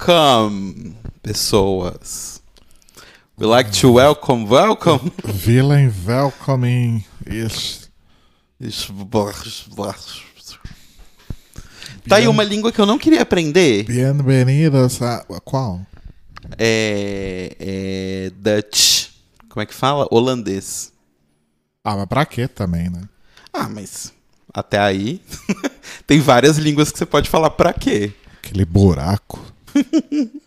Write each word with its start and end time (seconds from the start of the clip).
Welcome, 0.00 0.96
pessoas. 1.22 2.40
We 3.36 3.46
like 3.46 3.70
to 3.80 3.92
welcome, 3.92 4.48
welcome. 4.48 5.12
Villain 5.24 5.92
welcoming 6.06 7.04
is. 7.26 7.90
Tá 12.08 12.16
aí 12.16 12.26
uma 12.26 12.42
língua 12.42 12.72
que 12.72 12.80
eu 12.80 12.86
não 12.86 12.98
queria 12.98 13.20
aprender. 13.20 13.84
Bienvenidos 13.84 15.02
a. 15.02 15.22
Qual? 15.44 15.84
É, 16.58 17.54
é. 17.60 18.30
Dutch. 18.36 19.08
Como 19.50 19.62
é 19.62 19.66
que 19.66 19.74
fala? 19.74 20.08
Holandês. 20.10 20.94
Ah, 21.84 21.96
mas 21.96 22.06
pra 22.06 22.24
quê 22.24 22.48
também, 22.48 22.88
né? 22.88 23.02
Ah, 23.52 23.68
mas 23.68 24.14
até 24.54 24.78
aí 24.78 25.20
tem 26.06 26.20
várias 26.20 26.56
línguas 26.56 26.90
que 26.90 26.96
você 26.96 27.04
pode 27.04 27.28
falar 27.28 27.50
pra 27.50 27.74
quê. 27.74 28.14
Aquele 28.42 28.64
buraco. 28.64 29.49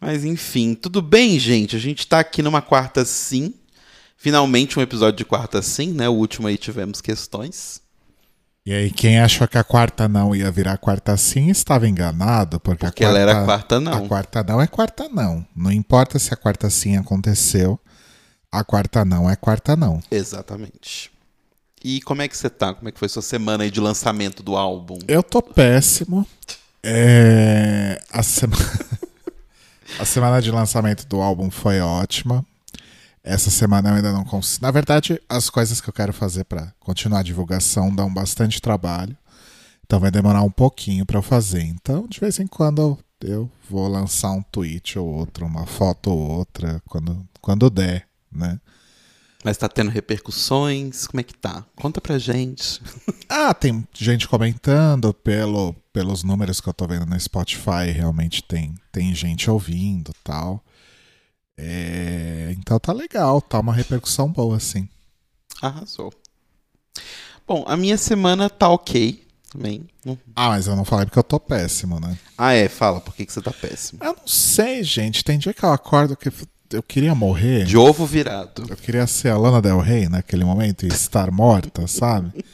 Mas 0.00 0.24
enfim, 0.24 0.74
tudo 0.74 1.02
bem, 1.02 1.38
gente? 1.38 1.74
A 1.74 1.78
gente 1.78 2.06
tá 2.06 2.20
aqui 2.20 2.42
numa 2.42 2.62
quarta 2.62 3.04
sim. 3.04 3.54
Finalmente 4.16 4.78
um 4.78 4.82
episódio 4.82 5.18
de 5.18 5.24
quarta 5.24 5.60
sim, 5.62 5.92
né? 5.92 6.08
O 6.08 6.12
último 6.12 6.46
aí 6.48 6.56
tivemos 6.56 7.00
questões. 7.00 7.80
E 8.68 8.72
aí, 8.72 8.90
quem 8.90 9.18
achou 9.18 9.48
que 9.48 9.56
a 9.56 9.64
quarta 9.64 10.06
não 10.06 10.36
ia 10.36 10.50
virar 10.50 10.76
quarta 10.76 11.16
sim 11.16 11.48
estava 11.48 11.88
enganado, 11.88 12.60
porque, 12.60 12.84
Porque 12.84 13.02
a 13.02 13.08
ela 13.08 13.18
quarta, 13.18 13.30
era 13.38 13.44
quarta 13.46 13.80
não. 13.80 13.92
A 13.92 14.08
quarta 14.08 14.44
não 14.44 14.60
é 14.60 14.66
quarta 14.66 15.08
não. 15.08 15.46
Não 15.56 15.72
importa 15.72 16.18
se 16.18 16.34
a 16.34 16.36
quarta 16.36 16.68
sim 16.68 16.94
aconteceu, 16.94 17.80
a 18.52 18.62
quarta 18.62 19.06
não 19.06 19.30
é 19.30 19.36
quarta 19.36 19.74
não. 19.74 20.02
Exatamente. 20.10 21.10
E 21.82 22.02
como 22.02 22.20
é 22.20 22.28
que 22.28 22.36
você 22.36 22.50
tá? 22.50 22.74
Como 22.74 22.88
é 22.88 22.92
que 22.92 22.98
foi 22.98 23.08
sua 23.08 23.22
semana 23.22 23.64
aí 23.64 23.70
de 23.70 23.80
lançamento 23.80 24.42
do 24.42 24.54
álbum? 24.54 24.98
Eu 25.08 25.22
tô 25.22 25.40
péssimo. 25.40 26.26
É, 26.90 28.02
A, 28.10 28.22
sema- 28.22 28.56
a 30.00 30.04
semana 30.06 30.40
de 30.40 30.50
lançamento 30.50 31.06
do 31.06 31.20
álbum 31.20 31.50
foi 31.50 31.80
ótima. 31.80 32.44
Essa 33.22 33.50
semana 33.50 33.90
eu 33.90 33.94
ainda 33.96 34.10
não 34.12 34.24
consigo. 34.24 34.64
Na 34.64 34.70
verdade, 34.70 35.20
as 35.28 35.50
coisas 35.50 35.80
que 35.82 35.88
eu 35.88 35.92
quero 35.92 36.14
fazer 36.14 36.44
pra 36.44 36.72
continuar 36.80 37.20
a 37.20 37.22
divulgação 37.22 37.94
dão 37.94 38.12
bastante 38.12 38.60
trabalho. 38.62 39.14
Então 39.84 40.00
vai 40.00 40.10
demorar 40.10 40.42
um 40.42 40.50
pouquinho 40.50 41.04
pra 41.04 41.18
eu 41.18 41.22
fazer. 41.22 41.62
Então, 41.62 42.06
de 42.08 42.20
vez 42.20 42.38
em 42.38 42.46
quando 42.46 42.98
eu 43.20 43.50
vou 43.68 43.86
lançar 43.88 44.30
um 44.30 44.42
tweet 44.42 44.98
ou 44.98 45.06
outro, 45.06 45.44
uma 45.44 45.66
foto 45.66 46.10
ou 46.10 46.18
outra, 46.18 46.80
quando, 46.88 47.26
quando 47.40 47.68
der, 47.68 48.06
né? 48.32 48.58
Mas 49.44 49.56
tá 49.56 49.68
tendo 49.68 49.90
repercussões? 49.90 51.06
Como 51.06 51.20
é 51.20 51.22
que 51.22 51.34
tá? 51.34 51.64
Conta 51.76 52.00
pra 52.00 52.18
gente. 52.18 52.80
Ah, 53.30 53.52
tem 53.52 53.86
gente 53.92 54.26
comentando 54.26 55.12
pelo, 55.12 55.74
pelos 55.92 56.24
números 56.24 56.62
que 56.62 56.68
eu 56.68 56.72
tô 56.72 56.86
vendo 56.86 57.04
no 57.04 57.20
Spotify, 57.20 57.90
realmente 57.92 58.42
tem, 58.42 58.74
tem 58.90 59.14
gente 59.14 59.50
ouvindo 59.50 60.12
tal. 60.24 60.64
É, 61.58 62.54
então 62.56 62.78
tá 62.80 62.90
legal, 62.90 63.42
tá 63.42 63.60
uma 63.60 63.74
repercussão 63.74 64.32
boa, 64.32 64.56
assim. 64.56 64.88
Arrasou. 65.60 66.10
Bom, 67.46 67.64
a 67.66 67.76
minha 67.76 67.98
semana 67.98 68.48
tá 68.48 68.68
ok 68.70 69.22
também. 69.50 69.86
Não- 70.02 70.18
Ah, 70.34 70.48
mas 70.48 70.66
eu 70.66 70.74
não 70.74 70.86
falei 70.86 71.04
porque 71.04 71.18
eu 71.18 71.22
tô 71.22 71.38
péssimo, 71.38 72.00
né? 72.00 72.16
Ah, 72.36 72.54
é? 72.54 72.66
Fala, 72.66 73.02
por 73.02 73.14
que, 73.14 73.26
que 73.26 73.32
você 73.32 73.42
tá 73.42 73.52
péssimo? 73.52 74.02
Eu 74.02 74.14
não 74.14 74.26
sei, 74.26 74.82
gente. 74.82 75.22
Tem 75.22 75.38
dia 75.38 75.52
que 75.52 75.64
eu 75.64 75.72
acordo 75.72 76.16
que 76.16 76.30
eu 76.72 76.82
queria 76.82 77.14
morrer. 77.14 77.64
De 77.64 77.76
ovo 77.76 78.04
virado. 78.04 78.64
Eu 78.68 78.76
queria 78.76 79.06
ser 79.06 79.28
a 79.30 79.38
Lana 79.38 79.60
Del 79.60 79.80
Rey 79.80 80.08
naquele 80.08 80.44
momento 80.44 80.84
e 80.84 80.88
estar 80.88 81.30
morta, 81.30 81.86
sabe? 81.86 82.44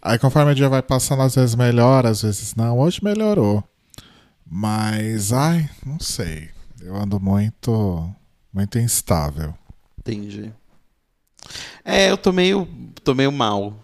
Aí 0.00 0.18
conforme 0.18 0.52
o 0.52 0.54
dia 0.54 0.68
vai 0.68 0.82
passando, 0.82 1.22
às 1.22 1.34
vezes 1.34 1.54
melhora, 1.54 2.10
às 2.10 2.22
vezes 2.22 2.54
não. 2.54 2.78
Hoje 2.78 3.00
melhorou. 3.02 3.62
Mas, 4.48 5.32
ai, 5.32 5.68
não 5.84 5.98
sei. 5.98 6.50
Eu 6.80 6.94
ando 6.94 7.18
muito, 7.18 8.08
muito 8.52 8.78
instável. 8.78 9.52
Entendi. 9.98 10.52
É, 11.84 12.10
eu 12.10 12.16
tô 12.16 12.32
meio, 12.32 12.68
tô 13.02 13.14
meio 13.14 13.32
mal. 13.32 13.74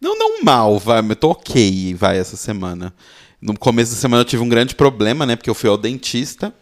Não, 0.00 0.16
não 0.16 0.44
mal, 0.44 0.78
vai, 0.78 1.02
mas 1.02 1.10
eu 1.10 1.16
tô 1.16 1.30
ok, 1.30 1.94
vai, 1.94 2.18
essa 2.18 2.36
semana. 2.36 2.94
No 3.40 3.58
começo 3.58 3.92
da 3.92 4.00
semana 4.00 4.20
eu 4.20 4.24
tive 4.24 4.42
um 4.42 4.48
grande 4.48 4.76
problema, 4.76 5.26
né? 5.26 5.34
Porque 5.34 5.50
eu 5.50 5.54
fui 5.54 5.68
ao 5.68 5.76
dentista. 5.76 6.54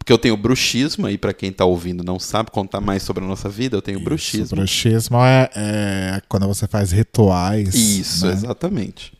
Porque 0.00 0.12
eu 0.12 0.18
tenho 0.18 0.34
bruxismo, 0.34 1.06
aí 1.06 1.18
pra 1.18 1.34
quem 1.34 1.52
tá 1.52 1.66
ouvindo 1.66 2.02
não 2.02 2.18
sabe, 2.18 2.50
contar 2.50 2.80
mais 2.80 3.02
sobre 3.02 3.22
a 3.22 3.26
nossa 3.26 3.50
vida, 3.50 3.76
eu 3.76 3.82
tenho 3.82 3.98
Isso, 3.98 4.04
bruxismo. 4.04 4.56
bruxismo 4.56 5.18
é, 5.18 5.50
é 5.54 6.22
quando 6.26 6.48
você 6.48 6.66
faz 6.66 6.90
rituais. 6.90 7.74
Isso, 7.74 8.26
né? 8.26 8.32
exatamente. 8.32 9.12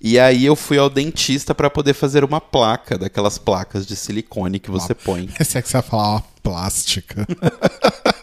E 0.00 0.18
aí 0.18 0.44
eu 0.44 0.56
fui 0.56 0.78
ao 0.78 0.88
dentista 0.90 1.54
pra 1.54 1.68
poder 1.70 1.92
fazer 1.92 2.24
uma 2.24 2.40
placa, 2.40 2.98
daquelas 2.98 3.38
placas 3.38 3.86
de 3.86 3.94
silicone 3.94 4.58
que 4.58 4.70
você 4.70 4.94
põe. 4.94 5.28
Esse 5.38 5.58
é 5.58 5.62
que 5.62 5.68
você 5.68 5.74
vai 5.74 5.82
falar 5.82 6.10
uma 6.10 6.24
plástica. 6.42 7.26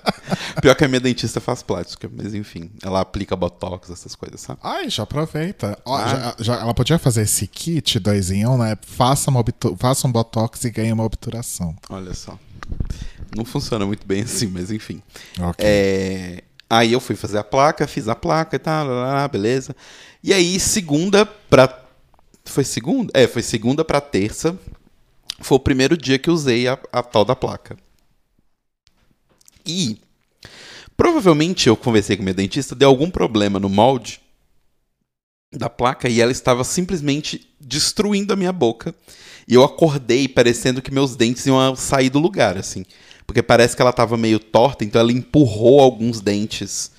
Pior 0.62 0.76
que 0.76 0.84
a 0.84 0.88
minha 0.88 1.00
dentista 1.00 1.40
faz 1.40 1.62
plástica, 1.64 2.10
mas 2.14 2.34
enfim, 2.34 2.72
ela 2.84 3.02
aplica 3.02 3.36
botox, 3.36 3.90
essas 3.90 4.16
coisas, 4.16 4.42
sabe? 4.42 4.60
Ai, 4.64 4.90
já 4.90 5.04
aproveita. 5.04 5.78
Ó, 5.86 5.96
Ah. 5.96 6.08
já- 6.08 6.36
já- 6.40 6.60
ela 6.62 6.74
podia 6.74 6.98
fazer 7.00 7.22
esse 7.24 7.48
kit 7.48 8.00
dois 8.00 8.32
em 8.32 8.46
um, 8.46 8.58
né? 8.58 8.78
Faça, 8.82 9.30
uma 9.30 9.40
obtu- 9.40 9.76
faça 9.80 10.08
um 10.08 10.12
botox 10.12 10.64
e 10.66 10.70
ganhe 10.72 10.92
uma 10.94 11.04
obturação. 11.04 11.76
Olha 11.90 12.14
só. 12.14 12.38
Não 13.36 13.46
funciona 13.46 13.86
muito 13.86 14.06
bem 14.06 14.22
assim, 14.24 14.48
mas 14.48 14.72
enfim. 14.72 15.02
Ok. 15.40 15.66
É, 15.66 16.44
Aí 16.70 16.94
eu 16.94 17.02
fui 17.02 17.18
fazer 17.18 17.38
a 17.38 17.44
placa, 17.44 17.86
fiz 17.86 18.08
a 18.08 18.16
placa 18.16 18.56
e 18.56 18.60
tal, 18.60 18.88
lá, 18.88 18.94
lá, 18.94 19.14
lá, 19.16 19.28
beleza. 19.28 19.76
E 20.24 20.34
aí, 20.34 20.58
segunda 20.58 21.26
pra. 21.26 21.84
Foi 22.46 22.64
segunda? 22.64 23.12
É, 23.14 23.28
foi 23.28 23.42
segunda 23.42 23.84
pra 23.84 24.00
terça. 24.00 24.58
Foi 25.42 25.58
o 25.58 25.60
primeiro 25.60 25.98
dia 25.98 26.18
que 26.18 26.30
eu 26.30 26.34
usei 26.34 26.70
a, 26.70 26.80
a 26.94 27.04
tal 27.04 27.26
da 27.26 27.36
placa. 27.36 27.76
E. 29.66 29.98
Provavelmente 30.96 31.68
eu 31.68 31.76
conversei 31.76 32.16
com 32.16 32.24
minha 32.24 32.34
dentista, 32.34 32.76
deu 32.76 32.90
algum 32.90 33.10
problema 33.10 33.60
no 33.60 33.70
molde 33.70 34.22
da 35.52 35.70
placa 35.70 36.08
e 36.08 36.22
ela 36.22 36.32
estava 36.32 36.64
simplesmente 36.64 37.50
destruindo 37.60 38.34
a 38.34 38.38
minha 38.38 38.54
boca. 38.54 38.96
E 39.48 39.54
eu 39.54 39.64
acordei 39.64 40.28
parecendo 40.28 40.82
que 40.82 40.94
meus 40.94 41.16
dentes 41.16 41.46
iam 41.46 41.76
sair 41.76 42.10
do 42.10 42.20
lugar, 42.20 42.58
assim. 42.58 42.86
Porque 43.26 43.42
parece 43.42 43.76
que 43.76 43.82
ela 43.82 43.92
estava 43.92 44.18
meio 44.18 44.40
torta, 44.40 44.84
então 44.84 45.02
ela 45.02 45.12
empurrou 45.12 45.80
alguns 45.80 46.22
dentes 46.22 46.92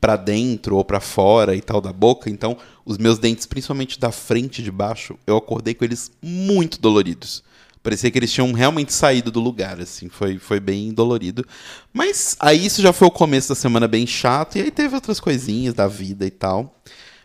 pra 0.00 0.16
dentro 0.16 0.76
ou 0.76 0.84
pra 0.84 1.00
fora 1.00 1.54
e 1.54 1.62
tal 1.62 1.80
da 1.80 1.92
boca. 1.92 2.28
Então, 2.28 2.58
os 2.84 2.98
meus 2.98 3.18
dentes, 3.18 3.46
principalmente 3.46 3.98
da 3.98 4.10
frente 4.10 4.58
e 4.58 4.64
de 4.64 4.70
baixo, 4.70 5.18
eu 5.26 5.36
acordei 5.36 5.74
com 5.74 5.84
eles 5.84 6.10
muito 6.20 6.80
doloridos. 6.80 7.42
Parecia 7.84 8.10
que 8.10 8.18
eles 8.18 8.32
tinham 8.32 8.50
realmente 8.52 8.94
saído 8.94 9.30
do 9.30 9.40
lugar, 9.40 9.78
assim. 9.78 10.08
Foi, 10.08 10.38
foi 10.38 10.58
bem 10.58 10.90
dolorido. 10.90 11.46
Mas 11.92 12.34
aí 12.40 12.64
isso 12.64 12.80
já 12.80 12.94
foi 12.94 13.06
o 13.06 13.10
começo 13.10 13.50
da 13.50 13.54
semana 13.54 13.86
bem 13.86 14.06
chato. 14.06 14.56
E 14.56 14.62
aí 14.62 14.70
teve 14.70 14.94
outras 14.94 15.20
coisinhas 15.20 15.74
da 15.74 15.86
vida 15.86 16.24
e 16.24 16.30
tal. 16.30 16.80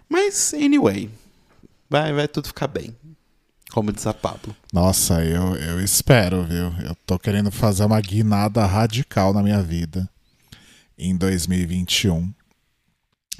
Mas, 0.10 0.54
anyway. 0.54 1.10
Vai, 1.90 2.12
vai 2.12 2.28
tudo 2.28 2.50
ficar 2.50 2.68
bem. 2.68 2.94
Como 3.72 3.94
diz 3.94 4.06
a 4.06 4.14
Pablo. 4.14 4.54
Nossa, 4.74 5.24
eu, 5.24 5.56
eu 5.56 5.82
espero, 5.82 6.44
viu? 6.44 6.74
Eu 6.86 6.94
tô 7.06 7.18
querendo 7.18 7.50
fazer 7.50 7.86
uma 7.86 8.02
guinada 8.02 8.66
radical 8.66 9.34
na 9.34 9.42
minha 9.42 9.64
vida 9.64 10.10
em 10.98 11.16
2021. 11.16 12.34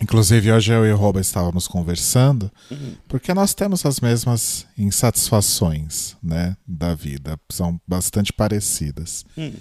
Inclusive, 0.02 0.52
hoje 0.52 0.72
eu 0.72 0.86
e 0.86 0.92
o 0.92 0.96
Roba 0.96 1.20
estávamos 1.20 1.68
conversando, 1.68 2.50
porque 3.08 3.34
nós 3.34 3.54
temos 3.54 3.86
as 3.86 4.00
mesmas 4.00 4.66
insatisfações, 4.78 6.16
né, 6.24 6.56
da 6.66 6.96
vida. 6.96 7.40
São 7.50 7.80
bastante 7.88 8.32
parecidas. 8.32 9.26
Hum. 9.38 9.54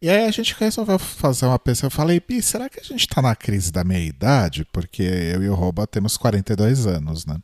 E 0.00 0.08
aí 0.08 0.26
a 0.26 0.30
gente 0.30 0.54
resolveu 0.58 0.98
fazer 0.98 1.46
uma 1.46 1.58
pesquisa. 1.58 1.86
Eu 1.86 1.90
falei, 1.90 2.20
Pi, 2.20 2.40
será 2.40 2.68
que 2.68 2.78
a 2.78 2.84
gente 2.84 3.06
tá 3.08 3.20
na 3.20 3.34
crise 3.34 3.72
da 3.72 3.82
meia-idade? 3.82 4.64
Porque 4.72 5.02
eu 5.02 5.42
e 5.42 5.48
o 5.48 5.54
Roba 5.54 5.86
temos 5.86 6.16
42 6.16 6.86
anos, 6.86 7.26
né? 7.26 7.36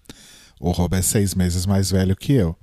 O 0.61 0.71
Roba 0.71 0.99
é 0.99 1.03
seis 1.03 1.35
meses 1.35 1.67
mais 1.67 1.91
velho 1.91 2.17
que 2.17 2.33
eu. 2.33 2.57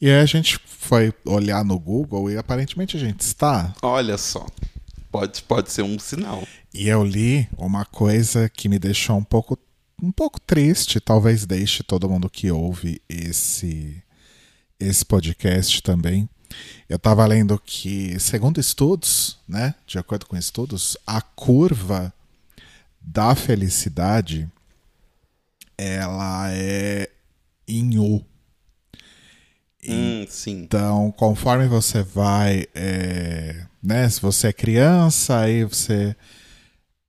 E 0.00 0.10
aí 0.10 0.20
a 0.20 0.26
gente 0.26 0.58
foi 0.66 1.12
olhar 1.24 1.64
no 1.64 1.78
Google 1.78 2.30
e 2.30 2.36
aparentemente 2.36 2.96
a 2.96 3.00
gente 3.00 3.20
está. 3.20 3.72
Olha 3.82 4.18
só. 4.18 4.44
Pode, 5.14 5.44
pode 5.44 5.70
ser 5.70 5.82
um 5.82 5.96
sinal. 5.96 6.42
E 6.74 6.88
eu 6.88 7.04
li 7.04 7.48
uma 7.56 7.84
coisa 7.84 8.48
que 8.48 8.68
me 8.68 8.80
deixou 8.80 9.16
um 9.16 9.22
pouco, 9.22 9.56
um 10.02 10.10
pouco 10.10 10.40
triste, 10.40 10.98
talvez 10.98 11.46
deixe 11.46 11.84
todo 11.84 12.10
mundo 12.10 12.28
que 12.28 12.50
ouve 12.50 13.00
esse, 13.08 14.02
esse 14.80 15.04
podcast 15.04 15.80
também. 15.84 16.28
Eu 16.88 16.96
estava 16.96 17.24
lendo 17.26 17.56
que, 17.64 18.18
segundo 18.18 18.58
estudos, 18.58 19.38
né, 19.46 19.76
de 19.86 20.00
acordo 20.00 20.26
com 20.26 20.36
estudos, 20.36 20.96
a 21.06 21.22
curva 21.22 22.12
da 23.00 23.36
felicidade 23.36 24.50
ela 25.78 26.50
é 26.50 27.08
em 27.68 28.00
U. 28.00 28.20
Hum. 29.88 30.26
Então, 30.48 31.12
conforme 31.12 31.68
você 31.68 32.02
vai, 32.02 32.66
é, 32.74 33.64
né? 33.84 34.08
Se 34.08 34.20
você 34.20 34.48
é 34.48 34.52
criança, 34.52 35.38
aí 35.40 35.64
você 35.64 36.16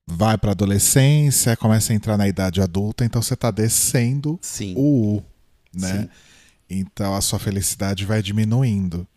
vai 0.06 0.38
para 0.38 0.52
adolescência, 0.52 1.58
começa 1.58 1.94
a 1.94 1.96
entrar 1.96 2.18
na 2.18 2.28
idade 2.28 2.62
adulta, 2.62 3.06
então 3.06 3.22
você 3.22 3.34
está 3.34 3.50
descendo 3.50 4.38
Sim. 4.42 4.74
o 4.76 5.16
U, 5.16 5.24
né? 5.74 6.02
Sim. 6.02 6.10
Então 6.70 7.16
a 7.16 7.22
sua 7.22 7.40
felicidade 7.40 8.06
vai 8.06 8.22
diminuindo. 8.22 9.08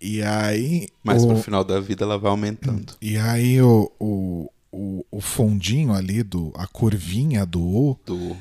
E 0.00 0.22
aí. 0.22 0.88
Mas 1.02 1.22
o, 1.22 1.28
pro 1.28 1.42
final 1.42 1.64
da 1.64 1.80
vida 1.80 2.04
ela 2.04 2.18
vai 2.18 2.30
aumentando. 2.30 2.94
E 3.00 3.16
aí 3.16 3.62
o, 3.62 3.90
o, 3.98 4.50
o, 4.70 5.06
o 5.10 5.20
fundinho 5.20 5.94
ali, 5.94 6.22
do, 6.22 6.52
a 6.56 6.66
curvinha 6.66 7.46
do 7.46 7.62
U, 7.62 7.98
Do... 8.04 8.36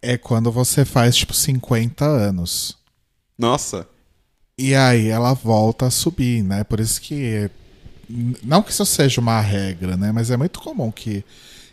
é 0.00 0.16
quando 0.16 0.52
você 0.52 0.84
faz 0.84 1.16
tipo 1.16 1.34
50 1.34 2.04
anos. 2.04 2.78
Nossa. 3.36 3.88
E 4.56 4.74
aí 4.74 5.08
ela 5.08 5.32
volta 5.34 5.86
a 5.86 5.90
subir, 5.90 6.42
né? 6.42 6.62
Por 6.62 6.78
isso 6.78 7.00
que. 7.00 7.50
Não 8.42 8.62
que 8.62 8.70
isso 8.70 8.86
seja 8.86 9.20
uma 9.20 9.40
regra, 9.40 9.96
né? 9.96 10.12
Mas 10.12 10.30
é 10.30 10.36
muito 10.36 10.60
comum 10.60 10.90
que, 10.90 11.24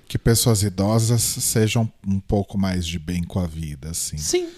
que 0.07 0.17
pessoas 0.17 0.63
idosas 0.63 1.21
sejam 1.21 1.89
um 2.05 2.19
pouco 2.19 2.57
mais 2.57 2.85
de 2.85 2.99
bem 2.99 3.23
com 3.23 3.39
a 3.39 3.47
vida, 3.47 3.91
assim. 3.91 4.17
Sim. 4.17 4.49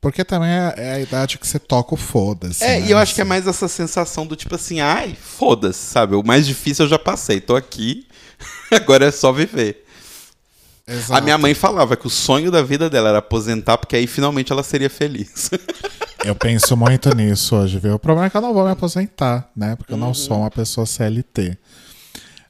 Porque 0.00 0.24
também 0.24 0.48
é, 0.48 0.74
é 0.76 0.92
a 0.92 1.00
idade 1.00 1.36
que 1.36 1.46
você 1.46 1.58
toca 1.58 1.94
o 1.94 1.96
foda-se. 1.96 2.64
É, 2.64 2.80
né? 2.80 2.86
e 2.86 2.90
eu 2.90 2.96
acho 2.96 3.14
que 3.14 3.20
é 3.20 3.24
mais 3.24 3.46
essa 3.46 3.68
sensação 3.68 4.26
do 4.26 4.34
tipo 4.34 4.54
assim, 4.54 4.80
ai, 4.80 5.14
foda-se, 5.14 5.78
sabe? 5.78 6.14
O 6.14 6.22
mais 6.22 6.46
difícil 6.46 6.86
eu 6.86 6.88
já 6.88 6.98
passei, 6.98 7.38
tô 7.38 7.54
aqui, 7.54 8.06
agora 8.72 9.06
é 9.06 9.10
só 9.10 9.30
viver. 9.30 9.84
A 10.86 10.92
Exato. 10.92 11.22
minha 11.22 11.38
mãe 11.38 11.54
falava 11.54 11.96
que 11.96 12.06
o 12.06 12.10
sonho 12.10 12.50
da 12.50 12.62
vida 12.62 12.88
dela 12.88 13.10
era 13.10 13.18
aposentar, 13.18 13.76
porque 13.76 13.94
aí 13.94 14.06
finalmente 14.06 14.50
ela 14.50 14.62
seria 14.62 14.90
feliz. 14.90 15.50
Eu 16.22 16.36
penso 16.36 16.76
muito 16.76 17.14
nisso 17.14 17.56
hoje, 17.56 17.78
viu? 17.78 17.94
O 17.94 17.98
problema 17.98 18.26
é 18.26 18.30
que 18.30 18.36
eu 18.36 18.40
não 18.42 18.52
vou 18.52 18.64
me 18.64 18.70
aposentar, 18.70 19.50
né? 19.56 19.74
Porque 19.76 19.92
eu 19.92 19.96
não 19.96 20.12
sou 20.12 20.38
uma 20.40 20.50
pessoa 20.50 20.84
CLT. 20.86 21.56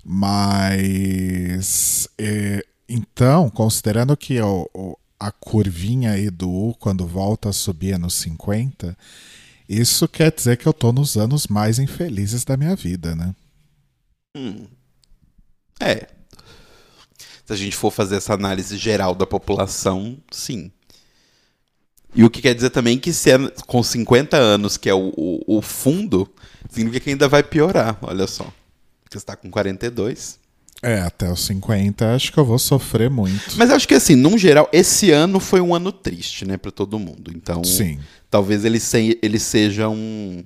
Mas. 0.05 2.09
eh, 2.19 2.65
então, 2.89 3.49
considerando 3.49 4.17
que 4.17 4.41
o, 4.41 4.69
o- 4.75 4.97
a 5.19 5.31
curvinha 5.31 6.13
aí 6.13 6.31
do 6.31 6.51
U, 6.51 6.75
quando 6.75 7.07
volta 7.07 7.51
a 7.51 7.53
subir 7.53 7.93
é 7.93 7.99
nos 7.99 8.15
50, 8.15 8.97
isso 9.69 10.09
quer 10.09 10.33
dizer 10.33 10.57
que 10.57 10.67
eu 10.67 10.73
tô 10.73 10.93
nos 10.93 11.17
anos 11.17 11.47
mais 11.47 11.79
infelizes 11.79 12.45
da 12.45 12.57
minha 12.57 12.75
vida, 12.75 13.15
né? 13.15 13.35
Hum. 14.37 14.67
É. 15.79 16.09
Se 17.47 17.53
a 17.53 17.57
gente 17.57 17.77
for 17.77 17.91
fazer 17.91 18.17
essa 18.17 18.35
análise 18.35 18.77
geral 18.77 19.15
da 19.15 19.27
população, 19.27 20.17
sim. 20.33 20.73
E 22.15 22.25
o 22.25 22.31
que 22.31 22.43
quer 22.43 22.55
dizer 22.55 22.71
também 22.71 22.99
que 22.99 23.13
se 23.13 23.31
é 23.31 23.39
com 23.67 23.83
50 23.83 24.37
anos, 24.37 24.77
que 24.77 24.89
é 24.89 24.95
o, 24.95 25.13
o, 25.17 25.59
o 25.59 25.63
fundo, 25.63 26.29
significa 26.69 27.05
que 27.05 27.11
ainda 27.11 27.29
vai 27.29 27.43
piorar, 27.43 27.99
olha 28.03 28.27
só. 28.27 28.53
Você 29.11 29.19
está 29.19 29.37
com 29.37 29.51
42. 29.51 30.39
É, 30.83 31.01
até 31.01 31.31
os 31.31 31.41
50 31.45 32.15
acho 32.15 32.33
que 32.33 32.39
eu 32.39 32.45
vou 32.45 32.59
sofrer 32.59 33.11
muito. 33.11 33.57
Mas 33.57 33.71
acho 33.71 33.87
que 33.87 33.95
assim, 33.95 34.15
num 34.15 34.39
geral, 34.39 34.69
esse 34.73 35.11
ano 35.11 35.39
foi 35.39 35.61
um 35.61 35.75
ano 35.75 35.93
triste, 35.93 36.47
né, 36.47 36.57
para 36.57 36.71
todo 36.71 36.99
mundo. 36.99 37.31
Então, 37.35 37.63
Sim. 37.63 37.99
talvez 38.31 38.65
ele, 38.65 38.81
se, 38.81 39.19
ele 39.23 39.39
seja 39.39 39.89
um, 39.89 40.43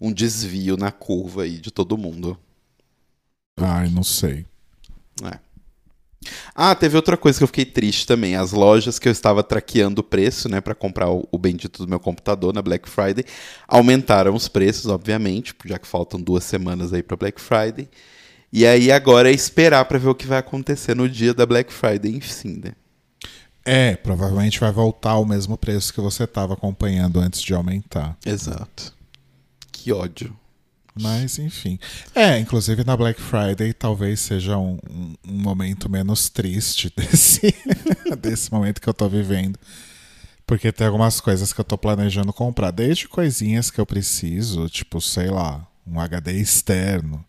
um 0.00 0.12
desvio 0.12 0.76
na 0.76 0.90
curva 0.90 1.44
aí 1.44 1.58
de 1.58 1.70
todo 1.70 1.96
mundo. 1.96 2.36
Ai, 3.58 3.88
não 3.88 4.02
sei. 4.02 4.44
É. 5.22 5.38
Ah, 6.54 6.74
teve 6.74 6.96
outra 6.96 7.16
coisa 7.16 7.38
que 7.38 7.44
eu 7.44 7.48
fiquei 7.48 7.64
triste 7.64 8.06
também. 8.06 8.36
As 8.36 8.52
lojas 8.52 8.98
que 8.98 9.08
eu 9.08 9.12
estava 9.12 9.42
traqueando 9.42 10.00
o 10.00 10.04
preço, 10.04 10.48
né, 10.48 10.60
para 10.60 10.74
comprar 10.74 11.10
o, 11.10 11.28
o 11.30 11.38
bendito 11.38 11.84
do 11.84 11.88
meu 11.88 12.00
computador 12.00 12.52
na 12.52 12.62
Black 12.62 12.88
Friday, 12.88 13.24
aumentaram 13.66 14.34
os 14.34 14.48
preços, 14.48 14.86
obviamente, 14.86 15.54
já 15.64 15.78
que 15.78 15.86
faltam 15.86 16.20
duas 16.20 16.44
semanas 16.44 16.92
aí 16.92 17.02
para 17.02 17.16
Black 17.16 17.40
Friday. 17.40 17.88
E 18.52 18.66
aí 18.66 18.90
agora 18.90 19.30
é 19.30 19.34
esperar 19.34 19.84
para 19.84 19.98
ver 19.98 20.08
o 20.08 20.14
que 20.14 20.26
vai 20.26 20.38
acontecer 20.38 20.94
no 20.94 21.08
dia 21.08 21.34
da 21.34 21.44
Black 21.44 21.72
Friday, 21.72 22.14
enfim, 22.14 22.60
né? 22.64 22.72
É, 23.64 23.96
provavelmente 23.96 24.60
vai 24.60 24.70
voltar 24.70 25.10
ao 25.10 25.26
mesmo 25.26 25.58
preço 25.58 25.92
que 25.92 26.00
você 26.00 26.22
estava 26.22 26.54
acompanhando 26.54 27.18
antes 27.18 27.42
de 27.42 27.52
aumentar. 27.52 28.16
Exato. 28.24 28.94
Que 29.72 29.92
ódio. 29.92 30.36
Mas, 31.00 31.38
enfim. 31.38 31.78
É, 32.14 32.38
inclusive 32.38 32.82
na 32.84 32.96
Black 32.96 33.20
Friday 33.20 33.72
talvez 33.74 34.20
seja 34.20 34.56
um, 34.56 34.78
um- 34.90 35.14
momento 35.24 35.90
menos 35.90 36.28
triste 36.30 36.90
desse, 36.96 37.54
desse 38.18 38.50
momento 38.52 38.80
que 38.80 38.88
eu 38.88 38.94
tô 38.94 39.08
vivendo. 39.08 39.58
Porque 40.46 40.72
tem 40.72 40.86
algumas 40.86 41.20
coisas 41.20 41.52
que 41.52 41.60
eu 41.60 41.64
tô 41.64 41.76
planejando 41.76 42.32
comprar. 42.32 42.70
Desde 42.70 43.08
coisinhas 43.08 43.70
que 43.70 43.80
eu 43.80 43.84
preciso, 43.86 44.68
tipo, 44.68 45.00
sei 45.00 45.28
lá, 45.28 45.66
um 45.86 46.00
HD 46.00 46.32
externo, 46.40 47.24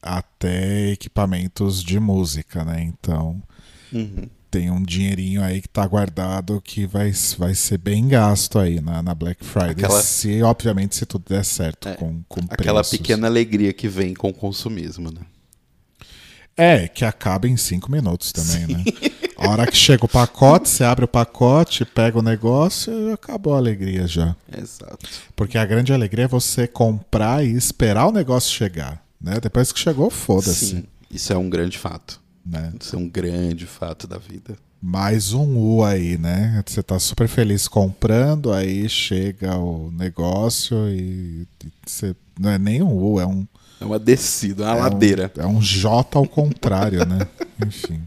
até 0.00 0.90
equipamentos 0.92 1.82
de 1.82 1.98
música, 2.00 2.64
né? 2.64 2.82
Então 2.82 3.42
Uhum. 3.92 4.28
Tem 4.50 4.70
um 4.70 4.82
dinheirinho 4.82 5.42
aí 5.42 5.60
que 5.62 5.68
tá 5.68 5.86
guardado 5.86 6.60
que 6.60 6.86
vai, 6.86 7.12
vai 7.38 7.54
ser 7.54 7.78
bem 7.78 8.08
gasto 8.08 8.58
aí 8.58 8.80
na, 8.80 9.02
na 9.02 9.14
Black 9.14 9.44
Friday. 9.44 9.70
Aquela- 9.70 10.02
Se, 10.02 10.42
obviamente, 10.42 10.96
se 10.96 11.06
tudo 11.06 11.24
der 11.28 11.44
certo 11.44 11.88
É, 11.88 11.94
com, 11.94 12.22
com 12.28 12.40
Aquela 12.50 12.80
preços. 12.80 12.98
pequena 12.98 13.26
alegria 13.26 13.72
que 13.72 13.88
vem 13.88 14.12
com 14.14 14.28
o 14.30 14.34
consumismo, 14.34 15.10
né? 15.10 15.20
É, 16.56 16.88
que 16.88 17.04
acaba 17.04 17.48
em 17.48 17.56
cinco 17.56 17.90
minutos 17.90 18.32
também, 18.32 18.66
né? 18.66 18.84
A 19.36 19.48
hora 19.48 19.66
que 19.66 19.76
chega 19.76 20.04
o 20.04 20.08
pacote, 20.08 20.68
você 20.68 20.84
abre 20.84 21.04
o 21.06 21.08
pacote, 21.08 21.86
pega 21.86 22.18
o 22.18 22.22
negócio 22.22 22.92
e 22.92 23.12
acabou 23.12 23.54
a 23.54 23.56
alegria 23.56 24.06
já. 24.06 24.36
Exato. 24.54 24.98
Porque 25.34 25.56
a 25.56 25.64
grande 25.64 25.92
alegria 25.92 26.26
é 26.26 26.28
você 26.28 26.66
comprar 26.66 27.42
e 27.42 27.52
esperar 27.56 28.06
o 28.08 28.12
negócio 28.12 28.50
chegar, 28.52 29.02
né? 29.18 29.40
Depois 29.40 29.72
que 29.72 29.78
chegou, 29.80 30.10
foda-se, 30.10 30.66
Sim, 30.66 30.84
isso 31.10 31.32
é 31.32 31.36
um 31.38 31.48
grande 31.48 31.78
fato. 31.78 32.20
Né? 32.50 32.72
Isso 32.80 32.96
é 32.96 32.98
um 32.98 33.08
grande 33.08 33.66
fato 33.66 34.06
da 34.06 34.18
vida. 34.18 34.56
Mais 34.82 35.32
um 35.34 35.56
U 35.58 35.84
aí, 35.84 36.16
né? 36.18 36.62
Você 36.66 36.82
tá 36.82 36.98
super 36.98 37.28
feliz 37.28 37.68
comprando, 37.68 38.52
aí 38.52 38.88
chega 38.88 39.56
o 39.56 39.90
negócio 39.92 40.88
e 40.88 41.46
você 41.86 42.16
não 42.38 42.50
é 42.50 42.58
nem 42.58 42.82
um 42.82 42.92
U, 42.92 43.20
é 43.20 43.26
um 43.26 43.46
É 43.80 43.84
uma 43.84 43.98
descida, 43.98 44.64
uma 44.64 44.70
é 44.72 44.74
um- 44.74 44.80
ladeira. 44.80 45.32
é 45.36 45.46
um 45.46 45.60
J 45.60 46.18
ao 46.18 46.26
contrário, 46.26 47.04
né? 47.06 47.26
Enfim. 47.66 48.00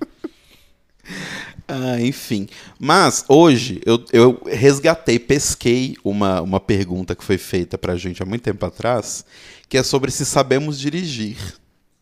Ah, 1.68 2.00
enfim. 2.02 2.48
Mas 2.80 3.24
hoje 3.28 3.82
eu, 3.86 4.04
eu 4.12 4.42
resgatei, 4.46 5.18
pesquei 5.18 5.96
uma, 6.04 6.42
uma 6.42 6.60
pergunta 6.60 7.16
que 7.16 7.24
foi 7.24 7.38
feita 7.38 7.78
pra 7.78 7.96
gente 7.96 8.22
há 8.22 8.26
muito 8.26 8.42
tempo 8.42 8.66
atrás, 8.66 9.26
que 9.70 9.78
é 9.78 9.84
sobre 9.84 10.12
se 10.12 10.26
sabemos 10.26 10.78
dirigir. 10.80 11.38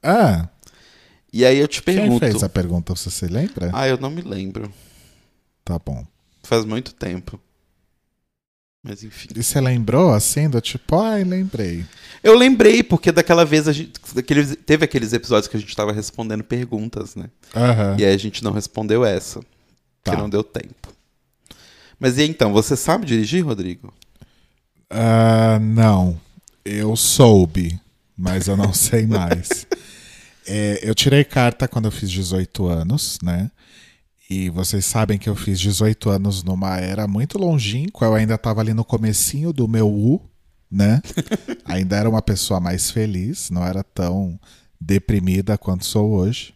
Ah, 0.02 0.48
E 1.34 1.46
aí 1.46 1.58
eu 1.58 1.68
te 1.68 1.82
quem 1.82 1.96
pergunto. 1.96 2.20
fez 2.20 2.44
a 2.44 2.50
pergunta, 2.50 2.96
você 2.96 3.10
se 3.10 3.26
lembra? 3.26 3.72
Ah, 3.74 3.88
eu 3.88 3.98
não 3.98 4.10
me 4.10 4.22
lembro. 4.22 4.72
Tá 5.64 5.80
bom. 5.80 6.06
Faz 6.44 6.66
muito 6.66 6.94
tempo. 6.94 7.40
Mas 8.84 9.04
enfim. 9.04 9.30
E 9.36 9.44
você 9.44 9.62
lembrou 9.62 10.12
assim, 10.12 10.50
do 10.50 10.60
tipo, 10.60 11.00
ai, 11.00 11.24
lembrei. 11.24 11.86
Eu 12.24 12.36
lembrei, 12.36 12.82
porque 12.82 13.12
daquela 13.12 13.46
vez 13.46 13.68
a 13.68 13.72
gente. 13.74 13.94
daqueles- 14.14 14.58
teve 14.66 14.84
aqueles 14.84 15.14
episódios 15.14 15.48
que 15.48 15.56
a 15.56 15.60
gente 15.60 15.76
tava 15.76 15.92
respondendo 15.94 16.44
perguntas, 16.44 17.16
né? 17.16 17.30
Aham. 17.56 17.96
E 18.00 18.06
aí 18.06 18.14
a 18.14 18.18
gente 18.18 18.44
não 18.44 18.52
respondeu 18.52 19.06
essa. 19.06 19.40
Tá. 19.40 19.46
Porque 20.04 20.18
não 20.18 20.30
deu 20.30 20.44
tempo. 20.44 20.92
Mas 22.00 22.18
e 22.18 22.24
então, 22.24 22.52
você 22.52 22.76
sabe 22.76 23.06
dirigir, 23.06 23.46
Rodrigo? 23.46 23.94
Ah, 24.90 25.60
não. 25.62 26.20
Eu 26.66 26.96
soube, 26.96 27.80
mas 28.18 28.48
eu 28.48 28.58
não 28.58 28.74
sei 28.74 29.06
mais. 29.06 29.68
É, 30.48 30.80
eu 30.82 30.96
tirei 30.96 31.24
carta 31.24 31.68
quando 31.68 31.86
eu 31.86 31.92
fiz 31.92 32.10
18 32.10 32.66
anos, 32.68 33.20
né? 33.22 33.52
E 34.30 34.50
vocês 34.50 34.86
sabem 34.86 35.18
que 35.18 35.30
eu 35.30 35.36
fiz 35.36 35.60
18 35.60 36.10
anos 36.10 36.44
numa 36.44 36.78
era 36.78 37.06
muito 37.08 37.38
longínqua, 37.38 38.08
eu 38.08 38.16
ainda 38.16 38.36
estava 38.36 38.62
ali 38.62 38.74
no 38.74 38.86
comecinho 38.86 39.52
do 39.52 39.68
meu 39.68 39.90
U, 39.90 40.22
né? 40.72 41.02
ainda 41.66 41.98
era 41.98 42.10
uma 42.10 42.22
pessoa 42.22 42.60
mais 42.60 42.90
feliz, 42.90 43.50
não 43.50 43.64
era 43.66 43.84
tão 43.84 44.40
deprimida 44.80 45.58
quanto 45.58 45.86
sou 45.86 46.12
hoje. 46.12 46.54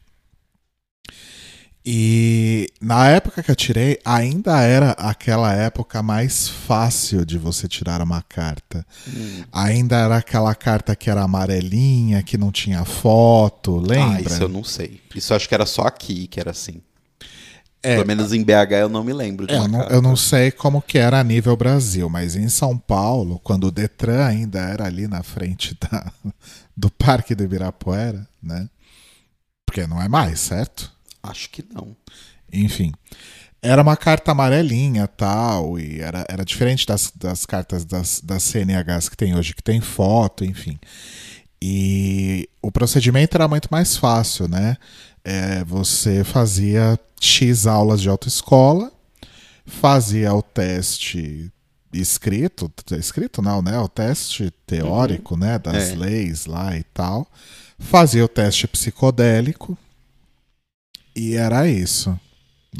E 1.88 2.68
na 2.82 3.08
época 3.10 3.44
que 3.44 3.52
eu 3.52 3.56
tirei, 3.56 4.00
ainda 4.04 4.60
era 4.62 4.92
aquela 4.92 5.54
época 5.54 6.02
mais 6.02 6.48
fácil 6.48 7.24
de 7.24 7.38
você 7.38 7.68
tirar 7.68 8.02
uma 8.02 8.24
carta. 8.24 8.84
Ainda 9.52 9.98
era 9.98 10.18
aquela 10.18 10.56
carta 10.56 10.96
que 10.96 11.12
era 11.12 11.22
amarelinha, 11.22 12.24
que 12.24 12.40
não 12.40 12.52
tinha 12.52 12.84
foto, 12.84 13.78
lembra? 13.78 14.18
Ah, 14.18 14.22
isso 14.22 14.44
eu 14.44 14.50
não 14.50 14.64
sei. 14.64 15.00
Isso 15.14 15.32
eu 15.32 15.38
acho 15.38 15.48
que 15.48 15.54
era 15.54 15.66
só 15.68 15.84
aqui 15.84 16.26
que 16.26 16.40
era 16.40 16.50
assim. 16.50 16.82
É, 17.84 17.98
Pelo 17.98 18.08
menos 18.08 18.34
em 18.34 18.44
BH 18.44 18.72
eu 18.82 18.90
não 18.90 19.04
me 19.04 19.14
lembro 19.14 19.46
de 19.46 19.54
É, 19.54 19.58
eu, 19.60 19.68
não, 19.68 19.84
eu 19.84 20.02
não 20.02 20.16
sei 20.16 20.50
como 20.50 20.82
que 20.82 20.98
era 20.98 21.20
a 21.20 21.24
nível 21.24 21.56
Brasil, 21.56 22.10
mas 22.10 22.36
em 22.36 22.50
São 22.50 22.76
Paulo, 22.76 23.40
quando 23.44 23.66
o 23.66 23.72
Detran 23.72 24.26
ainda 24.26 24.60
era 24.60 24.86
ali 24.86 25.08
na 25.08 25.22
frente 25.22 25.78
da, 25.80 26.12
do 26.76 26.90
Parque 26.90 27.36
do 27.36 27.44
Ibirapuera, 27.44 28.28
né? 28.42 28.68
Porque 29.68 29.86
não 29.86 30.02
é 30.02 30.10
mais, 30.10 30.40
certo? 30.40 30.95
Acho 31.30 31.50
que 31.50 31.64
não. 31.74 31.96
Enfim. 32.52 32.92
Era 33.62 33.82
uma 33.82 33.98
carta 33.98 34.32
amarelinha 34.32 35.08
tal, 35.08 35.80
e 35.80 36.00
era, 36.00 36.24
era 36.30 36.46
diferente 36.46 36.86
das, 36.86 37.12
das 37.16 37.46
cartas 37.46 37.84
das, 37.84 38.22
das 38.22 38.44
CNHs 38.44 39.10
que 39.10 39.18
tem 39.18 39.36
hoje, 39.36 39.56
que 39.56 39.64
tem 39.64 39.82
foto, 39.82 40.46
enfim. 40.46 40.80
E 41.62 42.48
o 42.62 42.72
procedimento 42.72 43.36
era 43.36 43.48
muito 43.48 43.68
mais 43.72 43.98
fácil, 43.98 44.48
né? 44.48 44.78
É, 45.24 45.64
você 45.64 46.24
fazia 46.24 47.00
X 47.20 47.66
aulas 47.66 48.02
de 48.02 48.10
autoescola, 48.10 48.92
fazia 49.66 50.32
o 50.34 50.44
teste 50.44 51.52
escrito, 51.92 52.72
escrito 52.92 53.42
não, 53.42 53.64
né? 53.64 53.80
O 53.80 53.88
teste 53.88 54.52
teórico, 54.68 55.36
né? 55.36 55.58
Das 55.58 55.90
É. 55.90 55.96
leis 55.96 56.46
lá 56.46 56.78
e 56.78 56.84
tal. 56.84 57.26
Fazia 57.80 58.24
o 58.24 58.28
teste 58.28 58.68
psicodélico 58.68 59.76
e 61.16 61.36
era 61.36 61.68
isso. 61.70 62.10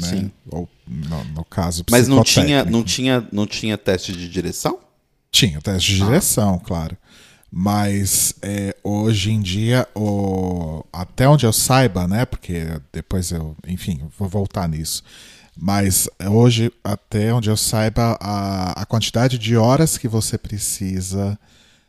Né? 0.00 0.08
Sim. 0.08 0.32
Ou, 0.50 0.68
no, 0.86 1.24
no 1.24 1.44
caso, 1.44 1.84
Mas 1.90 2.06
não 2.08 2.22
tinha, 2.22 2.64
não, 2.64 2.82
tinha, 2.84 3.26
não 3.32 3.46
tinha 3.46 3.78
teste 3.78 4.12
de 4.12 4.28
direção? 4.28 4.78
Tinha 5.30 5.60
teste 5.60 5.94
de 5.94 6.02
Ah. 6.02 6.06
direção, 6.06 6.58
claro. 6.58 6.96
Mas 7.50 8.34
é, 8.42 8.76
hoje 8.84 9.30
em 9.30 9.40
dia, 9.40 9.88
o, 9.94 10.84
até 10.92 11.28
onde 11.28 11.46
eu 11.46 11.52
saiba, 11.52 12.06
né? 12.06 12.26
Porque 12.26 12.66
depois 12.92 13.30
eu, 13.30 13.56
enfim, 13.66 14.00
vou 14.18 14.28
voltar 14.28 14.68
nisso. 14.68 15.02
Mas 15.58 16.06
hoje, 16.30 16.70
até 16.84 17.32
onde 17.32 17.48
eu 17.48 17.56
saiba, 17.56 18.18
a, 18.20 18.82
a 18.82 18.84
quantidade 18.84 19.38
de 19.38 19.56
horas 19.56 19.96
que 19.96 20.06
você 20.06 20.36
precisa 20.36 21.38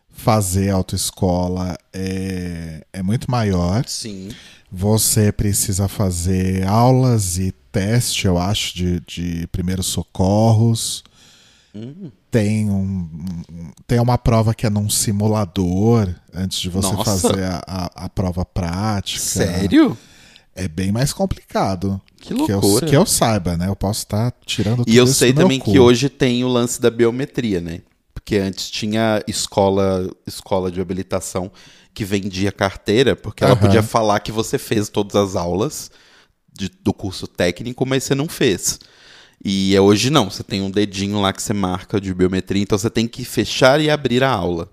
fazer 0.10 0.70
autoescola 0.70 1.78
é, 1.92 2.86
é 2.94 3.04
muito 3.04 3.30
maior. 3.30 3.84
Sim. 3.86 4.30
Você 4.72 5.32
precisa 5.32 5.88
fazer 5.88 6.66
aulas 6.68 7.38
e 7.38 7.54
teste, 7.72 8.28
eu 8.28 8.38
acho, 8.38 8.76
de, 8.76 9.00
de 9.02 9.48
primeiros 9.48 9.86
socorros. 9.88 11.04
Hum. 11.74 12.12
Tem, 12.30 12.70
um, 12.70 13.08
tem 13.86 14.00
uma 14.00 14.18
prova 14.18 14.54
que 14.54 14.66
é 14.66 14.70
num 14.70 14.90
simulador 14.90 16.14
antes 16.34 16.60
de 16.60 16.70
você 16.70 16.92
Nossa. 16.92 17.04
fazer 17.30 17.44
a, 17.44 17.64
a, 17.66 18.06
a 18.06 18.10
prova 18.10 18.44
prática. 18.44 19.20
Sério? 19.20 19.98
É 20.54 20.68
bem 20.68 20.92
mais 20.92 21.14
complicado. 21.14 22.02
Que 22.20 22.34
Que 22.34 22.52
eu, 22.52 22.60
loucura. 22.60 22.88
que 22.88 22.96
eu 22.96 23.06
saiba, 23.06 23.56
né? 23.56 23.68
Eu 23.70 23.76
posso 23.76 24.00
estar 24.02 24.34
tirando 24.46 24.78
tudo 24.78 24.90
E 24.90 24.98
eu 24.98 25.08
sei 25.08 25.32
também 25.32 25.60
que 25.60 25.80
hoje 25.80 26.10
tem 26.10 26.44
o 26.44 26.48
lance 26.48 26.82
da 26.82 26.90
biometria, 26.90 27.62
né? 27.62 27.82
Porque 28.14 28.38
antes 28.38 28.70
tinha 28.70 29.24
escola, 29.28 30.10
escola 30.26 30.70
de 30.72 30.82
habilitação 30.82 31.52
que 31.98 32.06
vendia 32.06 32.52
carteira, 32.52 33.16
porque 33.16 33.44
ela 33.44 33.56
podia 33.56 33.82
falar 33.82 34.20
que 34.20 34.32
você 34.32 34.60
fez 34.60 34.88
todas 34.88 35.16
as 35.16 35.36
aulas 35.36 35.90
de- 36.54 36.70
do 36.84 36.94
curso 36.94 37.26
técnico, 37.28 37.88
mas 37.88 38.04
você 38.04 38.14
não 38.14 38.28
fez. 38.28 38.80
E 39.44 39.76
é 39.76 39.82
hoje 39.82 40.12
não, 40.12 40.30
você 40.30 40.44
tem 40.44 40.62
um 40.62 40.70
dedinho 40.70 41.20
lá 41.20 41.34
que 41.34 41.42
você 41.42 41.54
marca 41.54 42.00
de 42.00 42.14
biometria, 42.14 42.62
então 42.62 42.78
você 42.78 42.90
tem 42.92 43.08
que 43.08 43.26
fechar 43.26 43.82
e 43.82 43.90
abrir 43.90 44.24
a 44.24 44.30
aula. 44.30 44.70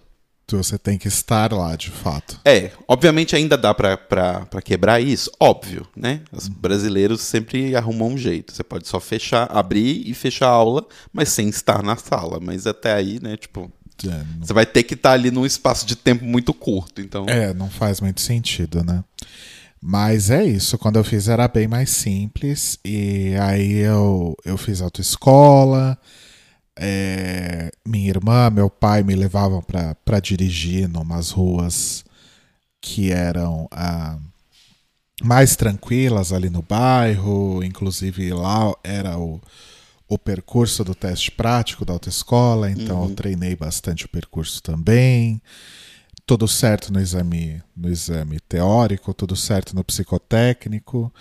Você 0.50 0.76
tem 0.76 0.98
que 0.98 1.08
estar 1.08 1.50
lá, 1.54 1.74
de 1.74 1.90
fato. 1.90 2.38
É, 2.44 2.70
obviamente 2.86 3.34
ainda 3.34 3.56
dá 3.56 3.72
pra 3.72 4.60
quebrar 4.62 5.00
isso, 5.00 5.30
óbvio, 5.40 5.86
né? 5.96 6.20
Os 6.30 6.46
brasileiros 6.48 7.22
sempre 7.22 7.74
arrumam 7.74 8.08
um 8.10 8.18
jeito. 8.18 8.52
Você 8.54 8.62
pode 8.62 8.86
só 8.86 9.00
fechar, 9.00 9.44
abrir 9.50 10.02
e 10.06 10.12
fechar 10.12 10.48
a 10.48 10.50
aula, 10.50 10.86
mas 11.10 11.30
sem 11.30 11.48
estar 11.48 11.82
na 11.82 11.96
sala. 11.96 12.38
Mas 12.38 12.66
até 12.66 12.92
aí, 12.92 13.18
né, 13.22 13.38
tipo, 13.38 13.72
É, 14.04 14.08
não- 14.08 14.46
você 14.46 14.52
vai 14.52 14.66
ter 14.66 14.82
que 14.82 14.94
estar 14.94 15.12
ali 15.12 15.30
num 15.30 15.46
espaço 15.46 15.86
de 15.86 15.96
tempo 15.96 16.24
muito 16.24 16.52
curto, 16.52 17.00
então... 17.00 17.26
É, 17.28 17.54
não 17.54 17.70
faz 17.70 18.00
muito 18.00 18.20
sentido, 18.20 18.82
né? 18.82 19.02
Mas 19.80 20.30
é 20.30 20.44
isso, 20.44 20.78
quando 20.78 20.96
eu 20.96 21.04
fiz 21.04 21.28
era 21.28 21.46
bem 21.46 21.68
mais 21.68 21.90
simples, 21.90 22.78
e 22.84 23.34
aí 23.38 23.78
eu, 23.78 24.34
eu 24.44 24.56
fiz 24.56 24.80
autoescola, 24.80 25.98
é, 26.76 27.70
minha 27.86 28.08
irmã, 28.08 28.50
meu 28.50 28.70
pai 28.70 29.02
me 29.02 29.14
levavam 29.14 29.62
para 29.62 30.20
dirigir 30.20 30.88
numas 30.88 31.30
ruas 31.30 32.04
que 32.80 33.12
eram 33.12 33.68
ah, 33.70 34.18
mais 35.22 35.54
tranquilas 35.54 36.32
ali 36.32 36.50
no 36.50 36.62
bairro, 36.62 37.62
inclusive 37.62 38.32
lá 38.32 38.74
era 38.82 39.18
o, 39.18 39.40
o 40.08 40.18
percurso 40.18 40.84
do 40.84 40.94
teste 40.94 41.30
prático 41.30 41.84
da 41.84 41.92
autoescola, 41.92 42.70
então 42.70 43.04
eu 43.04 43.14
treinei 43.14 43.56
bastante 43.56 44.04
o 44.04 44.08
percurso 44.08 44.62
também 44.62 45.40
tudo 46.26 46.48
certo 46.48 46.92
no 46.92 47.00
exame, 47.00 47.62
no 47.76 47.90
exame 47.90 48.40
teórico, 48.40 49.12
tudo 49.12 49.36
certo 49.36 49.74
no 49.74 49.84
psicotécnico. 49.84 51.12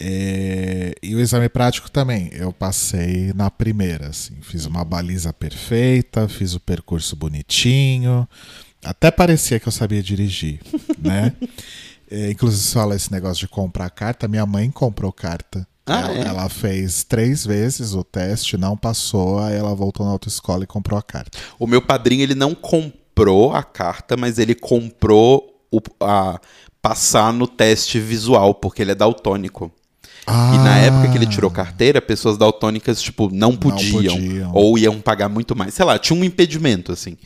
É, 0.00 0.94
e 1.02 1.14
o 1.14 1.20
exame 1.20 1.48
prático 1.48 1.90
também, 1.90 2.30
eu 2.32 2.52
passei 2.52 3.34
na 3.34 3.50
primeira, 3.50 4.08
assim, 4.08 4.36
fiz 4.40 4.64
uma 4.64 4.82
baliza 4.82 5.30
perfeita, 5.30 6.26
fiz 6.26 6.54
o 6.54 6.60
percurso 6.60 7.14
bonitinho, 7.14 8.26
até 8.82 9.10
parecia 9.10 9.60
que 9.60 9.68
eu 9.68 9.72
sabia 9.72 10.02
dirigir, 10.02 10.60
né? 10.98 11.34
É, 12.10 12.30
inclusive, 12.32 12.62
se 12.62 12.72
fala 12.72 12.96
esse 12.96 13.12
negócio 13.12 13.40
de 13.40 13.48
comprar 13.48 13.90
carta, 13.90 14.26
minha 14.26 14.46
mãe 14.46 14.70
comprou 14.70 15.12
carta. 15.12 15.68
Ah, 15.90 16.00
ela, 16.00 16.18
é? 16.18 16.28
ela 16.28 16.48
fez 16.48 17.04
três 17.04 17.44
vezes 17.44 17.94
o 17.94 18.04
teste, 18.04 18.56
não 18.56 18.76
passou, 18.76 19.38
aí 19.40 19.56
ela 19.56 19.74
voltou 19.74 20.06
na 20.06 20.12
autoescola 20.12 20.64
e 20.64 20.66
comprou 20.66 20.98
a 20.98 21.02
carta. 21.02 21.38
O 21.58 21.66
meu 21.66 21.82
padrinho, 21.82 22.22
ele 22.22 22.34
não 22.34 22.54
comprou 22.54 23.54
a 23.54 23.62
carta, 23.62 24.16
mas 24.16 24.38
ele 24.38 24.54
comprou 24.54 25.60
o, 25.70 25.80
a, 26.00 26.40
passar 26.80 27.32
no 27.32 27.46
teste 27.46 27.98
visual, 27.98 28.54
porque 28.54 28.82
ele 28.82 28.92
é 28.92 28.94
daltônico. 28.94 29.72
E 30.28 30.58
na 30.58 30.78
época 30.78 31.08
que 31.08 31.18
ele 31.18 31.26
tirou 31.26 31.50
carteira, 31.50 32.00
pessoas 32.00 32.38
daltônicas, 32.38 33.02
tipo, 33.02 33.28
não 33.32 33.56
podiam, 33.56 34.14
podiam. 34.14 34.52
Ou 34.54 34.78
iam 34.78 35.00
pagar 35.00 35.28
muito 35.28 35.56
mais. 35.56 35.74
Sei 35.74 35.84
lá, 35.84 35.98
tinha 35.98 36.18
um 36.18 36.22
impedimento, 36.22 36.92
assim. 36.92 37.16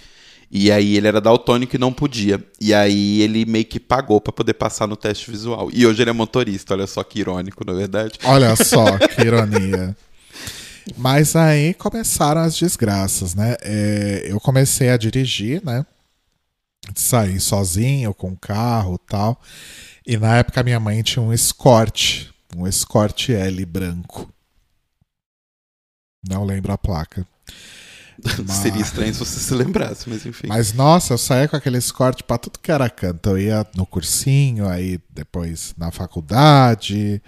E 0.51 0.71
aí 0.71 0.97
ele 0.97 1.09
era 1.09 1.21
daltônico 1.21 1.75
e 1.75 1.79
não 1.79 1.93
podia. 1.93 2.43
E 2.61 2.73
aí 2.73 3.21
ele 3.23 3.45
meio 3.45 3.65
que 3.65 3.81
pagou 3.81 4.21
pra 4.21 4.33
poder 4.33 4.55
passar 4.55 4.87
no 4.87 4.97
teste 4.97 5.31
visual. 5.31 5.69
E 5.73 5.87
hoje 5.87 6.03
ele 6.03 6.11
é 6.11 6.13
motorista, 6.13 6.75
olha 6.75 6.87
só 6.87 7.03
que 7.03 7.21
irônico, 7.21 7.65
na 7.65 7.73
verdade. 7.73 8.19
Olha 8.25 8.55
só, 8.57 8.99
que 9.09 9.23
ironia. 9.23 9.97
Mas 10.97 11.35
aí 11.35 11.75
começaram 11.75 12.43
as 12.43 12.57
desgraças, 12.57 13.35
né? 13.35 13.57
É, 13.63 14.27
eu 14.27 14.39
comecei 14.39 14.91
a 14.91 14.97
dirigir, 14.97 15.65
né? 15.65 15.85
Saí 16.95 17.41
sozinho, 17.41 18.13
com 18.13 18.37
carro 18.37 19.01
e 19.03 19.09
tal. 19.11 19.41
E 20.07 20.17
na 20.19 20.37
época 20.37 20.63
minha 20.63 20.79
mãe 20.79 21.03
tinha 21.03 21.23
um 21.23 21.33
Escort, 21.33 22.27
um 22.55 22.67
Escort 22.67 23.31
L 23.31 23.65
branco. 23.65 24.31
Não 26.29 26.45
lembro 26.45 26.73
a 26.73 26.79
placa. 26.79 27.27
Mas- 28.47 28.57
Seria 28.57 28.83
estranho 28.83 29.13
se 29.13 29.21
você 29.21 29.41
se 29.41 29.55
lembrasse, 29.55 30.09
mas 30.09 30.25
enfim. 30.27 30.47
Mas 30.47 30.73
nossa, 30.73 31.15
eu 31.15 31.19
saía 31.19 31.49
com 31.49 31.57
aquele 31.57 31.79
escort 31.79 32.23
pra 32.23 32.39
tudo 32.39 32.59
que 32.59 32.71
era 32.71 32.89
canto. 32.89 33.31
Eu 33.31 33.39
ia 33.39 33.67
no 33.77 33.85
cursinho, 33.87 34.69
aí 34.69 34.99
depois 35.11 35.75
na 35.77 35.91
faculdade, 35.91 37.21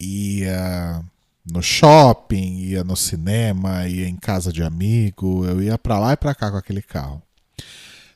ia 0.00 1.02
no 1.50 1.62
shopping, 1.62 2.58
ia 2.60 2.84
no 2.84 2.96
cinema, 2.96 3.86
ia 3.88 4.08
em 4.08 4.16
casa 4.16 4.52
de 4.52 4.62
amigo, 4.62 5.44
eu 5.44 5.62
ia 5.62 5.76
pra 5.78 5.98
lá 5.98 6.12
e 6.12 6.16
pra 6.16 6.34
cá 6.34 6.50
com 6.50 6.56
aquele 6.56 6.82
carro. 6.82 7.20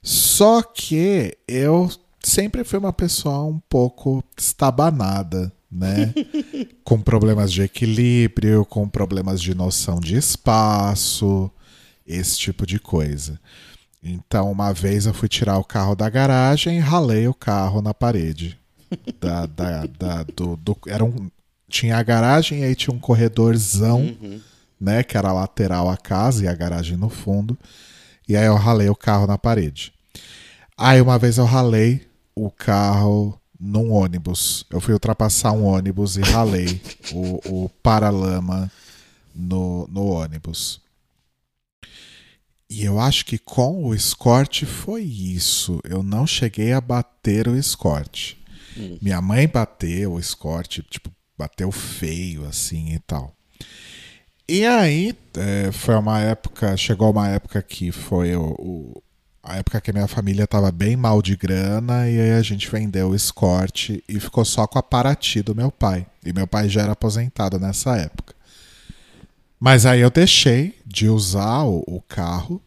Só 0.02 0.62
que 0.62 1.36
eu 1.48 1.90
sempre 2.22 2.62
fui 2.64 2.78
uma 2.78 2.92
pessoa 2.92 3.42
um 3.44 3.58
pouco 3.68 4.22
estabanada, 4.38 5.52
né? 5.70 6.12
com 6.84 7.00
problemas 7.00 7.52
de 7.52 7.62
equilíbrio, 7.62 8.64
com 8.64 8.88
problemas 8.88 9.40
de 9.42 9.54
noção 9.54 9.98
de 9.98 10.16
espaço, 10.16 11.50
esse 12.06 12.38
tipo 12.38 12.66
de 12.66 12.78
coisa. 12.78 13.38
Então, 14.02 14.50
uma 14.52 14.72
vez 14.72 15.06
eu 15.06 15.14
fui 15.14 15.28
tirar 15.28 15.58
o 15.58 15.64
carro 15.64 15.94
da 15.96 16.08
garagem 16.08 16.76
e 16.76 16.80
ralei 16.80 17.26
o 17.26 17.34
carro 17.34 17.80
na 17.82 17.92
parede. 17.94 18.58
Da, 19.20 19.46
da, 19.46 19.84
da- 19.86 20.22
do, 20.22 20.56
do- 20.56 20.78
era 20.86 21.04
um, 21.04 21.28
tinha 21.68 21.96
a 21.96 22.02
garagem 22.04 22.60
e 22.60 22.64
aí 22.64 22.74
tinha 22.76 22.94
um 22.94 23.00
corredorzão, 23.00 24.00
Uhum. 24.20 24.40
né? 24.80 25.02
Que 25.02 25.16
era 25.18 25.32
lateral 25.32 25.88
à 25.90 25.96
casa 25.96 26.44
e 26.44 26.48
a 26.48 26.54
garagem 26.54 26.96
no 26.96 27.08
fundo. 27.08 27.58
E 28.28 28.36
aí 28.36 28.46
eu 28.46 28.54
ralei 28.54 28.88
o 28.88 28.94
carro 28.94 29.26
na 29.26 29.36
parede. 29.36 29.92
Aí 30.78 31.00
uma 31.00 31.18
vez 31.18 31.38
eu 31.38 31.44
ralei 31.44 32.06
o 32.34 32.48
carro 32.50 33.36
num 33.58 33.90
ônibus. 33.92 34.64
Eu 34.70 34.80
fui 34.80 34.94
ultrapassar 34.94 35.50
um 35.52 35.64
ônibus 35.64 36.16
e 36.16 36.20
ralei 36.20 36.80
o, 37.12 37.64
o 37.64 37.68
paralama 37.82 38.70
no, 39.34 39.88
no 39.90 40.06
ônibus. 40.06 40.80
E 42.68 42.84
eu 42.84 42.98
acho 42.98 43.24
que 43.24 43.38
com 43.38 43.84
o 43.84 43.94
Escort 43.94 44.64
foi 44.64 45.02
isso. 45.02 45.80
Eu 45.84 46.02
não 46.02 46.26
cheguei 46.26 46.72
a 46.72 46.80
bater 46.80 47.46
o 47.48 47.56
Escort. 47.56 48.34
Hum. 48.76 48.98
Minha 49.00 49.20
mãe 49.22 49.46
bateu 49.46 50.14
o 50.14 50.18
Escort, 50.20 50.80
tipo, 50.90 51.10
bateu 51.38 51.70
feio 51.70 52.44
assim 52.46 52.92
e 52.92 52.98
tal. 52.98 53.32
E 54.48 54.64
aí, 54.64 55.14
é, 55.36 55.72
foi 55.72 55.94
uma 55.96 56.20
época, 56.20 56.76
chegou 56.76 57.10
uma 57.10 57.28
época 57.28 57.60
que 57.62 57.90
foi 57.90 58.36
o, 58.36 58.50
o- 58.58 59.02
a 59.42 59.56
época 59.58 59.80
que 59.80 59.90
a 59.90 59.94
minha 59.94 60.08
família 60.08 60.46
tava 60.46 60.70
bem 60.72 60.96
mal 60.96 61.22
de 61.22 61.36
grana 61.36 62.08
e 62.10 62.20
aí 62.20 62.32
a 62.32 62.42
gente 62.42 62.68
vendeu 62.68 63.10
o 63.10 63.14
Escort 63.14 63.90
e 64.08 64.20
ficou 64.20 64.44
só 64.44 64.66
com 64.66 64.76
a 64.78 64.82
Paraty 64.82 65.40
do 65.42 65.54
meu 65.54 65.70
pai. 65.70 66.04
E 66.24 66.32
meu 66.32 66.46
pai 66.48 66.68
já 66.68 66.82
era 66.82 66.92
aposentado 66.92 67.58
nessa 67.58 67.96
época. 67.96 68.34
Mas 69.58 69.86
aí 69.86 70.00
eu 70.00 70.10
deixei 70.10 70.78
de 70.84 71.08
usar 71.08 71.64
o, 71.64 71.82
o 71.86 72.00
carro 72.02 72.62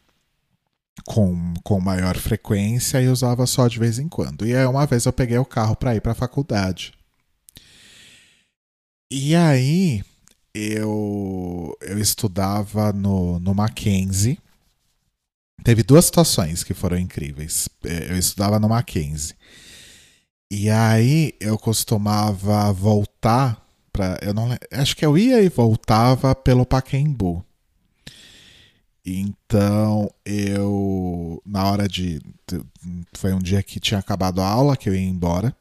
com, 1.05 1.53
com 1.63 1.79
maior 1.79 2.17
frequência 2.17 3.01
e 3.01 3.07
usava 3.07 3.45
só 3.45 3.67
de 3.67 3.79
vez 3.79 3.99
em 3.99 4.07
quando. 4.07 4.45
E 4.45 4.55
aí 4.55 4.65
uma 4.65 4.85
vez 4.85 5.05
eu 5.05 5.13
peguei 5.13 5.37
o 5.37 5.45
carro 5.45 5.75
para 5.75 5.95
ir 5.95 6.01
para 6.01 6.13
a 6.13 6.15
faculdade. 6.15 6.93
E 9.11 9.35
aí 9.35 10.03
eu, 10.53 11.75
eu 11.81 11.99
estudava 11.99 12.91
no, 12.91 13.39
no 13.39 13.53
Mackenzie, 13.53 14.39
teve 15.63 15.83
duas 15.83 16.05
situações 16.05 16.63
que 16.63 16.73
foram 16.73 16.97
incríveis. 16.97 17.69
É, 17.83 18.11
eu 18.11 18.17
estudava 18.17 18.59
no 18.59 18.69
Mackenzie. 18.69 19.35
E 20.51 20.69
aí 20.69 21.35
eu 21.39 21.57
costumava 21.57 22.71
voltar 22.73 23.68
para 23.91 24.17
eu 24.21 24.33
não 24.33 24.49
acho 24.71 24.95
que 24.95 25.05
eu 25.05 25.17
ia 25.17 25.41
e 25.41 25.49
voltava 25.49 26.35
pelo 26.35 26.65
Paquembu. 26.65 27.43
Então 29.05 30.11
eu 30.25 31.41
na 31.45 31.65
hora 31.69 31.87
de 31.87 32.21
foi 33.13 33.33
um 33.33 33.39
dia 33.39 33.63
que 33.63 33.79
tinha 33.79 33.99
acabado 33.99 34.41
a 34.41 34.47
aula 34.47 34.77
que 34.77 34.89
eu 34.89 34.95
ia 34.95 35.01
embora. 35.01 35.55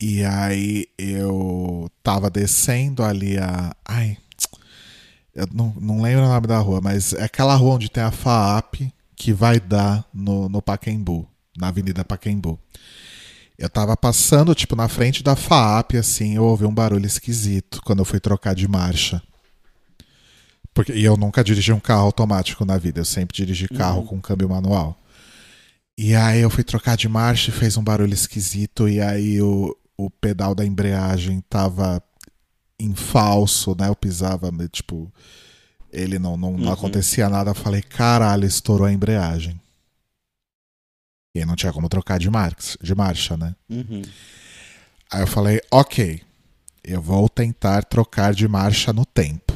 E 0.00 0.24
aí 0.24 0.86
eu 0.96 1.90
tava 2.02 2.30
descendo 2.30 3.02
ali 3.02 3.36
a 3.38 3.74
ai 3.84 4.16
eu 5.38 5.46
não, 5.52 5.72
não 5.80 6.02
lembro 6.02 6.24
o 6.24 6.28
nome 6.28 6.48
da 6.48 6.58
rua, 6.58 6.80
mas 6.82 7.12
é 7.12 7.22
aquela 7.22 7.54
rua 7.54 7.76
onde 7.76 7.88
tem 7.88 8.02
a 8.02 8.10
FAAP 8.10 8.92
que 9.14 9.32
vai 9.32 9.60
dar 9.60 10.04
no, 10.12 10.48
no 10.48 10.60
Paquembu, 10.60 11.28
na 11.56 11.68
Avenida 11.68 12.04
Paquembu. 12.04 12.58
Eu 13.58 13.68
tava 13.68 13.96
passando, 13.96 14.54
tipo, 14.54 14.76
na 14.76 14.86
frente 14.86 15.22
da 15.22 15.34
FAAP, 15.34 15.96
assim, 15.96 16.36
eu 16.36 16.44
ouvi 16.44 16.64
um 16.64 16.72
barulho 16.72 17.06
esquisito 17.06 17.82
quando 17.82 17.98
eu 17.98 18.04
fui 18.04 18.20
trocar 18.20 18.54
de 18.54 18.68
marcha. 18.68 19.20
Porque, 20.72 20.92
e 20.92 21.04
eu 21.04 21.16
nunca 21.16 21.42
dirigi 21.42 21.72
um 21.72 21.80
carro 21.80 22.02
automático 22.02 22.64
na 22.64 22.78
vida, 22.78 23.00
eu 23.00 23.04
sempre 23.04 23.36
dirigi 23.36 23.66
carro 23.66 24.02
uhum. 24.02 24.06
com 24.06 24.20
câmbio 24.20 24.48
manual. 24.48 24.96
E 25.98 26.14
aí 26.14 26.40
eu 26.40 26.50
fui 26.50 26.62
trocar 26.62 26.96
de 26.96 27.08
marcha 27.08 27.50
e 27.50 27.52
fez 27.52 27.76
um 27.76 27.82
barulho 27.82 28.14
esquisito, 28.14 28.88
e 28.88 29.00
aí 29.00 29.42
o, 29.42 29.76
o 29.96 30.08
pedal 30.08 30.54
da 30.54 30.64
embreagem 30.64 31.42
tava 31.50 32.00
em 32.78 32.94
falso, 32.94 33.74
né? 33.76 33.88
Eu 33.88 33.96
pisava, 33.96 34.52
tipo, 34.70 35.12
ele 35.92 36.20
não, 36.20 36.36
não, 36.36 36.52
uhum. 36.52 36.58
não 36.58 36.72
acontecia 36.72 37.28
nada. 37.28 37.50
Eu 37.50 37.54
falei, 37.56 37.82
caralho, 37.82 38.46
estourou 38.46 38.86
a 38.86 38.92
embreagem. 38.92 39.60
E 41.34 41.40
aí 41.40 41.44
não 41.44 41.56
tinha 41.56 41.72
como 41.72 41.88
trocar 41.88 42.18
de, 42.18 42.30
marcha, 42.30 42.78
de 42.80 42.94
marcha, 42.94 43.36
né? 43.36 43.54
Uhum. 43.68 44.02
Aí 45.10 45.22
eu 45.22 45.26
falei, 45.26 45.60
ok, 45.70 46.20
eu 46.82 47.00
vou 47.00 47.28
tentar 47.28 47.84
trocar 47.84 48.34
de 48.34 48.46
marcha 48.48 48.92
no 48.92 49.04
tempo. 49.04 49.52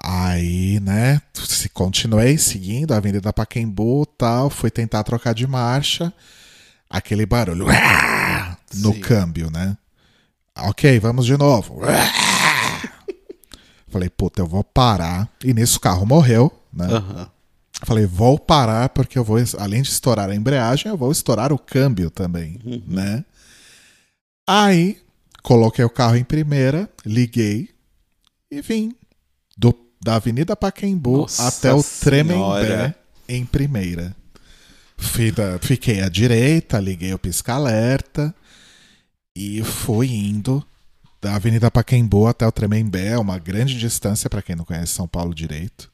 Aí, 0.00 0.78
né, 0.80 1.20
se 1.34 1.68
continuei 1.68 2.38
seguindo 2.38 2.92
a 2.94 2.98
Avenida 2.98 3.32
Paquembu 3.32 4.06
tal, 4.06 4.48
fui 4.48 4.70
tentar 4.70 5.02
trocar 5.02 5.34
de 5.34 5.46
marcha, 5.46 6.12
aquele 6.88 7.26
barulho 7.26 7.66
no 8.74 8.92
Sim. 8.94 9.00
câmbio, 9.00 9.50
né? 9.50 9.76
Ok, 10.56 10.98
vamos 11.00 11.26
de 11.26 11.36
novo. 11.36 11.80
Falei, 13.88 14.08
puta, 14.08 14.42
eu 14.42 14.46
vou 14.46 14.62
parar. 14.62 15.28
E 15.44 15.52
nisso 15.54 15.78
o 15.78 15.80
carro 15.80 16.06
morreu, 16.06 16.52
né? 16.72 16.86
Uhum. 16.86 17.26
Falei, 17.84 18.06
vou 18.06 18.38
parar 18.38 18.88
porque 18.88 19.18
eu 19.18 19.24
vou, 19.24 19.38
além 19.58 19.82
de 19.82 19.88
estourar 19.88 20.28
a 20.28 20.34
embreagem, 20.34 20.90
eu 20.90 20.96
vou 20.96 21.12
estourar 21.12 21.52
o 21.52 21.58
câmbio 21.58 22.10
também, 22.10 22.58
uhum. 22.64 22.82
né? 22.86 23.24
Aí, 24.48 24.98
coloquei 25.42 25.84
o 25.84 25.90
carro 25.90 26.16
em 26.16 26.24
primeira, 26.24 26.90
liguei 27.06 27.68
e 28.50 28.60
vim 28.60 28.96
do, 29.56 29.74
da 30.02 30.16
Avenida 30.16 30.56
Paquembu 30.56 31.18
Nossa 31.18 31.48
até 31.48 31.72
o 31.72 31.82
Tremembé 31.82 32.94
em 33.28 33.44
primeira. 33.44 34.16
Fiquei 35.60 36.00
à 36.00 36.08
direita, 36.08 36.80
liguei 36.80 37.14
o 37.14 37.18
pisca-alerta 37.18 38.34
e 39.36 39.62
fui 39.62 40.08
indo 40.08 40.66
da 41.20 41.36
Avenida 41.36 41.70
Paquembu 41.70 42.26
até 42.26 42.46
o 42.46 42.52
Tremembé, 42.52 43.16
uma 43.18 43.38
grande 43.38 43.78
distância 43.78 44.28
para 44.28 44.42
quem 44.42 44.56
não 44.56 44.64
conhece 44.64 44.92
São 44.92 45.06
Paulo 45.06 45.32
direito. 45.32 45.90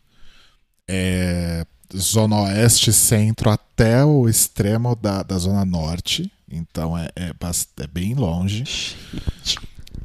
É, 0.88 1.64
zona 1.97 2.42
oeste, 2.42 2.92
centro, 2.92 3.51
até 3.51 4.05
o 4.05 4.29
extremo 4.29 4.94
da, 4.94 5.23
da 5.23 5.38
zona 5.38 5.64
norte. 5.64 6.31
Então 6.51 6.97
é, 6.97 7.09
é, 7.16 7.33
é 7.81 7.87
bem 7.87 8.14
longe. 8.14 8.64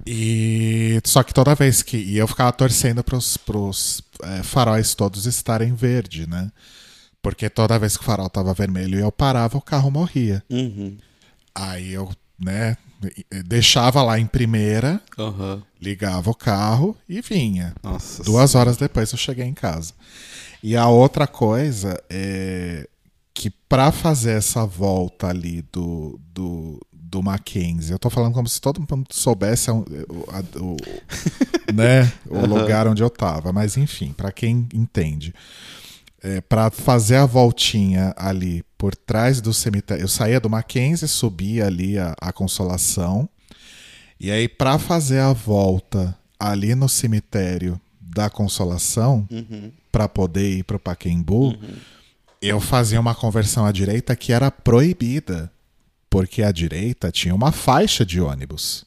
E 0.06 1.00
só 1.04 1.22
que 1.22 1.34
toda 1.34 1.54
vez 1.54 1.82
que. 1.82 1.98
E 1.98 2.18
eu 2.18 2.28
ficava 2.28 2.52
torcendo 2.52 3.04
pros, 3.04 3.38
pros 3.38 4.02
é, 4.24 4.44
faróis 4.44 4.96
todos 4.96 5.26
estarem 5.26 5.74
verde, 5.74 6.28
né? 6.28 6.52
Porque 7.22 7.50
toda 7.50 7.78
vez 7.78 7.98
que 7.98 8.04
o 8.04 8.06
farol 8.06 8.30
tava 8.30 8.54
vermelho 8.54 8.98
e 8.98 9.02
eu 9.02 9.12
parava, 9.12 9.58
o 9.58 9.62
carro 9.62 9.92
morria. 9.92 10.42
Uhum. 10.50 10.98
Aí 11.54 11.92
eu, 11.92 12.10
né, 12.39 12.78
deixava 13.46 14.02
lá 14.02 14.18
em 14.18 14.26
primeira, 14.26 15.02
uhum. 15.18 15.62
ligava 15.82 16.30
o 16.30 16.36
carro 16.36 16.96
e 17.08 17.22
vinha. 17.22 17.76
Nossa 17.84 18.24
Duas 18.24 18.56
horas 18.56 18.78
depois 18.78 19.12
eu 19.12 19.18
cheguei 19.18 19.46
em 19.46 19.54
casa. 19.54 19.94
E 20.62 20.76
a 20.76 20.88
outra 20.88 21.26
coisa 21.26 22.02
é 22.10 22.88
que 23.34 23.50
para 23.50 23.91
fazer 23.91 24.32
essa 24.32 24.65
volta 24.65 25.28
ali 25.28 25.62
do, 25.72 26.19
do, 26.34 26.86
do 26.91 27.24
Mackenzie, 27.24 27.93
eu 27.93 28.00
tô 28.00 28.10
falando 28.10 28.34
como 28.34 28.50
se 28.50 28.60
todo 28.60 28.82
mundo 28.82 29.06
soubesse 29.12 29.72
o, 29.72 29.86
o, 30.60 30.78
né, 31.74 32.12
o 32.28 32.45
lugar 32.45 32.86
onde 32.86 33.02
eu 33.02 33.10
tava, 33.10 33.54
mas 33.54 33.78
enfim, 33.78 34.12
para 34.12 34.30
quem 34.32 34.67
entende. 34.74 35.34
É, 36.22 36.41
para 36.41 36.69
fazer 36.69 37.15
a 37.15 37.26
voltinha 37.26 38.13
ali 38.17 38.62
por 38.78 38.93
trás 38.93 39.39
do 39.39 39.54
cemitério, 39.54 40.04
eu 40.04 40.10
saía 40.10 40.38
do 40.38 40.50
Mackenzie, 40.50 41.08
subia 41.08 41.67
ali 41.67 41.98
a, 41.98 42.13
a 42.19 42.34
Consolação, 42.34 43.30
e 44.19 44.30
aí 44.30 44.50
para 44.50 44.78
fazer 44.78 45.19
a 45.19 45.32
volta 45.32 46.13
ali 46.38 46.76
no 46.76 46.89
cemitério 46.89 47.80
da 48.02 48.30
Consolação, 48.30 49.26
uhum 49.32 49.72
para 49.91 50.08
poder 50.08 50.58
ir 50.58 50.63
para 50.63 50.78
o 50.78 50.80
Paquembu, 50.80 51.49
uhum. 51.49 51.75
eu 52.41 52.60
fazia 52.60 52.99
uma 52.99 53.15
conversão 53.15 53.65
à 53.65 53.71
direita 53.71 54.15
que 54.15 54.32
era 54.32 54.52
proibida, 54.52 55.52
porque 56.10 56.43
à 56.43 56.52
direita 56.52 57.12
tinha 57.12 57.34
uma 57.34 57.52
faixa 57.52 58.06
de 58.06 58.19
ônibus. 58.19 58.86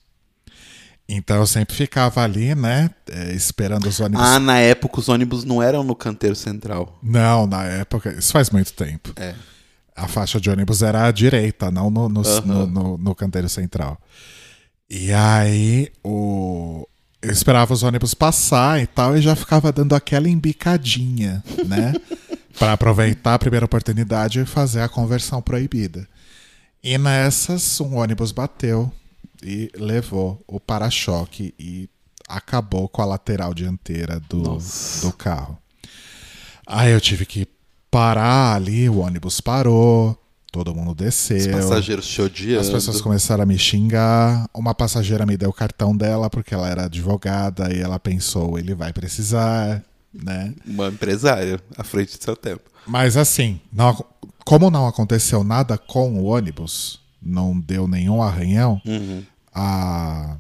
Então 1.08 1.36
eu 1.36 1.46
sempre 1.46 1.74
ficava 1.74 2.22
ali, 2.22 2.54
né, 2.54 2.90
é, 3.10 3.32
esperando 3.32 3.86
os 3.86 4.00
ônibus. 4.00 4.24
Ah, 4.24 4.38
na 4.38 4.58
época 4.58 5.00
os 5.00 5.08
ônibus 5.08 5.44
não 5.44 5.62
eram 5.62 5.84
no 5.84 5.94
canteiro 5.94 6.36
central. 6.36 6.98
Não, 7.02 7.46
na 7.46 7.64
época, 7.64 8.12
isso 8.12 8.32
faz 8.32 8.50
muito 8.50 8.72
tempo. 8.72 9.12
É. 9.16 9.34
A 9.94 10.08
faixa 10.08 10.40
de 10.40 10.48
ônibus 10.48 10.80
era 10.80 11.06
à 11.06 11.10
direita, 11.10 11.70
não 11.70 11.90
no, 11.90 12.08
no, 12.08 12.22
uhum. 12.22 12.40
no, 12.46 12.66
no, 12.66 12.98
no 12.98 13.14
canteiro 13.14 13.48
central. 13.48 14.00
E 14.88 15.12
aí 15.12 15.90
o, 16.02 16.86
eu 17.22 17.30
esperava 17.30 17.72
os 17.72 17.82
ônibus 17.85 18.14
passar 18.14 18.82
e 18.82 18.87
tal, 18.87 19.16
e 19.16 19.22
já 19.22 19.37
ficava 19.37 19.72
dando 19.72 19.94
aquela 19.94 20.28
embicadinha, 20.28 21.42
né? 21.66 21.92
para 22.58 22.72
aproveitar 22.72 23.35
a 23.35 23.38
primeira 23.38 23.64
oportunidade 23.64 24.40
e 24.40 24.44
fazer 24.44 24.82
a 24.82 24.88
conversão 24.88 25.40
proibida. 25.40 26.06
E 26.82 26.98
nessas, 26.98 27.80
um 27.80 27.96
ônibus 27.96 28.32
bateu 28.32 28.92
e 29.42 29.70
levou 29.76 30.42
o 30.46 30.61
para-choque 30.61 31.54
e 31.58 31.88
acabou 32.28 32.88
com 32.88 33.02
a 33.02 33.06
lateral 33.06 33.54
dianteira 33.54 34.20
do, 34.28 34.58
do 35.00 35.12
carro. 35.12 35.56
Aí 36.66 36.92
eu 36.92 37.00
tive 37.00 37.24
que 37.24 37.46
parar 37.90 38.54
ali, 38.54 38.88
o 38.88 38.98
ônibus 38.98 39.40
parou, 39.40 40.18
Todo 40.52 40.74
mundo 40.74 40.94
desceu. 40.94 41.38
Os 41.38 41.46
passageiros 41.46 42.06
te 42.06 42.20
odiando. 42.20 42.60
As 42.60 42.68
pessoas 42.68 43.00
começaram 43.00 43.42
a 43.42 43.46
me 43.46 43.58
xingar. 43.58 44.46
Uma 44.52 44.74
passageira 44.74 45.24
me 45.24 45.34
deu 45.34 45.48
o 45.48 45.52
cartão 45.52 45.96
dela 45.96 46.28
porque 46.28 46.52
ela 46.52 46.68
era 46.68 46.84
advogada 46.84 47.72
e 47.74 47.80
ela 47.80 47.98
pensou, 47.98 48.58
ele 48.58 48.74
vai 48.74 48.92
precisar, 48.92 49.82
né? 50.12 50.54
Uma 50.66 50.88
empresária 50.88 51.58
à 51.74 51.82
frente 51.82 52.18
do 52.18 52.22
seu 52.22 52.36
tempo. 52.36 52.70
Mas 52.86 53.16
assim, 53.16 53.58
não, 53.72 54.04
como 54.44 54.70
não 54.70 54.86
aconteceu 54.86 55.42
nada 55.42 55.78
com 55.78 56.20
o 56.20 56.24
ônibus, 56.24 57.00
não 57.22 57.58
deu 57.58 57.88
nenhum 57.88 58.22
arranhão, 58.22 58.78
uhum. 58.84 59.22
a 59.54 60.36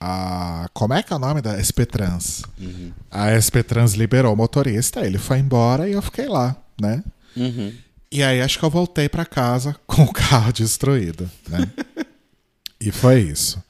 a 0.00 0.68
como 0.72 0.94
é 0.94 1.02
que 1.02 1.12
é 1.12 1.16
o 1.16 1.18
nome 1.18 1.42
da 1.42 1.58
SP 1.58 1.82
Trans? 1.84 2.44
Uhum. 2.56 2.92
A 3.10 3.34
SP 3.34 3.64
Trans 3.66 3.94
liberou 3.94 4.32
o 4.32 4.36
motorista, 4.36 5.04
ele 5.04 5.18
foi 5.18 5.40
embora 5.40 5.88
e 5.88 5.94
eu 5.94 6.02
fiquei 6.02 6.28
lá, 6.28 6.56
né? 6.80 7.02
Uhum. 7.36 7.72
E 8.10 8.22
aí 8.22 8.40
acho 8.40 8.58
que 8.58 8.64
eu 8.64 8.70
voltei 8.70 9.08
para 9.08 9.26
casa 9.26 9.76
com 9.86 10.02
o 10.02 10.12
carro 10.12 10.52
destruído, 10.52 11.30
né? 11.48 11.70
e 12.80 12.90
foi 12.90 13.20
isso. 13.20 13.62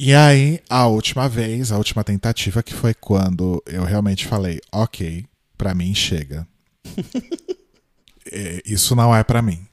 E 0.00 0.14
aí, 0.14 0.60
a 0.70 0.86
última 0.86 1.28
vez, 1.28 1.72
a 1.72 1.76
última 1.76 2.04
tentativa, 2.04 2.62
que 2.62 2.72
foi 2.72 2.94
quando 2.94 3.60
eu 3.66 3.82
realmente 3.82 4.26
falei, 4.28 4.60
ok, 4.70 5.24
para 5.56 5.74
mim 5.74 5.94
chega. 5.94 6.46
É, 8.30 8.60
isso 8.66 8.94
não 8.94 9.16
é 9.16 9.24
para 9.24 9.40
mim. 9.40 9.66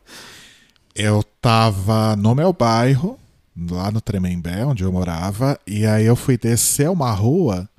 Eu 0.95 1.21
tava 1.41 2.15
no 2.15 2.34
meu 2.34 2.54
bairro, 2.54 3.19
lá 3.69 3.91
no 3.91 3.99
Tremembé, 3.99 4.65
onde 4.65 4.82
eu 4.82 4.93
morava, 4.93 5.60
e 5.67 5.86
aí 5.86 6.06
eu 6.06 6.15
fui 6.15 6.38
descer 6.38 6.89
uma 6.89 7.12
rua 7.12 7.69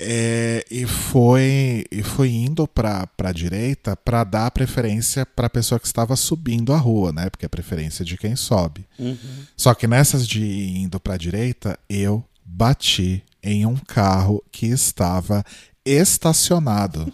é, 0.00 0.64
e 0.70 0.86
foi 0.86 1.84
e 1.90 2.04
foi 2.04 2.30
indo 2.30 2.68
para 2.68 3.08
a 3.18 3.32
direita 3.32 3.96
para 3.96 4.22
dar 4.22 4.50
preferência 4.52 5.26
para 5.26 5.48
a 5.48 5.50
pessoa 5.50 5.80
que 5.80 5.86
estava 5.86 6.14
subindo 6.14 6.72
a 6.72 6.78
rua, 6.78 7.12
né? 7.12 7.28
Porque 7.28 7.44
é 7.44 7.48
preferência 7.48 8.04
de 8.04 8.16
quem 8.16 8.36
sobe. 8.36 8.86
Uhum. 8.98 9.16
Só 9.56 9.74
que 9.74 9.88
nessas 9.88 10.26
de 10.26 10.44
indo 10.44 11.00
para 11.00 11.14
a 11.14 11.18
direita, 11.18 11.78
eu 11.88 12.24
bati 12.44 13.24
em 13.42 13.66
um 13.66 13.76
carro 13.76 14.42
que 14.52 14.66
estava 14.66 15.44
estacionado. 15.84 17.12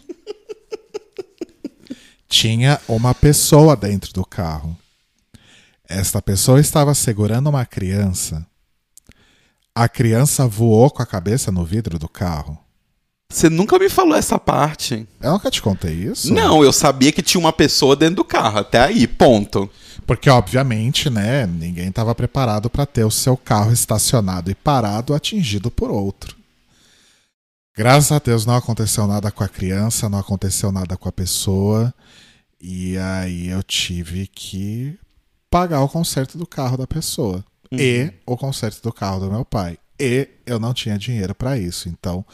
Tinha 2.28 2.80
uma 2.86 3.14
pessoa 3.14 3.76
dentro 3.76 4.12
do 4.12 4.24
carro. 4.24 4.76
Esta 5.88 6.20
pessoa 6.20 6.60
estava 6.60 6.94
segurando 6.94 7.48
uma 7.48 7.64
criança. 7.64 8.46
A 9.74 9.88
criança 9.88 10.46
voou 10.46 10.90
com 10.90 11.02
a 11.02 11.06
cabeça 11.06 11.50
no 11.52 11.64
vidro 11.64 11.98
do 11.98 12.08
carro. 12.08 12.63
Você 13.30 13.48
nunca 13.50 13.78
me 13.78 13.88
falou 13.88 14.14
essa 14.16 14.38
parte. 14.38 15.06
Eu 15.20 15.32
nunca 15.32 15.50
te 15.50 15.60
contei 15.60 15.92
isso? 15.94 16.32
Não, 16.32 16.62
eu 16.62 16.72
sabia 16.72 17.10
que 17.10 17.22
tinha 17.22 17.40
uma 17.40 17.52
pessoa 17.52 17.96
dentro 17.96 18.16
do 18.16 18.24
carro. 18.24 18.58
Até 18.58 18.78
aí, 18.80 19.06
ponto. 19.06 19.68
Porque, 20.06 20.28
obviamente, 20.30 21.08
né, 21.10 21.46
ninguém 21.46 21.88
estava 21.88 22.14
preparado 22.14 22.68
para 22.70 22.86
ter 22.86 23.04
o 23.04 23.10
seu 23.10 23.36
carro 23.36 23.72
estacionado 23.72 24.50
e 24.50 24.54
parado 24.54 25.14
atingido 25.14 25.70
por 25.70 25.90
outro. 25.90 26.36
Graças 27.76 28.12
a 28.12 28.18
Deus 28.20 28.46
não 28.46 28.54
aconteceu 28.54 29.06
nada 29.06 29.32
com 29.32 29.42
a 29.42 29.48
criança, 29.48 30.08
não 30.08 30.18
aconteceu 30.18 30.70
nada 30.70 30.96
com 30.96 31.08
a 31.08 31.12
pessoa. 31.12 31.92
E 32.60 32.96
aí 32.98 33.48
eu 33.48 33.62
tive 33.64 34.28
que 34.28 34.96
pagar 35.50 35.80
o 35.80 35.88
conserto 35.88 36.38
do 36.38 36.46
carro 36.46 36.76
da 36.76 36.86
pessoa 36.86 37.44
Uhum. 37.72 37.78
e 37.80 38.12
o 38.26 38.36
conserto 38.36 38.80
do 38.82 38.92
carro 38.92 39.20
do 39.20 39.30
meu 39.30 39.44
pai. 39.44 39.76
E 39.98 40.28
eu 40.46 40.60
não 40.60 40.72
tinha 40.74 40.96
dinheiro 40.98 41.34
para 41.34 41.58
isso. 41.58 41.88
Então, 41.88 42.24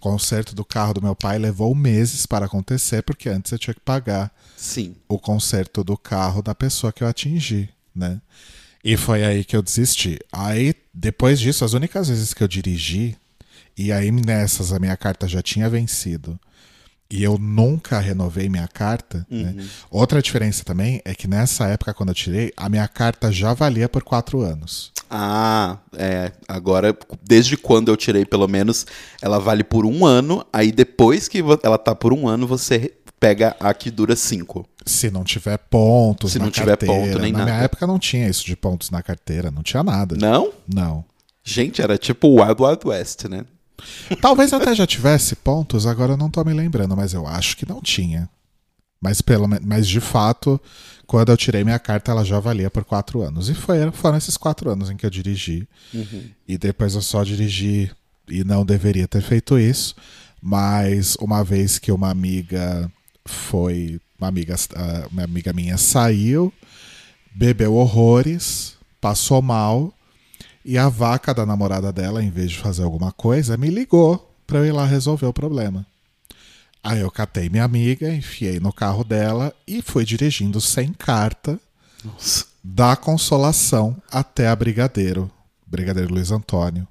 conserto 0.00 0.54
do 0.54 0.64
carro 0.64 0.94
do 0.94 1.02
meu 1.02 1.14
pai 1.14 1.38
levou 1.38 1.74
meses 1.74 2.26
para 2.26 2.46
acontecer, 2.46 3.02
porque 3.02 3.28
antes 3.28 3.52
eu 3.52 3.58
tinha 3.58 3.74
que 3.74 3.80
pagar 3.80 4.34
Sim. 4.56 4.96
o 5.08 5.18
conserto 5.18 5.84
do 5.84 5.96
carro 5.96 6.42
da 6.42 6.54
pessoa 6.54 6.92
que 6.92 7.04
eu 7.04 7.08
atingi, 7.08 7.68
né? 7.94 8.20
E 8.82 8.96
foi 8.96 9.22
aí 9.24 9.44
que 9.44 9.54
eu 9.54 9.62
desisti. 9.62 10.18
Aí, 10.32 10.74
depois 10.92 11.38
disso, 11.38 11.64
as 11.64 11.74
únicas 11.74 12.08
vezes 12.08 12.32
que 12.32 12.42
eu 12.42 12.48
dirigi, 12.48 13.14
e 13.76 13.92
aí 13.92 14.10
nessas 14.10 14.72
a 14.72 14.78
minha 14.78 14.96
carta 14.96 15.28
já 15.28 15.42
tinha 15.42 15.68
vencido, 15.68 16.40
e 17.10 17.22
eu 17.22 17.36
nunca 17.38 17.98
renovei 17.98 18.48
minha 18.48 18.68
carta, 18.68 19.26
né? 19.28 19.54
Outra 19.90 20.22
diferença 20.22 20.64
também 20.64 21.00
é 21.04 21.14
que 21.14 21.26
nessa 21.26 21.66
época, 21.66 21.92
quando 21.92 22.10
eu 22.10 22.14
tirei, 22.14 22.52
a 22.56 22.68
minha 22.68 22.86
carta 22.86 23.32
já 23.32 23.52
valia 23.52 23.88
por 23.88 24.02
quatro 24.04 24.40
anos. 24.40 24.92
Ah, 25.10 25.78
é. 25.96 26.30
Agora, 26.46 26.96
desde 27.22 27.56
quando 27.56 27.88
eu 27.90 27.96
tirei, 27.96 28.24
pelo 28.24 28.46
menos, 28.46 28.86
ela 29.20 29.40
vale 29.40 29.64
por 29.64 29.84
um 29.84 30.06
ano. 30.06 30.46
Aí 30.52 30.70
depois 30.70 31.26
que 31.26 31.42
ela 31.64 31.76
tá 31.78 31.94
por 31.96 32.12
um 32.12 32.28
ano, 32.28 32.46
você 32.46 32.92
pega 33.18 33.56
a 33.58 33.74
que 33.74 33.90
dura 33.90 34.14
cinco. 34.14 34.64
Se 34.86 35.10
não 35.10 35.24
tiver 35.24 35.58
pontos 35.58 36.32
Se 36.32 36.38
na 36.38 36.44
não 36.44 36.52
tiver 36.52 36.76
carteira. 36.76 36.94
ponto 36.94 37.18
nem 37.18 37.32
na 37.32 37.38
minha 37.40 37.52
nada. 37.54 37.64
época 37.64 37.86
não 37.86 37.98
tinha 37.98 38.28
isso 38.28 38.46
de 38.46 38.56
pontos 38.56 38.90
na 38.90 39.02
carteira, 39.02 39.50
não 39.50 39.62
tinha 39.62 39.82
nada. 39.82 40.16
Não? 40.16 40.52
não. 40.72 41.04
Gente, 41.42 41.82
era 41.82 41.98
tipo 41.98 42.28
o 42.28 42.40
Wild 42.42 42.62
Wild 42.62 42.80
West, 42.86 43.24
né? 43.24 43.44
Talvez 44.20 44.52
até 44.52 44.74
já 44.74 44.86
tivesse 44.86 45.36
pontos, 45.36 45.86
agora 45.86 46.12
eu 46.12 46.16
não 46.16 46.30
tô 46.30 46.44
me 46.44 46.52
lembrando, 46.52 46.96
mas 46.96 47.12
eu 47.12 47.26
acho 47.26 47.56
que 47.56 47.68
não 47.68 47.80
tinha. 47.80 48.28
Mas, 49.00 49.22
pelo, 49.22 49.48
mas 49.48 49.88
de 49.88 50.00
fato, 50.00 50.60
quando 51.06 51.30
eu 51.32 51.36
tirei 51.36 51.64
minha 51.64 51.78
carta, 51.78 52.10
ela 52.12 52.24
já 52.24 52.38
valia 52.38 52.70
por 52.70 52.84
quatro 52.84 53.22
anos. 53.22 53.48
E 53.48 53.54
foi, 53.54 53.90
foram 53.92 54.18
esses 54.18 54.36
quatro 54.36 54.70
anos 54.70 54.90
em 54.90 54.96
que 54.96 55.06
eu 55.06 55.10
dirigi. 55.10 55.66
E 56.46 56.58
depois 56.58 56.94
eu 56.94 57.00
só 57.02 57.24
dirigi 57.24 57.90
e 58.28 58.44
não 58.44 58.64
deveria 58.64 59.08
ter 59.08 59.22
feito 59.22 59.58
isso. 59.58 59.94
Mas 60.42 61.16
uma 61.16 61.42
vez 61.42 61.78
que 61.78 61.90
uma 61.90 62.10
amiga 62.10 62.90
foi. 63.24 64.00
Uma 64.18 64.28
amiga, 64.28 64.54
ah, 64.76 65.08
uma 65.10 65.24
amiga 65.24 65.50
minha 65.50 65.78
saiu, 65.78 66.52
bebeu 67.34 67.74
horrores, 67.74 68.74
passou 69.00 69.40
mal. 69.40 69.94
E 70.64 70.76
a 70.76 70.88
vaca 70.88 71.32
da 71.32 71.46
namorada 71.46 71.92
dela, 71.92 72.22
em 72.22 72.30
vez 72.30 72.50
de 72.50 72.58
fazer 72.58 72.82
alguma 72.82 73.12
coisa, 73.12 73.56
me 73.56 73.68
ligou 73.68 74.34
pra 74.46 74.58
eu 74.58 74.66
ir 74.66 74.72
lá 74.72 74.84
resolver 74.84 75.26
o 75.26 75.32
problema. 75.32 75.86
Aí 76.82 77.00
eu 77.00 77.10
catei 77.10 77.48
minha 77.48 77.64
amiga, 77.64 78.12
enfiei 78.12 78.58
no 78.58 78.72
carro 78.72 79.04
dela 79.04 79.54
e 79.66 79.82
fui 79.82 80.04
dirigindo 80.04 80.60
sem 80.60 80.92
carta 80.92 81.60
Nossa. 82.04 82.46
da 82.64 82.96
Consolação 82.96 83.96
até 84.10 84.48
a 84.48 84.56
Brigadeiro, 84.56 85.30
Brigadeiro 85.66 86.14
Luiz 86.14 86.30
Antônio, 86.30 86.88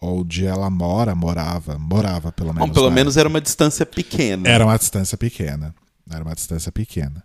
onde 0.00 0.44
ela 0.44 0.68
mora, 0.68 1.14
morava, 1.14 1.78
morava 1.78 2.30
pelo 2.30 2.52
menos. 2.52 2.68
Bom, 2.68 2.74
pelo 2.74 2.90
menos 2.90 3.16
era 3.16 3.28
uma 3.28 3.40
distância 3.40 3.86
pequena. 3.86 4.48
era 4.48 4.64
uma 4.64 4.76
distância 4.76 5.16
pequena. 5.16 5.74
Era 6.10 6.22
uma 6.22 6.34
distância 6.34 6.70
pequena. 6.70 7.24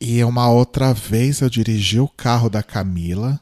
E 0.00 0.24
uma 0.24 0.50
outra 0.50 0.92
vez 0.92 1.40
eu 1.40 1.48
dirigi 1.48 2.00
o 2.00 2.08
carro 2.08 2.50
da 2.50 2.62
Camila. 2.62 3.40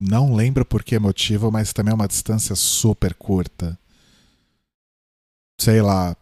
Não 0.00 0.34
lembro 0.34 0.64
por 0.64 0.82
que 0.84 0.98
motivo, 0.98 1.50
mas 1.50 1.72
também 1.72 1.92
é 1.92 1.94
uma 1.94 2.08
distância 2.08 2.54
super 2.54 3.14
curta. 3.14 3.78
Sei 5.60 5.80
lá. 5.80 6.16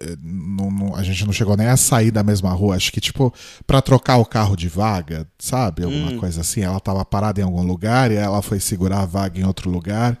eh, 0.00 0.16
não- 0.22 0.70
não- 0.70 0.96
a 0.96 1.02
gente 1.02 1.26
não 1.26 1.32
chegou 1.34 1.58
nem 1.58 1.66
a 1.66 1.76
sair 1.76 2.10
da 2.10 2.22
mesma 2.22 2.50
rua. 2.54 2.74
Acho 2.74 2.90
que, 2.90 3.02
tipo, 3.02 3.30
pra 3.66 3.82
trocar 3.82 4.16
o 4.16 4.24
carro 4.24 4.56
de 4.56 4.66
vaga, 4.66 5.28
sabe? 5.38 5.84
Alguma 5.84 6.12
Hum. 6.12 6.18
coisa 6.18 6.40
assim. 6.40 6.62
Ela 6.62 6.80
tava 6.80 7.04
parada 7.04 7.38
em 7.38 7.44
algum 7.44 7.62
lugar 7.62 8.10
e 8.10 8.14
ela 8.14 8.40
foi 8.40 8.58
segurar 8.60 9.00
a 9.00 9.04
vaga 9.06 9.38
em 9.38 9.44
outro 9.44 9.68
lugar. 9.70 10.18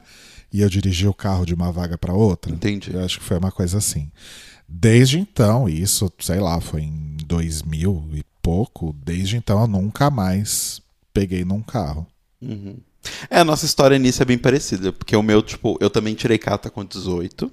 E 0.52 0.60
eu 0.60 0.68
dirigi 0.68 1.06
o 1.08 1.14
carro 1.14 1.46
de 1.46 1.54
uma 1.54 1.72
vaga 1.72 1.96
pra 1.96 2.12
outra. 2.12 2.52
Entendi. 2.52 2.92
Eu 2.92 3.02
acho 3.02 3.18
que 3.18 3.24
foi 3.24 3.38
uma 3.38 3.50
coisa 3.50 3.78
assim. 3.78 4.12
Desde 4.68 5.18
então, 5.18 5.66
e 5.66 5.80
isso, 5.80 6.12
sei 6.20 6.40
lá, 6.40 6.60
foi 6.60 6.82
em 6.82 7.16
2000 7.24 8.06
e 8.12 8.22
pouco, 8.42 8.94
desde 9.02 9.38
então 9.38 9.62
eu 9.62 9.66
nunca 9.66 10.10
mais 10.10 10.82
peguei 11.14 11.42
num 11.42 11.62
carro. 11.62 12.06
Uhum. 12.48 12.76
É, 13.30 13.40
a 13.40 13.44
nossa 13.44 13.66
história 13.66 13.98
nisso 13.98 14.22
é 14.22 14.24
bem 14.24 14.38
parecida, 14.38 14.92
porque 14.92 15.14
o 15.14 15.22
meu, 15.22 15.42
tipo, 15.42 15.76
eu 15.80 15.90
também 15.90 16.14
tirei 16.14 16.38
carta 16.38 16.70
com 16.70 16.84
18. 16.84 17.50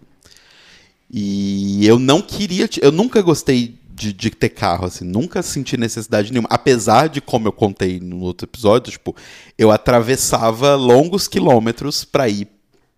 E 1.14 1.86
eu 1.86 2.00
não 2.00 2.22
queria, 2.22 2.70
eu 2.82 2.92
nunca 2.92 3.22
gostei 3.22 3.78
de, 3.94 4.14
de 4.14 4.30
ter 4.32 4.50
carro, 4.50 4.86
assim, 4.86 5.06
nunca 5.06 5.42
senti 5.42 5.76
necessidade 5.78 6.32
nenhuma. 6.32 6.48
Apesar 6.50 7.10
de, 7.10 7.20
como 7.20 7.48
eu 7.48 7.52
contei 7.52 8.00
no 8.00 8.20
outro 8.22 8.46
episódio, 8.46 8.92
tipo, 8.92 9.16
eu 9.58 9.70
atravessava 9.72 10.76
longos 10.76 11.28
quilômetros 11.28 12.06
pra 12.06 12.30
ir, 12.30 12.48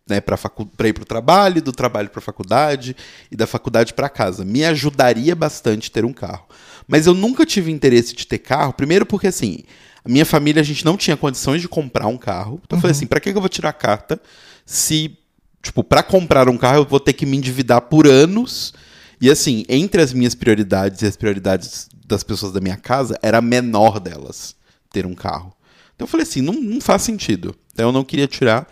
né, 0.07 0.21
pra, 0.21 0.37
facu 0.37 0.65
pra 0.65 0.87
ir 0.87 0.93
pro 0.93 1.05
trabalho, 1.05 1.61
do 1.61 1.71
trabalho 1.71 2.09
pra 2.09 2.21
faculdade 2.21 2.95
e 3.31 3.35
da 3.35 3.47
faculdade 3.47 3.93
pra 3.93 4.07
casa. 4.09 4.45
Me 4.45 4.63
ajudaria 4.63 5.35
bastante 5.35 5.91
ter 5.91 6.05
um 6.05 6.13
carro. 6.13 6.45
Mas 6.87 7.07
eu 7.07 7.13
nunca 7.13 7.45
tive 7.45 7.71
interesse 7.71 8.13
de 8.15 8.27
ter 8.27 8.37
carro, 8.37 8.73
primeiro 8.73 9.05
porque, 9.05 9.27
assim, 9.27 9.63
a 10.05 10.09
minha 10.09 10.25
família, 10.25 10.61
a 10.61 10.65
gente 10.65 10.83
não 10.83 10.97
tinha 10.97 11.15
condições 11.15 11.61
de 11.61 11.67
comprar 11.67 12.07
um 12.07 12.17
carro. 12.17 12.61
Então 12.65 12.77
eu 12.77 12.81
falei 12.81 12.91
assim, 12.91 13.07
pra 13.07 13.19
que 13.19 13.29
eu 13.29 13.39
vou 13.39 13.49
tirar 13.49 13.69
a 13.69 13.73
carta 13.73 14.21
se, 14.65 15.17
tipo, 15.61 15.83
pra 15.83 16.03
comprar 16.03 16.49
um 16.49 16.57
carro 16.57 16.79
eu 16.79 16.85
vou 16.85 16.99
ter 16.99 17.13
que 17.13 17.25
me 17.25 17.37
endividar 17.37 17.81
por 17.81 18.05
anos? 18.07 18.73
E 19.21 19.29
assim, 19.29 19.65
entre 19.69 20.01
as 20.01 20.11
minhas 20.11 20.35
prioridades 20.35 21.01
e 21.01 21.05
as 21.05 21.15
prioridades 21.15 21.87
das 22.05 22.23
pessoas 22.23 22.51
da 22.51 22.59
minha 22.59 22.75
casa, 22.75 23.17
era 23.21 23.37
a 23.37 23.41
menor 23.41 23.99
delas 23.99 24.55
ter 24.91 25.05
um 25.05 25.13
carro. 25.13 25.53
Então 25.95 26.05
eu 26.05 26.07
falei 26.07 26.23
assim, 26.23 26.41
não, 26.41 26.53
não 26.53 26.81
faz 26.81 27.03
sentido. 27.03 27.55
Então 27.71 27.87
eu 27.87 27.91
não 27.91 28.03
queria 28.03 28.27
tirar. 28.27 28.67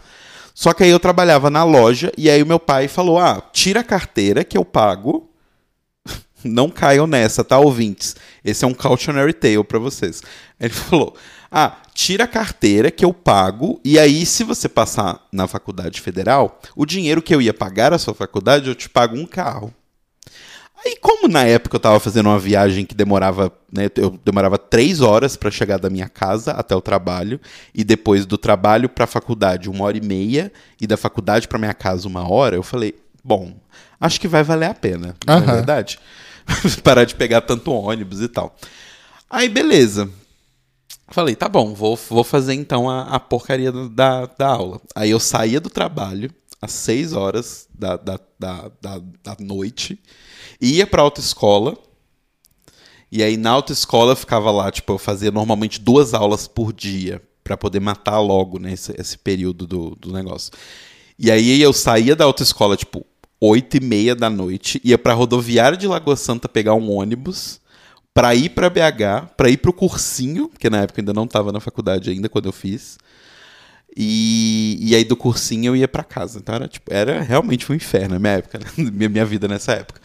Só 0.54 0.74
que 0.74 0.84
aí 0.84 0.90
eu 0.90 1.00
trabalhava 1.00 1.50
na 1.50 1.64
loja 1.64 2.12
e 2.18 2.30
aí 2.30 2.44
o 2.44 2.46
meu 2.46 2.60
pai 2.60 2.90
falou: 2.90 3.18
"Ah, 3.18 3.42
tira 3.54 3.80
a 3.80 3.84
carteira 3.84 4.44
que 4.44 4.58
eu 4.58 4.66
pago 4.66 5.31
não 6.44 6.70
caiam 6.70 7.08
nessa, 7.08 7.44
tá, 7.44 7.60
ouvintes? 7.60 8.16
Esse 8.44 8.66
é 8.66 8.68
um 8.68 8.74
cautionary 8.74 9.34
tale 9.34 9.64
pra 9.64 9.80
vocês. 9.80 10.22
Ele 10.60 10.70
falou: 10.74 11.16
Ah, 11.52 11.78
tira 11.94 12.24
a 12.24 12.28
carteira 12.28 12.90
que 12.92 13.04
eu 13.06 13.14
pago, 13.14 13.80
e 13.84 14.00
aí, 14.00 14.26
se 14.26 14.44
você 14.44 14.70
passar 14.70 15.20
na 15.32 15.48
faculdade 15.48 16.02
federal, 16.02 16.60
o 16.76 16.86
dinheiro 16.86 17.22
que 17.22 17.34
eu 17.34 17.42
ia 17.42 17.54
pagar 17.54 17.94
a 17.94 17.98
sua 17.98 18.14
faculdade, 18.14 18.68
eu 18.70 18.76
te 18.76 18.90
pago 18.90 19.16
um 19.18 19.26
carro. 19.26 19.74
Aí, 20.84 20.98
como 21.00 21.28
na 21.28 21.44
época 21.44 21.76
eu 21.76 21.80
tava 21.80 22.00
fazendo 22.00 22.26
uma 22.28 22.40
viagem 22.40 22.86
que 22.86 22.96
demorava, 22.96 23.52
né, 23.72 23.88
eu 23.98 24.20
demorava 24.26 24.58
três 24.58 25.00
horas 25.00 25.36
pra 25.36 25.52
chegar 25.52 25.78
da 25.78 25.92
minha 25.92 26.10
casa 26.10 26.54
até 26.54 26.76
o 26.76 26.82
trabalho, 26.82 27.40
e 27.74 27.84
depois 27.84 28.26
do 28.26 28.36
trabalho 28.36 28.90
pra 28.90 29.06
faculdade 29.06 29.70
uma 29.70 29.86
hora 29.86 29.98
e 29.98 30.02
meia, 30.02 30.52
e 30.80 30.88
da 30.88 30.98
faculdade 30.98 31.48
pra 31.48 31.60
minha 31.60 31.74
casa 31.74 32.08
uma 32.08 32.28
hora, 32.28 32.56
eu 32.56 32.64
falei, 32.64 32.96
bom, 33.24 33.54
acho 34.00 34.20
que 34.20 34.28
vai 34.28 34.42
valer 34.44 34.72
a 34.72 34.74
pena, 34.74 35.16
não 35.28 35.36
é 35.36 35.38
Aham. 35.38 35.54
verdade? 35.54 36.00
Parar 36.84 37.06
de 37.06 37.16
pegar 37.16 37.42
tanto 37.42 37.72
ônibus 37.72 38.22
e 38.22 38.28
tal. 38.28 38.56
Aí, 39.30 39.50
beleza. 39.50 40.10
Falei, 41.12 41.36
tá 41.36 41.50
bom, 41.50 41.74
vou, 41.74 42.00
vou 42.10 42.24
fazer 42.24 42.54
então 42.54 42.90
a, 42.90 43.02
a 43.04 43.20
porcaria 43.20 43.72
da, 43.72 44.26
da 44.26 44.48
aula. 44.48 44.82
Aí 44.96 45.10
eu 45.10 45.20
saía 45.20 45.60
do 45.60 45.70
trabalho 45.70 46.34
às 46.62 46.72
6 46.72 47.14
horas 47.14 47.68
da, 47.74 47.98
da, 47.98 48.20
da, 48.40 48.72
da, 48.82 49.02
da 49.24 49.38
noite, 49.40 50.00
ia 50.62 50.88
pra 50.88 51.02
autoescola, 51.02 51.76
e 53.12 53.22
aí 53.22 53.36
na 53.36 53.50
autoescola 53.50 54.14
eu 54.14 54.16
ficava 54.16 54.52
lá, 54.52 54.72
tipo, 54.72 54.94
eu 54.94 54.98
fazia 54.98 55.32
normalmente 55.32 55.82
duas 55.82 56.14
aulas 56.14 56.48
por 56.48 56.72
dia, 56.72 57.22
pra 57.44 57.58
poder 57.58 57.82
matar 57.82 58.20
logo, 58.20 58.58
né, 58.58 58.72
esse, 58.72 58.94
esse 58.98 59.18
período 59.18 59.68
do, 59.68 59.96
do 59.96 60.14
negócio. 60.14 60.54
E 61.20 61.30
aí 61.30 61.62
eu 61.62 61.74
saía 61.74 62.16
da 62.16 62.24
autoescola, 62.24 62.78
tipo, 62.78 63.06
8 63.44 63.78
e 63.78 63.80
meia 63.80 64.16
da 64.16 64.30
noite, 64.30 64.80
ia 64.84 65.00
pra 65.00 65.14
rodoviária 65.14 65.76
de 65.76 65.88
Lagoa 65.88 66.16
Santa 66.16 66.48
pegar 66.48 66.76
um 66.76 66.92
ônibus, 66.92 67.60
pra 68.14 68.36
ir 68.36 68.50
pra 68.50 68.70
BH, 68.70 69.34
pra 69.36 69.50
ir 69.50 69.58
pro 69.58 69.74
cursinho, 69.74 70.48
porque 70.48 70.70
na 70.70 70.82
época 70.82 71.00
eu 71.00 71.02
ainda 71.02 71.14
não 71.14 71.26
tava 71.26 71.52
na 71.52 71.60
faculdade 71.60 72.12
ainda 72.12 72.30
quando 72.30 72.46
eu 72.46 72.52
fiz. 72.52 73.00
E, 73.98 74.78
e 74.80 74.96
aí 74.96 75.04
do 75.04 75.18
cursinho 75.18 75.72
eu 75.72 75.76
ia 75.76 75.88
pra 75.88 76.04
casa. 76.04 76.40
Então 76.40 76.54
era, 76.54 76.68
tipo, 76.68 76.94
era 76.94 77.22
realmente 77.22 77.70
um 77.72 77.76
inferno 77.76 78.14
na 78.14 78.20
minha 78.20 78.34
época, 78.34 78.60
minha, 78.78 79.10
minha 79.10 79.26
vida 79.26 79.48
nessa 79.48 79.74
época. 79.74 80.00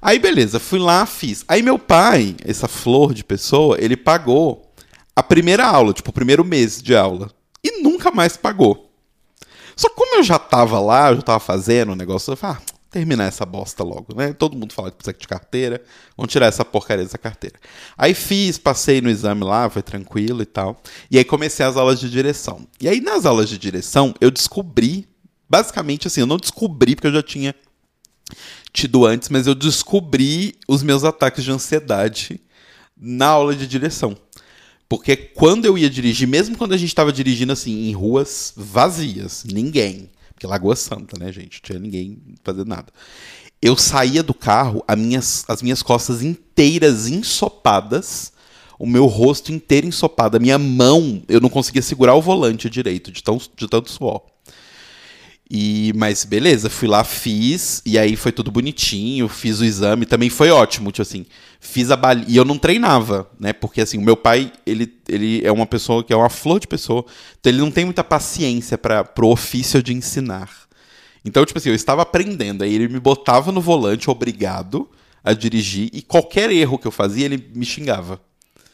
Aí 0.00 0.18
beleza, 0.20 0.60
fui 0.60 0.78
lá, 0.78 1.04
fiz. 1.06 1.44
Aí 1.48 1.62
meu 1.62 1.78
pai, 1.78 2.36
essa 2.44 2.68
flor 2.68 3.12
de 3.12 3.24
pessoa, 3.24 3.76
ele 3.80 3.96
pagou 3.96 4.70
a 5.14 5.22
primeira 5.22 5.66
aula, 5.66 5.92
tipo, 5.92 6.10
o 6.10 6.14
primeiro 6.14 6.44
mês 6.44 6.80
de 6.80 6.94
aula. 6.94 7.30
E 7.64 7.82
nunca 7.82 8.12
mais 8.12 8.36
pagou. 8.36 8.92
Só 9.74 9.88
que 9.88 9.96
como 9.96 10.14
eu 10.16 10.22
já 10.22 10.38
tava 10.38 10.78
lá, 10.78 11.10
eu 11.10 11.16
já 11.16 11.22
tava 11.22 11.40
fazendo 11.40 11.92
o 11.92 11.96
negócio, 11.96 12.32
eu 12.32 12.36
falei, 12.36 12.56
ah, 12.56 12.75
terminar 12.96 13.24
essa 13.24 13.44
bosta 13.44 13.84
logo, 13.84 14.14
né? 14.16 14.32
Todo 14.32 14.56
mundo 14.56 14.72
fala 14.72 14.90
que 14.90 14.96
precisa 14.96 15.14
de 15.14 15.28
carteira, 15.28 15.82
vamos 16.16 16.32
tirar 16.32 16.46
essa 16.46 16.64
porcaria 16.64 17.04
dessa 17.04 17.18
carteira. 17.18 17.56
Aí 17.96 18.14
fiz, 18.14 18.56
passei 18.56 19.02
no 19.02 19.10
exame 19.10 19.44
lá, 19.44 19.68
foi 19.68 19.82
tranquilo 19.82 20.40
e 20.40 20.46
tal. 20.46 20.80
E 21.10 21.18
aí 21.18 21.24
comecei 21.24 21.66
as 21.66 21.76
aulas 21.76 22.00
de 22.00 22.08
direção. 22.10 22.66
E 22.80 22.88
aí 22.88 23.02
nas 23.02 23.26
aulas 23.26 23.50
de 23.50 23.58
direção 23.58 24.14
eu 24.18 24.30
descobri, 24.30 25.06
basicamente 25.46 26.06
assim, 26.06 26.20
eu 26.20 26.26
não 26.26 26.38
descobri 26.38 26.96
porque 26.96 27.08
eu 27.08 27.12
já 27.12 27.22
tinha 27.22 27.54
tido 28.72 29.04
antes, 29.04 29.28
mas 29.28 29.46
eu 29.46 29.54
descobri 29.54 30.56
os 30.66 30.82
meus 30.82 31.04
ataques 31.04 31.44
de 31.44 31.50
ansiedade 31.50 32.40
na 32.96 33.26
aula 33.26 33.54
de 33.54 33.66
direção. 33.66 34.16
Porque 34.88 35.16
quando 35.16 35.66
eu 35.66 35.76
ia 35.76 35.90
dirigir, 35.90 36.26
mesmo 36.26 36.56
quando 36.56 36.72
a 36.72 36.78
gente 36.78 36.88
estava 36.88 37.12
dirigindo 37.12 37.52
assim, 37.52 37.90
em 37.90 37.92
ruas 37.92 38.54
vazias, 38.56 39.44
ninguém, 39.44 40.08
porque 40.36 40.46
Lagoa 40.46 40.76
Santa, 40.76 41.18
né, 41.18 41.32
gente? 41.32 41.60
Não 41.62 41.66
tinha 41.66 41.78
ninguém 41.78 42.18
fazendo 42.44 42.68
nada. 42.68 42.92
Eu 43.60 43.74
saía 43.74 44.22
do 44.22 44.34
carro, 44.34 44.84
minhas, 44.96 45.46
as 45.48 45.62
minhas 45.62 45.82
costas 45.82 46.22
inteiras 46.22 47.08
ensopadas, 47.08 48.34
o 48.78 48.86
meu 48.86 49.06
rosto 49.06 49.50
inteiro 49.50 49.86
ensopado, 49.86 50.36
a 50.36 50.40
minha 50.40 50.58
mão, 50.58 51.22
eu 51.26 51.40
não 51.40 51.48
conseguia 51.48 51.80
segurar 51.80 52.14
o 52.14 52.20
volante 52.20 52.68
direito, 52.68 53.10
de, 53.10 53.22
tão, 53.22 53.38
de 53.38 53.66
tanto 53.66 53.90
suor. 53.90 54.20
E, 55.48 55.92
mas 55.94 56.24
beleza, 56.24 56.68
fui 56.68 56.88
lá, 56.88 57.04
fiz, 57.04 57.80
e 57.86 57.96
aí 57.96 58.16
foi 58.16 58.32
tudo 58.32 58.50
bonitinho, 58.50 59.28
fiz 59.28 59.60
o 59.60 59.64
exame, 59.64 60.04
também 60.04 60.28
foi 60.28 60.50
ótimo, 60.50 60.90
tipo 60.90 61.02
assim, 61.02 61.24
fiz 61.60 61.92
a 61.92 61.96
baliza, 61.96 62.28
e 62.28 62.36
eu 62.36 62.44
não 62.44 62.58
treinava, 62.58 63.30
né, 63.38 63.52
porque 63.52 63.80
assim, 63.80 63.96
o 63.96 64.02
meu 64.02 64.16
pai, 64.16 64.52
ele, 64.66 64.92
ele 65.08 65.46
é 65.46 65.52
uma 65.52 65.64
pessoa 65.64 66.02
que 66.02 66.12
é 66.12 66.16
uma 66.16 66.28
flor 66.28 66.58
de 66.58 66.66
pessoa, 66.66 67.04
então 67.38 67.52
ele 67.52 67.60
não 67.60 67.70
tem 67.70 67.84
muita 67.84 68.02
paciência 68.02 68.76
para 68.76 69.04
pro 69.04 69.28
ofício 69.28 69.80
de 69.80 69.94
ensinar. 69.94 70.50
Então, 71.24 71.44
tipo 71.44 71.58
assim, 71.58 71.68
eu 71.68 71.76
estava 71.76 72.02
aprendendo, 72.02 72.64
aí 72.64 72.74
ele 72.74 72.88
me 72.88 72.98
botava 72.98 73.52
no 73.52 73.60
volante, 73.60 74.10
obrigado 74.10 74.88
a 75.22 75.32
dirigir, 75.32 75.90
e 75.92 76.02
qualquer 76.02 76.50
erro 76.50 76.76
que 76.76 76.88
eu 76.88 76.92
fazia, 76.92 77.24
ele 77.24 77.50
me 77.54 77.64
xingava. 77.64 78.20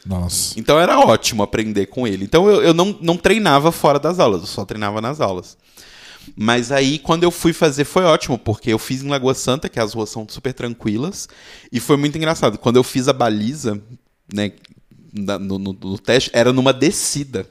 Nossa. 0.04 0.58
Então 0.58 0.80
era 0.80 0.98
ótimo 0.98 1.42
aprender 1.42 1.86
com 1.86 2.06
ele. 2.06 2.24
Então 2.24 2.48
eu, 2.48 2.62
eu 2.62 2.74
não, 2.74 2.98
não 3.00 3.16
treinava 3.16 3.70
fora 3.70 3.98
das 3.98 4.18
aulas, 4.18 4.40
eu 4.40 4.46
só 4.46 4.64
treinava 4.64 5.00
nas 5.00 5.20
aulas. 5.20 5.56
Mas 6.36 6.72
aí, 6.72 6.98
quando 6.98 7.24
eu 7.24 7.30
fui 7.30 7.52
fazer, 7.52 7.84
foi 7.84 8.04
ótimo, 8.04 8.38
porque 8.38 8.72
eu 8.72 8.78
fiz 8.78 9.02
em 9.02 9.08
Lagoa 9.08 9.34
Santa, 9.34 9.68
que 9.68 9.80
as 9.80 9.94
ruas 9.94 10.10
são 10.10 10.26
super 10.28 10.52
tranquilas, 10.52 11.28
e 11.70 11.80
foi 11.80 11.96
muito 11.96 12.16
engraçado. 12.16 12.58
Quando 12.58 12.76
eu 12.76 12.84
fiz 12.84 13.08
a 13.08 13.12
baliza, 13.12 13.80
né, 14.32 14.52
no, 15.12 15.58
no, 15.58 15.72
no 15.72 15.98
teste, 15.98 16.30
era 16.32 16.52
numa 16.52 16.72
descida. 16.72 17.46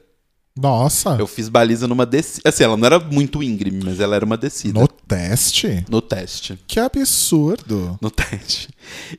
Nossa. 0.58 1.16
Eu 1.18 1.28
fiz 1.28 1.48
baliza 1.48 1.88
numa 1.88 2.06
descida. 2.06 2.50
Assim, 2.50 2.64
ela 2.64 2.76
não 2.76 2.86
era 2.86 3.00
muito 3.00 3.42
íngreme, 3.42 3.82
mas 3.84 4.00
ela 4.00 4.16
era 4.16 4.26
uma 4.26 4.38
descida. 4.38 4.80
No 4.80 4.88
teste? 4.88 5.86
No 5.90 6.02
teste. 6.02 6.60
Que 6.68 6.80
absurdo. 6.80 7.98
No 8.02 8.12
teste. 8.12 8.70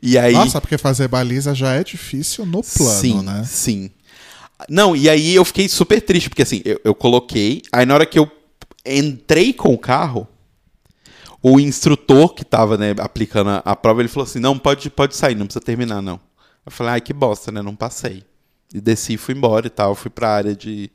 E 0.02 0.18
aí. 0.18 0.34
Nossa, 0.34 0.60
porque 0.60 0.76
fazer 0.76 1.08
baliza 1.08 1.54
já 1.54 1.72
é 1.72 1.82
difícil 1.82 2.44
no 2.44 2.62
plano, 2.62 3.00
sim, 3.00 3.22
né? 3.22 3.44
Sim. 3.44 3.90
Não, 4.68 4.94
e 4.94 5.08
aí 5.08 5.34
eu 5.34 5.44
fiquei 5.44 5.68
super 5.68 6.00
triste, 6.00 6.28
porque 6.28 6.42
assim, 6.42 6.60
eu, 6.64 6.80
eu 6.84 6.94
coloquei, 6.94 7.62
aí 7.72 7.84
na 7.84 7.94
hora 7.94 8.06
que 8.06 8.18
eu 8.18 8.30
entrei 8.84 9.52
com 9.52 9.72
o 9.72 9.78
carro, 9.78 10.26
o 11.42 11.58
instrutor 11.58 12.34
que 12.34 12.42
estava 12.42 12.76
né, 12.76 12.94
aplicando 12.98 13.50
a, 13.50 13.56
a, 13.64 13.76
prova, 13.76 14.00
ele 14.00 14.08
falou 14.08 14.24
assim, 14.24 14.38
não, 14.38 14.58
pode, 14.58 14.88
pode 14.90 15.16
sair, 15.16 15.34
não 15.34 15.46
precisa 15.46 15.64
terminar, 15.64 16.00
não. 16.00 16.20
Eu 16.64 16.70
falei, 16.70 16.94
ai, 16.94 17.00
que 17.00 17.12
bosta, 17.12 17.50
né? 17.50 17.60
Não 17.60 17.74
passei. 17.74 18.22
E 18.72 18.80
desci 18.80 19.16
fui 19.16 19.34
embora 19.34 19.66
e 19.66 19.70
tal, 19.70 19.94
fui 19.94 20.10
para 20.10 20.28
a 20.28 20.34
área 20.34 20.54
de, 20.54 20.90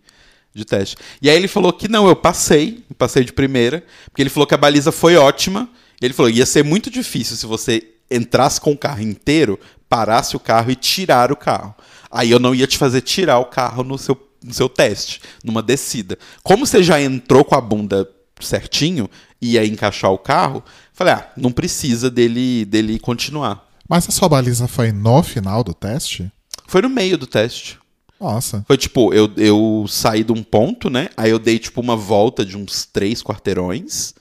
de 0.54 0.63
teste. 0.63 0.95
E 1.21 1.30
aí 1.30 1.36
ele 1.36 1.47
falou 1.47 1.73
que 1.73 1.89
não, 1.89 2.08
eu 2.08 2.15
passei, 2.15 2.84
passei 2.97 3.26
de 3.26 3.34
primeira, 3.34 3.84
porque 4.06 4.21
ele 4.21 4.30
falou 4.30 4.47
que 4.47 4.54
a 4.54 4.58
baliza 4.58 4.91
foi 4.91 5.17
ótima. 5.17 5.69
ele 6.02 6.13
falou, 6.13 6.30
ia 6.30 6.45
ser 6.45 6.63
muito 6.63 6.89
difícil 6.89 7.36
se 7.36 7.45
você 7.45 7.86
entrasse 8.10 8.62
com 8.62 8.71
o 8.71 8.78
carro 8.78 9.02
inteiro, 9.02 9.60
parasse 9.89 10.36
o 10.36 10.39
carro 10.39 10.71
e 10.71 10.76
tirar 10.76 11.32
o 11.32 11.36
carro. 11.36 11.76
Aí 12.10 12.32
eu 12.32 12.39
não 12.39 12.56
ia 12.56 12.65
te 12.65 12.78
fazer 12.78 13.02
tirar 13.02 13.38
o 13.39 13.45
carro 13.45 13.84
no 13.84 13.97
seu 13.97 14.15
no 14.48 14.54
seu 14.54 14.70
teste, 14.70 15.22
numa 15.44 15.62
descida. 15.62 16.18
Como 16.42 16.66
você 16.66 16.82
já 16.82 17.00
entrou 17.02 17.44
com 17.44 17.56
a 17.56 17.62
bunda 17.62 18.10
certinho 18.40 19.10
e 19.42 19.54
ia 19.54 19.66
encaixar 19.66 20.12
o 20.12 20.18
carro, 20.18 20.64
falei, 20.94 21.14
ah, 21.14 21.32
não 21.36 21.52
precisa 21.52 22.10
dele, 22.10 22.66
dele 22.66 22.98
continuar. 22.98 23.68
Mas 23.88 24.08
a 24.08 24.12
sua 24.12 24.30
baliza 24.30 24.68
foi 24.68 24.92
no 24.92 25.22
final 25.22 25.64
do 25.64 25.74
teste? 25.74 26.32
Foi 26.68 26.82
no 26.82 26.90
meio 26.90 27.18
do 27.18 27.28
teste. 27.28 27.78
Nossa. 28.20 28.64
Foi 28.68 28.78
tipo, 28.78 29.14
eu, 29.14 29.32
eu 29.38 29.86
saí 29.88 30.24
de 30.24 30.32
um 30.32 30.44
ponto, 30.44 30.90
né? 30.90 31.10
Aí 31.16 31.30
eu 31.30 31.40
dei 31.40 31.60
tipo 31.60 31.80
uma 31.80 31.96
volta 31.96 32.44
de 32.44 32.58
uns 32.58 32.86
três 32.86 33.22
quarteirões, 33.22 34.14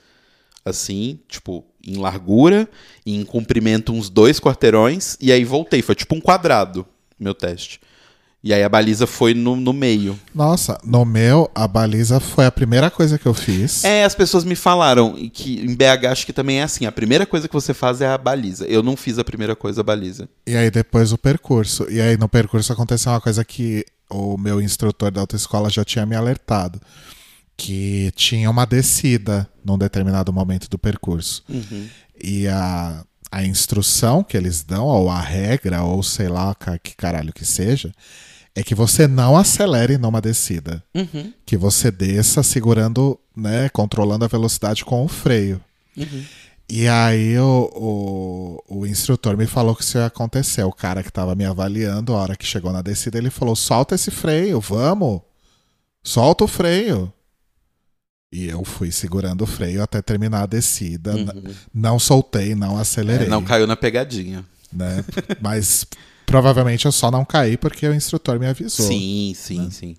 assim, 0.63 1.19
tipo, 1.27 1.65
em 1.85 1.97
largura, 1.97 2.69
e 3.05 3.15
em 3.15 3.25
comprimento 3.25 3.91
uns 3.91 4.09
dois 4.09 4.39
quarteirões, 4.39 5.17
e 5.19 5.31
aí 5.31 5.43
voltei. 5.43 5.81
Foi 5.81 5.95
tipo 5.95 6.15
um 6.15 6.21
quadrado, 6.21 6.85
meu 7.19 7.33
teste. 7.33 7.79
E 8.43 8.53
aí 8.53 8.63
a 8.63 8.69
baliza 8.69 9.07
foi 9.07 9.33
no, 9.33 9.55
no 9.55 9.73
meio. 9.73 10.17
Nossa, 10.33 10.79
no 10.83 11.03
meu, 11.03 11.49
a 11.55 11.67
baliza 11.67 12.19
foi 12.19 12.45
a 12.45 12.51
primeira 12.51 12.89
coisa 12.89 13.17
que 13.17 13.25
eu 13.25 13.33
fiz. 13.33 13.83
É, 13.83 14.03
as 14.05 14.13
pessoas 14.13 14.43
me 14.43 14.55
falaram 14.55 15.13
que 15.33 15.59
em 15.59 15.75
BH 15.75 16.05
acho 16.11 16.25
que 16.25 16.31
também 16.31 16.59
é 16.59 16.63
assim. 16.63 16.85
A 16.85 16.91
primeira 16.91 17.25
coisa 17.25 17.47
que 17.47 17.53
você 17.53 17.73
faz 17.73 17.99
é 17.99 18.07
a 18.07 18.17
baliza. 18.17 18.65
Eu 18.65 18.83
não 18.83 18.95
fiz 18.95 19.17
a 19.17 19.23
primeira 19.23 19.55
coisa, 19.55 19.81
a 19.81 19.83
baliza. 19.83 20.29
E 20.45 20.55
aí 20.55 20.69
depois 20.69 21.11
o 21.11 21.17
percurso. 21.17 21.87
E 21.89 21.99
aí 21.99 22.15
no 22.15 22.29
percurso 22.29 22.71
aconteceu 22.71 23.11
uma 23.11 23.21
coisa 23.21 23.43
que 23.43 23.83
o 24.09 24.37
meu 24.37 24.61
instrutor 24.61 25.11
da 25.11 25.19
autoescola 25.19 25.69
já 25.69 25.83
tinha 25.83 26.05
me 26.05 26.15
alertado. 26.15 26.79
Que 27.57 28.11
tinha 28.15 28.49
uma 28.51 28.65
descida 28.65 29.49
num 29.65 29.79
determinado 29.79 30.31
momento 30.31 30.69
do 30.69 30.77
percurso. 30.77 31.43
Uhum. 31.49 31.87
E 32.23 32.47
a, 32.47 33.03
a 33.31 33.43
instrução 33.43 34.23
que 34.23 34.37
eles 34.37 34.63
dão, 34.63 34.85
ou 34.85 35.09
a 35.09 35.19
regra, 35.19 35.83
ou 35.83 36.01
sei 36.01 36.27
lá 36.27 36.55
que 36.81 36.95
caralho 36.95 37.33
que 37.33 37.45
seja, 37.45 37.93
é 38.55 38.63
que 38.63 38.73
você 38.73 39.07
não 39.07 39.37
acelere 39.37 39.97
numa 39.97 40.19
descida. 40.19 40.83
Uhum. 40.95 41.31
Que 41.45 41.55
você 41.55 41.91
desça 41.91 42.41
segurando, 42.41 43.19
né, 43.35 43.69
controlando 43.69 44.25
a 44.25 44.27
velocidade 44.27 44.83
com 44.83 45.05
o 45.05 45.07
freio. 45.07 45.61
Uhum. 45.95 46.23
E 46.69 46.87
aí 46.87 47.37
o, 47.39 47.71
o, 48.67 48.79
o, 48.79 48.85
instrutor 48.85 49.37
me 49.37 49.47
falou 49.47 49.75
que 49.75 49.83
isso 49.83 49.97
ia 49.97 50.07
acontecer. 50.07 50.63
O 50.63 50.71
cara 50.71 51.01
que 51.01 51.09
estava 51.09 51.33
me 51.33 51.45
avaliando, 51.45 52.13
a 52.13 52.17
hora 52.17 52.35
que 52.35 52.45
chegou 52.45 52.73
na 52.73 52.81
descida, 52.81 53.17
ele 53.17 53.29
falou: 53.29 53.55
solta 53.55 53.95
esse 53.95 54.11
freio, 54.11 54.59
vamos! 54.59 55.21
Solta 56.03 56.43
o 56.43 56.47
freio. 56.47 57.13
E 58.31 58.47
eu 58.47 58.63
fui 58.65 58.91
segurando 58.91 59.43
o 59.43 59.47
freio 59.47 59.81
até 59.81 60.01
terminar 60.01 60.43
a 60.43 60.47
descida. 60.47 61.15
Uhum. 61.15 61.53
Não 61.73 61.97
soltei, 61.97 62.55
não 62.55 62.77
acelerei. 62.77 63.27
É, 63.27 63.29
não 63.29 63.43
caiu 63.43 63.65
na 63.65 63.75
pegadinha. 63.75 64.43
Né? 64.71 65.03
Mas 65.41 65.87
Provavelmente 66.27 66.85
eu 66.85 66.91
só 66.91 67.09
não 67.09 67.23
caí 67.23 67.55
porque 67.55 67.87
o 67.87 67.93
instrutor 67.93 68.37
me 68.37 68.45
avisou. 68.45 68.85
Sim, 68.85 69.33
sim, 69.33 69.61
né? 69.61 69.69
sim. 69.71 69.95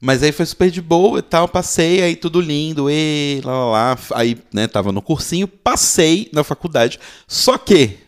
Mas 0.00 0.22
aí 0.22 0.30
foi 0.30 0.46
super 0.46 0.70
de 0.70 0.80
boa 0.80 1.18
e 1.18 1.22
tal, 1.22 1.48
passei, 1.48 2.00
aí 2.00 2.14
tudo 2.14 2.40
lindo, 2.40 2.88
e 2.88 3.40
lá, 3.44 3.52
lá, 3.52 3.70
lá. 3.70 3.98
Aí, 4.14 4.38
né, 4.52 4.68
tava 4.68 4.92
no 4.92 5.02
cursinho, 5.02 5.48
passei 5.48 6.30
na 6.32 6.44
faculdade. 6.44 6.98
Só 7.26 7.58
que, 7.58 7.98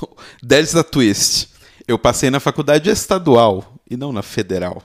there's 0.46 0.74
a 0.74 0.82
twist. 0.82 1.48
Eu 1.86 1.98
passei 1.98 2.30
na 2.30 2.40
faculdade 2.40 2.88
estadual 2.88 3.74
e 3.88 3.94
não 3.94 4.10
na 4.10 4.22
federal. 4.22 4.82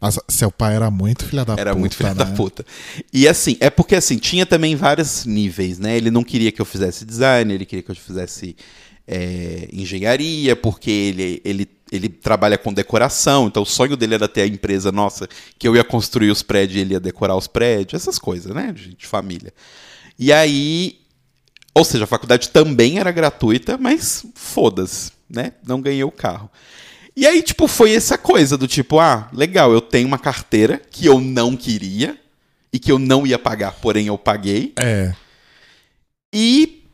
Nossa, 0.00 0.24
seu 0.28 0.50
pai 0.50 0.76
era 0.76 0.90
muito 0.90 1.26
filha 1.26 1.44
da 1.44 1.52
era 1.52 1.56
puta. 1.56 1.70
Era 1.70 1.78
muito 1.78 1.96
filha 1.96 2.08
né? 2.10 2.14
da 2.14 2.26
puta. 2.26 2.64
E 3.12 3.28
assim, 3.28 3.56
é 3.60 3.68
porque 3.68 3.94
assim, 3.94 4.16
tinha 4.16 4.46
também 4.46 4.74
vários 4.74 5.26
níveis, 5.26 5.78
né? 5.78 5.96
Ele 5.96 6.10
não 6.10 6.24
queria 6.24 6.50
que 6.50 6.60
eu 6.60 6.64
fizesse 6.64 7.04
design, 7.04 7.52
ele 7.52 7.66
queria 7.66 7.82
que 7.82 7.90
eu 7.90 7.94
fizesse 7.94 8.56
é, 9.06 9.68
engenharia, 9.72 10.54
porque 10.54 10.90
ele, 10.90 11.42
ele, 11.44 11.68
ele 11.90 12.08
trabalha 12.08 12.56
com 12.56 12.72
decoração, 12.72 13.48
então 13.48 13.64
o 13.64 13.66
sonho 13.66 13.96
dele 13.96 14.14
era 14.14 14.28
ter 14.28 14.42
a 14.42 14.46
empresa 14.46 14.92
nossa, 14.92 15.28
que 15.58 15.66
eu 15.66 15.74
ia 15.74 15.82
construir 15.82 16.30
os 16.30 16.42
prédios 16.42 16.78
e 16.78 16.80
ele 16.80 16.94
ia 16.94 17.00
decorar 17.00 17.36
os 17.36 17.48
prédios, 17.48 18.00
essas 18.00 18.20
coisas, 18.20 18.54
né, 18.54 18.72
de, 18.72 18.94
de 18.94 19.06
família. 19.06 19.52
E 20.16 20.32
aí, 20.32 21.00
ou 21.74 21.84
seja, 21.84 22.04
a 22.04 22.06
faculdade 22.06 22.50
também 22.50 23.00
era 23.00 23.10
gratuita, 23.10 23.76
mas 23.76 24.24
foda-se, 24.34 25.10
né, 25.28 25.54
não 25.66 25.80
ganhei 25.80 26.04
o 26.04 26.12
carro. 26.12 26.48
E 27.16 27.26
aí, 27.26 27.42
tipo, 27.42 27.66
foi 27.66 27.94
essa 27.94 28.16
coisa 28.16 28.56
do 28.56 28.68
tipo, 28.68 28.98
ah, 28.98 29.28
legal, 29.32 29.72
eu 29.72 29.80
tenho 29.80 30.06
uma 30.06 30.18
carteira 30.18 30.80
que 30.90 31.06
eu 31.06 31.20
não 31.20 31.56
queria 31.56 32.18
e 32.72 32.78
que 32.78 32.90
eu 32.90 32.98
não 32.98 33.26
ia 33.26 33.38
pagar, 33.38 33.72
porém 33.72 34.06
eu 34.06 34.16
paguei. 34.16 34.72
É. 34.76 35.14
E 36.32 36.84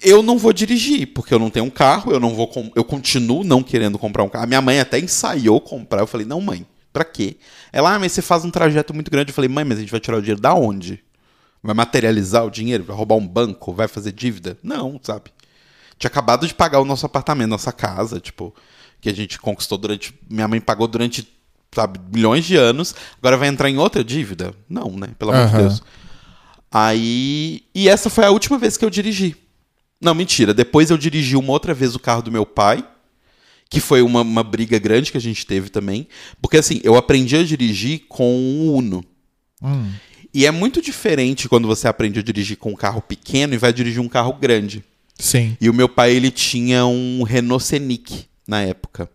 eu 0.00 0.22
não 0.22 0.38
vou 0.38 0.52
dirigir, 0.52 1.08
porque 1.08 1.34
eu 1.34 1.38
não 1.38 1.50
tenho 1.50 1.64
um 1.64 1.70
carro, 1.70 2.12
eu 2.12 2.20
não 2.20 2.34
vou 2.34 2.50
eu 2.74 2.84
continuo 2.84 3.42
não 3.42 3.62
querendo 3.62 3.98
comprar 3.98 4.22
um 4.22 4.28
carro. 4.28 4.44
A 4.44 4.46
minha 4.46 4.62
mãe 4.62 4.78
até 4.78 4.98
ensaiou 4.98 5.60
comprar, 5.60 6.00
eu 6.00 6.06
falei: 6.06 6.26
"Não, 6.26 6.40
mãe, 6.40 6.64
Pra 6.96 7.04
quê? 7.04 7.36
Ela, 7.70 7.94
ah, 7.94 7.98
mas 7.98 8.12
você 8.12 8.22
faz 8.22 8.42
um 8.42 8.50
trajeto 8.50 8.94
muito 8.94 9.10
grande. 9.10 9.28
Eu 9.28 9.34
falei, 9.34 9.50
mãe, 9.50 9.66
mas 9.66 9.76
a 9.76 9.80
gente 9.82 9.90
vai 9.90 10.00
tirar 10.00 10.16
o 10.16 10.22
dinheiro 10.22 10.40
da 10.40 10.54
onde? 10.54 11.04
Vai 11.62 11.74
materializar 11.74 12.42
o 12.46 12.50
dinheiro? 12.50 12.84
Vai 12.84 12.96
roubar 12.96 13.16
um 13.16 13.28
banco? 13.28 13.70
Vai 13.74 13.86
fazer 13.86 14.12
dívida? 14.12 14.56
Não, 14.62 14.98
sabe? 15.02 15.30
Tinha 15.98 16.08
acabado 16.08 16.46
de 16.48 16.54
pagar 16.54 16.80
o 16.80 16.86
nosso 16.86 17.04
apartamento, 17.04 17.50
nossa 17.50 17.70
casa, 17.70 18.18
tipo, 18.18 18.54
que 19.06 19.10
a 19.10 19.14
gente 19.14 19.38
conquistou 19.38 19.78
durante. 19.78 20.12
Minha 20.28 20.48
mãe 20.48 20.60
pagou 20.60 20.88
durante, 20.88 21.26
sabe, 21.72 22.00
milhões 22.12 22.44
de 22.44 22.56
anos. 22.56 22.92
Agora 23.18 23.36
vai 23.36 23.48
entrar 23.48 23.70
em 23.70 23.78
outra 23.78 24.02
dívida? 24.02 24.52
Não, 24.68 24.90
né? 24.90 25.10
Pelo 25.16 25.30
amor 25.30 25.48
de. 25.48 25.56
Deus. 25.56 25.82
Aí. 26.72 27.62
E 27.72 27.88
essa 27.88 28.10
foi 28.10 28.24
a 28.24 28.30
última 28.30 28.58
vez 28.58 28.76
que 28.76 28.84
eu 28.84 28.90
dirigi. 28.90 29.36
Não, 30.00 30.12
mentira. 30.12 30.52
Depois 30.52 30.90
eu 30.90 30.98
dirigi 30.98 31.36
uma 31.36 31.52
outra 31.52 31.72
vez 31.72 31.94
o 31.94 32.00
carro 32.00 32.22
do 32.22 32.32
meu 32.32 32.44
pai. 32.44 32.84
Que 33.68 33.80
foi 33.80 34.02
uma, 34.02 34.20
uma 34.22 34.44
briga 34.44 34.78
grande 34.78 35.10
que 35.10 35.18
a 35.18 35.20
gente 35.20 35.46
teve 35.46 35.70
também. 35.70 36.08
Porque 36.40 36.56
assim, 36.56 36.80
eu 36.82 36.96
aprendi 36.96 37.36
a 37.36 37.44
dirigir 37.44 38.06
com 38.08 38.36
um 38.36 38.74
Uno. 38.74 39.04
Hum. 39.62 39.90
E 40.34 40.46
é 40.46 40.50
muito 40.50 40.82
diferente 40.82 41.48
quando 41.48 41.66
você 41.66 41.88
aprende 41.88 42.20
a 42.20 42.22
dirigir 42.22 42.56
com 42.56 42.70
um 42.70 42.76
carro 42.76 43.00
pequeno 43.00 43.54
e 43.54 43.58
vai 43.58 43.72
dirigir 43.72 44.00
um 44.00 44.08
carro 44.08 44.32
grande. 44.34 44.84
Sim. 45.18 45.56
E 45.60 45.70
o 45.70 45.74
meu 45.74 45.88
pai, 45.88 46.12
ele 46.12 46.30
tinha 46.30 46.86
um 46.86 47.22
Renault 47.22 47.64
Scenic 47.64 48.26
na 48.46 48.62
época. 48.62 49.10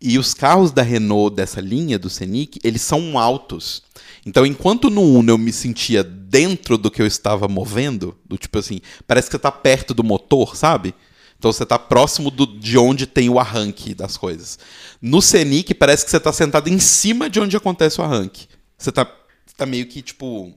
E 0.00 0.18
os 0.18 0.32
carros 0.32 0.70
da 0.70 0.82
Renault 0.82 1.34
dessa 1.34 1.60
linha 1.60 1.98
do 1.98 2.08
Scenic, 2.08 2.60
eles 2.62 2.82
são 2.82 3.18
altos. 3.18 3.82
Então, 4.24 4.46
enquanto 4.46 4.88
no 4.90 5.02
Uno 5.02 5.32
eu 5.32 5.38
me 5.38 5.52
sentia 5.52 6.04
dentro 6.04 6.78
do 6.78 6.90
que 6.90 7.02
eu 7.02 7.06
estava 7.06 7.48
movendo, 7.48 8.16
do 8.24 8.38
tipo 8.38 8.58
assim, 8.58 8.80
parece 9.06 9.28
que 9.28 9.32
você 9.32 9.38
tá 9.40 9.50
perto 9.50 9.92
do 9.94 10.04
motor, 10.04 10.54
sabe? 10.56 10.94
Então 11.38 11.52
você 11.52 11.64
tá 11.64 11.78
próximo 11.78 12.30
do- 12.30 12.46
de 12.58 12.76
onde 12.76 13.06
tem 13.06 13.28
o 13.28 13.38
arranque 13.38 13.94
das 13.94 14.16
coisas. 14.16 14.58
No 15.00 15.22
Scenic 15.22 15.72
parece 15.74 16.04
que 16.04 16.10
você 16.10 16.18
tá 16.20 16.32
sentado 16.32 16.68
em 16.68 16.78
cima 16.80 17.30
de 17.30 17.40
onde 17.40 17.56
acontece 17.56 18.00
o 18.00 18.04
arranque. 18.04 18.48
Você 18.76 18.90
tá, 18.92 19.04
você 19.46 19.54
tá 19.56 19.64
meio 19.64 19.86
que, 19.86 20.02
tipo, 20.02 20.52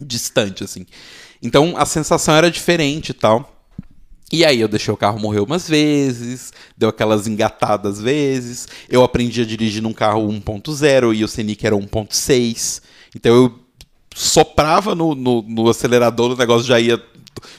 distante, 0.00 0.62
assim. 0.64 0.86
Então 1.42 1.74
a 1.76 1.86
sensação 1.86 2.34
era 2.34 2.50
diferente 2.50 3.10
e 3.10 3.14
tal. 3.14 3.55
E 4.32 4.44
aí 4.44 4.60
eu 4.60 4.66
deixei 4.66 4.92
o 4.92 4.96
carro 4.96 5.20
morrer 5.20 5.40
umas 5.40 5.68
vezes, 5.68 6.52
deu 6.76 6.88
aquelas 6.88 7.28
engatadas 7.28 8.00
vezes. 8.00 8.66
Eu 8.88 9.04
aprendi 9.04 9.40
a 9.40 9.44
dirigir 9.44 9.82
num 9.82 9.92
carro 9.92 10.26
1.0 10.28 11.14
e 11.14 11.22
o 11.22 11.28
Scenic 11.28 11.64
era 11.64 11.76
1.6. 11.76 12.82
Então 13.14 13.32
eu 13.32 13.58
soprava 14.14 14.94
no, 14.94 15.14
no, 15.14 15.42
no 15.42 15.68
acelerador, 15.68 16.32
o 16.32 16.36
negócio 16.36 16.66
já 16.66 16.80
ia. 16.80 17.00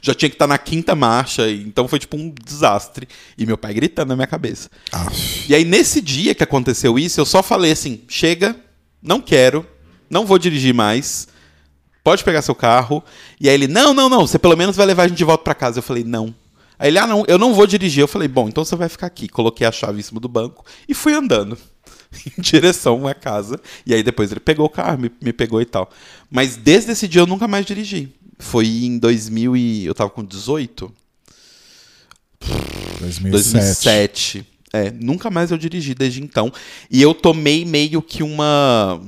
Já 0.02 0.16
tinha 0.16 0.28
que 0.28 0.36
estar 0.36 0.48
na 0.48 0.58
quinta 0.58 0.96
marcha, 0.96 1.50
então 1.52 1.88
foi 1.88 2.00
tipo 2.00 2.18
um 2.18 2.34
desastre. 2.44 3.08
E 3.38 3.46
meu 3.46 3.58
pai 3.58 3.76
gritando 3.76 4.10
na 4.10 4.16
minha 4.16 4.28
cabeça. 4.28 4.72
Aff. 4.92 5.46
E 5.48 5.54
aí, 5.54 5.64
nesse 5.64 6.02
dia 6.02 6.34
que 6.34 6.44
aconteceu 6.44 6.98
isso, 6.98 7.22
eu 7.22 7.26
só 7.26 7.44
falei 7.44 7.72
assim: 7.72 8.02
chega, 8.08 8.56
não 9.02 9.22
quero, 9.22 9.66
não 10.10 10.26
vou 10.26 10.40
dirigir 10.40 10.74
mais, 10.74 11.28
pode 12.04 12.24
pegar 12.24 12.42
seu 12.42 12.56
carro. 12.56 13.04
E 13.40 13.48
aí 13.48 13.54
ele: 13.54 13.68
não, 13.68 13.94
não, 13.94 14.10
não, 14.10 14.26
você 14.26 14.40
pelo 14.40 14.58
menos 14.58 14.76
vai 14.76 14.88
levar 14.88 15.04
a 15.04 15.08
gente 15.08 15.18
de 15.18 15.24
volta 15.24 15.44
pra 15.44 15.54
casa. 15.54 15.78
Eu 15.78 15.84
falei: 15.84 16.04
não. 16.04 16.34
Aí 16.80 16.90
ele: 16.90 17.00
ah, 17.00 17.08
não, 17.08 17.24
eu 17.28 17.38
não 17.38 17.54
vou 17.54 17.68
dirigir. 17.68 18.02
Eu 18.02 18.08
falei: 18.08 18.28
bom, 18.28 18.48
então 18.48 18.64
você 18.64 18.76
vai 18.76 18.90
ficar 18.90 19.08
aqui. 19.08 19.28
Coloquei 19.28 19.66
a 19.66 19.72
chave 19.72 20.00
em 20.00 20.04
cima 20.04 20.20
do 20.20 20.28
banco 20.28 20.66
e 20.88 20.94
fui 20.94 21.14
andando. 21.14 21.58
Em 22.38 22.42
direção 22.42 23.06
à 23.06 23.14
casa. 23.14 23.60
E 23.86 23.94
aí 23.94 24.02
depois 24.02 24.32
ele 24.32 24.40
pegou 24.40 24.66
o 24.66 24.70
carro, 24.70 24.98
me, 24.98 25.12
me 25.22 25.34
pegou 25.34 25.62
e 25.62 25.66
tal. 25.66 25.90
Mas 26.32 26.56
desde 26.56 26.94
esse 26.94 27.06
dia 27.06 27.22
eu 27.22 27.28
nunca 27.28 27.50
mais 27.50 27.66
dirigi. 27.66 28.10
Foi 28.40 28.66
em 28.66 28.98
2000 28.98 29.58
e... 29.58 29.86
Eu 29.86 29.94
tava 29.94 30.10
com 30.10 30.24
18? 30.24 30.90
2007. 33.02 33.32
2007. 33.32 34.46
É, 34.74 34.92
nunca 34.92 35.30
mais 35.30 35.52
eu 35.52 35.58
dirigi 35.58 35.94
desde 35.94 36.22
então. 36.22 36.52
E 36.90 37.02
eu 37.02 37.14
tomei 37.14 37.66
meio 37.66 38.02
que 38.02 38.22
uma. 38.22 39.02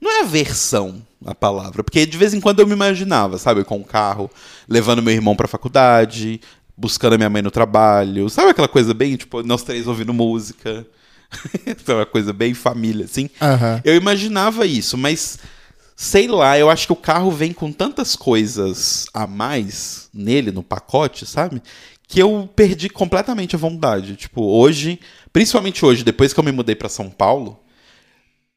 Não 0.00 0.10
é 0.10 0.20
aversão 0.22 1.02
a 1.24 1.34
palavra, 1.34 1.84
porque 1.84 2.06
de 2.06 2.16
vez 2.16 2.32
em 2.32 2.40
quando 2.40 2.60
eu 2.60 2.66
me 2.66 2.72
imaginava, 2.72 3.36
sabe, 3.36 3.62
com 3.64 3.78
o 3.78 3.84
carro, 3.84 4.30
levando 4.68 5.02
meu 5.02 5.12
irmão 5.12 5.36
pra 5.36 5.46
faculdade, 5.46 6.40
buscando 6.76 7.14
a 7.14 7.18
minha 7.18 7.28
mãe 7.28 7.42
no 7.42 7.50
trabalho, 7.50 8.30
sabe 8.30 8.50
aquela 8.50 8.68
coisa 8.68 8.94
bem, 8.94 9.16
tipo, 9.16 9.42
nós 9.42 9.62
três 9.62 9.86
ouvindo 9.86 10.14
música. 10.14 10.86
Sabe, 11.84 12.00
uma 12.00 12.06
coisa 12.06 12.32
bem 12.32 12.54
família, 12.54 13.04
assim. 13.04 13.30
Aham. 13.40 13.80
Eu 13.84 13.94
imaginava 13.94 14.66
isso, 14.66 14.98
mas 14.98 15.38
sei 15.94 16.26
lá, 16.26 16.58
eu 16.58 16.70
acho 16.70 16.86
que 16.86 16.92
o 16.92 16.96
carro 16.96 17.30
vem 17.30 17.52
com 17.52 17.70
tantas 17.70 18.16
coisas 18.16 19.06
a 19.12 19.26
mais 19.26 20.08
nele, 20.14 20.50
no 20.50 20.62
pacote, 20.62 21.26
sabe? 21.26 21.62
Que 22.08 22.20
eu 22.20 22.48
perdi 22.56 22.88
completamente 22.88 23.54
a 23.54 23.58
vontade. 23.58 24.16
Tipo, 24.16 24.42
hoje, 24.42 24.98
principalmente 25.32 25.84
hoje, 25.84 26.02
depois 26.02 26.32
que 26.32 26.40
eu 26.40 26.44
me 26.44 26.50
mudei 26.50 26.74
pra 26.74 26.88
São 26.88 27.10
Paulo, 27.10 27.60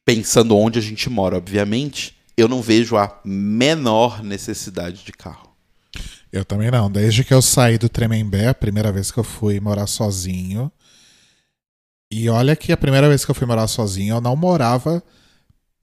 pensando 0.05 0.57
onde 0.57 0.79
a 0.79 0.81
gente 0.81 1.09
mora, 1.09 1.37
obviamente, 1.37 2.15
eu 2.35 2.47
não 2.47 2.61
vejo 2.61 2.97
a 2.97 3.19
menor 3.23 4.23
necessidade 4.23 5.03
de 5.03 5.11
carro. 5.11 5.49
Eu 6.31 6.43
também 6.43 6.71
não. 6.71 6.89
Desde 6.91 7.23
que 7.23 7.33
eu 7.33 7.41
saí 7.41 7.77
do 7.77 7.87
Tremembé, 7.87 8.47
a 8.47 8.53
primeira 8.55 8.91
vez 8.91 9.11
que 9.11 9.19
eu 9.19 9.23
fui 9.23 9.59
morar 9.59 9.85
sozinho. 9.87 10.71
E 12.11 12.27
olha 12.29 12.55
que 12.55 12.71
a 12.71 12.77
primeira 12.77 13.07
vez 13.07 13.23
que 13.23 13.31
eu 13.31 13.35
fui 13.35 13.45
morar 13.47 13.67
sozinho, 13.67 14.15
eu 14.15 14.21
não 14.21 14.35
morava 14.35 15.01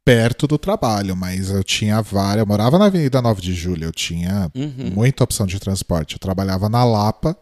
perto 0.05 0.47
do 0.49 0.59
trabalho, 0.59 1.15
mas 1.15 1.51
eu 1.51 1.63
tinha 1.63 2.03
várias. 2.03 2.41
Eu 2.41 2.47
morava 2.47 2.79
na 2.79 2.87
Avenida 2.87 3.23
9 3.23 3.41
de 3.41 3.55
Julho, 3.55 3.85
eu 3.85 3.93
tinha 3.93 4.51
Uhum. 4.55 4.91
muita 4.93 5.23
opção 5.23 5.47
de 5.47 5.59
transporte. 5.61 6.15
Eu 6.15 6.19
trabalhava 6.19 6.69
na 6.69 6.83
Lapa, 6.85 7.37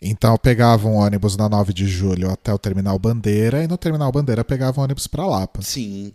então 0.00 0.32
eu 0.32 0.38
pegava 0.38 0.88
um 0.88 0.96
ônibus 0.96 1.36
na 1.36 1.48
9 1.48 1.72
de 1.72 1.86
Julho 1.86 2.30
até 2.30 2.52
o 2.52 2.58
Terminal 2.58 2.98
Bandeira, 2.98 3.62
e 3.62 3.68
no 3.68 3.76
Terminal 3.76 4.10
Bandeira 4.10 4.44
pegava 4.44 4.80
um 4.80 4.84
ônibus 4.84 5.06
pra 5.06 5.26
Lapa. 5.26 5.60
Sim. 5.62 6.12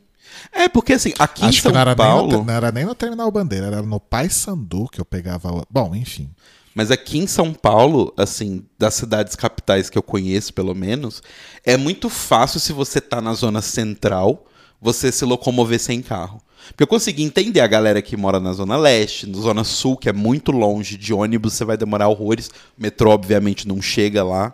É, 0.51 0.67
porque 0.67 0.93
assim, 0.93 1.13
aqui 1.19 1.45
em 1.45 1.49
Acho 1.49 1.61
São 1.61 1.71
que 1.71 1.77
não 1.77 1.95
Paulo. 1.95 2.37
no, 2.39 2.45
não 2.45 2.53
era 2.53 2.71
nem 2.71 2.85
no 2.85 2.95
Terminal 2.95 3.29
Bandeira, 3.29 3.67
era 3.67 3.81
no 3.81 3.99
Paysandu 3.99 4.87
que 4.91 4.99
eu 4.99 5.05
pegava. 5.05 5.65
Bom, 5.69 5.95
enfim. 5.95 6.29
Mas 6.73 6.91
aqui 6.91 7.19
em 7.19 7.27
São 7.27 7.53
Paulo, 7.53 8.13
assim, 8.17 8.65
das 8.77 8.95
cidades 8.95 9.35
capitais 9.35 9.89
que 9.89 9.97
eu 9.97 10.03
conheço, 10.03 10.53
pelo 10.53 10.75
menos, 10.75 11.23
é 11.63 11.77
muito 11.77 12.09
fácil 12.09 12.59
se 12.59 12.73
você 12.73 12.99
tá 12.99 13.21
na 13.21 13.33
zona 13.33 13.61
central, 13.61 14.45
você 14.81 15.09
se 15.09 15.23
locomover 15.23 15.79
sem 15.79 16.01
carro. 16.01 16.41
Porque 16.69 16.83
eu 16.83 16.87
consegui 16.87 17.23
entender 17.23 17.59
a 17.61 17.67
galera 17.67 18.01
que 18.01 18.17
mora 18.17 18.39
na 18.39 18.53
zona 18.53 18.75
leste, 18.77 19.27
na 19.27 19.37
zona 19.39 19.63
sul, 19.63 19.95
que 19.97 20.09
é 20.09 20.13
muito 20.13 20.51
longe 20.51 20.97
de 20.97 21.13
ônibus, 21.13 21.53
você 21.53 21.63
vai 21.65 21.77
demorar 21.77 22.07
horrores. 22.07 22.47
O 22.77 22.81
metrô, 22.81 23.11
obviamente, 23.11 23.67
não 23.67 23.81
chega 23.81 24.23
lá. 24.23 24.53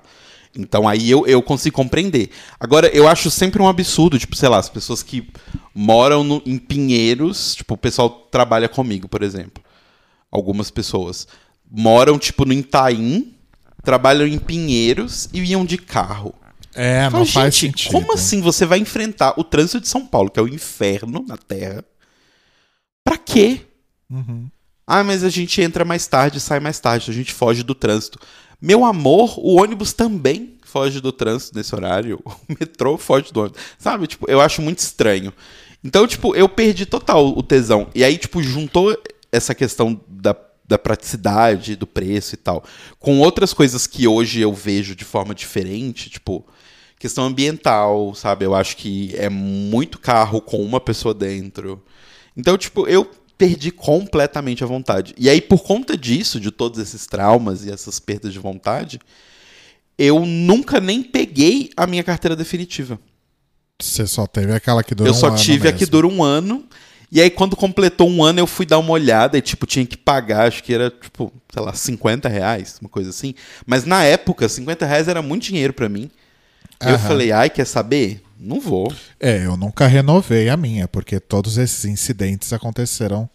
Então 0.56 0.88
aí 0.88 1.10
eu, 1.10 1.26
eu 1.26 1.41
consigo 1.41 1.76
compreender. 1.76 2.30
Agora, 2.60 2.88
eu 2.89 3.08
acho 3.08 3.32
sempre 3.32 3.62
um 3.62 3.67
absurdo, 3.69 4.19
tipo, 4.19 4.36
sei 4.36 4.50
lá, 4.50 4.58
as 4.58 4.67
pessoas 4.69 5.02
que 5.02 5.30
moram 5.74 6.24
no- 6.24 6.41
em 6.45 6.58
Pinheiros, 6.58 7.56
tipo, 7.56 7.74
o 7.74 7.78
pessoal 7.78 8.10
trabalha 8.10 8.67
comigo, 8.67 9.08
por 9.08 9.24
exemplo. 9.24 9.63
Algumas 10.30 10.69
pessoas 10.69 11.28
moram, 11.71 12.19
tipo, 12.19 12.43
no 12.45 12.52
Itaim, 12.54 13.34
trabalham 13.84 14.28
em 14.28 14.38
Pinheiros 14.38 15.30
e 15.34 15.39
iam 15.41 15.63
de 15.65 15.78
carro. 15.78 16.34
É, 16.76 17.10
Fala, 17.10 17.19
não 17.19 17.26
faz 17.26 17.56
sentido. 17.56 17.91
como 17.91 18.13
assim 18.13 18.39
você 18.41 18.65
vai 18.65 18.80
enfrentar 18.80 19.34
o 19.38 19.43
trânsito 19.43 19.82
de 19.82 19.88
São 19.89 20.06
Paulo, 20.06 20.30
que 20.30 20.39
é 20.39 20.43
o 20.43 20.47
inferno 20.47 21.24
na 21.28 21.36
Terra? 21.38 21.84
Pra 23.04 23.18
quê? 23.18 23.62
Uhum. 24.10 24.48
Ah, 24.86 25.04
mas 25.04 25.24
a 25.24 25.30
gente 25.30 25.62
entra 25.62 25.86
mais 25.86 26.06
tarde, 26.08 26.40
sai 26.40 26.60
mais 26.60 26.80
tarde, 26.80 27.10
a 27.10 27.14
gente 27.14 27.34
foge 27.34 27.64
do 27.64 27.74
trânsito. 27.74 28.20
Meu 28.62 28.84
amor, 28.84 29.40
o 29.40 29.56
ônibus 29.62 29.94
também 29.94 30.58
foge 30.64 31.02
do 31.02 31.12
trânsito 31.12 31.58
nesse 31.58 31.74
horário. 31.76 32.20
O 32.26 32.56
metrô 32.60 32.98
foge 32.98 33.32
do 33.32 33.42
ônibus. 33.42 33.62
Sabe, 33.78 34.08
tipo, 34.08 34.30
eu 34.30 34.42
acho 34.42 34.62
muito 34.62 34.80
estranho. 34.80 35.34
Então, 35.84 36.06
tipo, 36.06 36.36
eu 36.36 36.47
perdi 36.47 36.86
total 36.86 37.28
o 37.28 37.41
tesão. 37.41 37.88
E 37.95 38.04
aí, 38.04 38.18
tipo, 38.18 38.41
juntou 38.43 38.95
essa 39.32 39.56
questão 39.56 39.99
da, 40.08 40.36
da 40.68 40.78
praticidade, 40.78 41.76
do 41.76 41.88
preço 41.88 42.36
e 42.36 42.38
tal, 42.38 42.64
com 42.99 43.20
outras 43.20 43.54
coisas 43.54 43.88
que 43.88 44.08
hoje 44.08 44.41
eu 44.41 44.54
vejo 44.54 44.95
de 44.95 45.06
forma 45.06 45.34
diferente, 45.34 46.10
tipo, 46.10 46.45
questão 46.99 47.26
ambiental, 47.26 48.14
sabe? 48.14 48.45
Eu 48.45 48.54
acho 48.54 48.78
que 48.78 49.16
é 49.16 49.30
muito 49.30 49.97
carro 49.97 50.39
com 50.39 50.64
uma 50.64 50.80
pessoa 50.80 51.14
dentro. 51.14 51.84
Então, 52.36 52.57
tipo, 52.57 52.88
eu 52.88 53.09
perdi 53.38 53.71
completamente 53.71 54.63
a 54.63 54.67
vontade. 54.67 55.13
E 55.17 55.29
aí, 55.29 55.41
por 55.41 55.63
conta 55.63 55.97
disso, 55.97 56.39
de 56.39 56.51
todos 56.51 56.79
esses 56.79 57.07
traumas 57.07 57.65
e 57.65 57.71
essas 57.71 57.99
perdas 57.99 58.32
de 58.32 58.39
vontade, 58.39 58.99
eu 59.97 60.25
nunca 60.25 60.79
nem 60.79 61.03
peguei 61.03 61.71
a 61.75 61.88
minha 61.88 62.03
carteira 62.03 62.36
definitiva. 62.36 62.99
Você 63.82 64.05
só 64.05 64.27
teve 64.27 64.53
aquela 64.53 64.84
que 64.84 64.93
durou 64.93 65.11
eu 65.11 65.19
só 65.19 65.27
um 65.27 65.34
ano 65.34 65.38
tive 65.38 65.67
a 65.67 65.71
que 65.71 65.79
mesmo. 65.79 65.91
dura 65.91 66.07
um 66.07 66.23
ano. 66.23 66.63
E 67.11 67.19
aí, 67.19 67.29
quando 67.29 67.55
completou 67.57 68.09
um 68.09 68.23
ano, 68.23 68.39
eu 68.39 68.47
fui 68.47 68.65
dar 68.65 68.77
uma 68.77 68.91
olhada 68.91 69.38
e, 69.38 69.41
tipo, 69.41 69.65
tinha 69.65 69.86
que 69.86 69.97
pagar, 69.97 70.47
acho 70.47 70.63
que 70.63 70.73
era, 70.73 70.89
tipo, 70.89 71.34
sei 71.51 71.61
lá, 71.61 71.73
50 71.73 72.29
reais, 72.29 72.77
uma 72.79 72.89
coisa 72.89 73.09
assim. 73.09 73.34
Mas 73.65 73.84
na 73.86 74.03
época, 74.03 74.47
50 74.47 74.86
reais 74.86 75.07
era 75.09 75.21
muito 75.21 75.43
dinheiro 75.43 75.73
pra 75.73 75.89
mim. 75.89 76.09
Eu 76.79 76.95
Aham. 76.95 76.97
falei, 77.07 77.32
ai, 77.32 77.49
quer 77.49 77.65
saber? 77.65 78.23
Não 78.42 78.60
vou. 78.60 78.92
É, 79.20 79.46
eu 79.46 79.56
nunca 79.56 79.86
renovei 79.88 80.50
a 80.50 80.58
minha, 80.58 80.88
porque 80.88 81.20
todos 81.20 81.58
esses 81.58 81.86
incidentes 81.86 82.52
aconteceram 82.52 83.30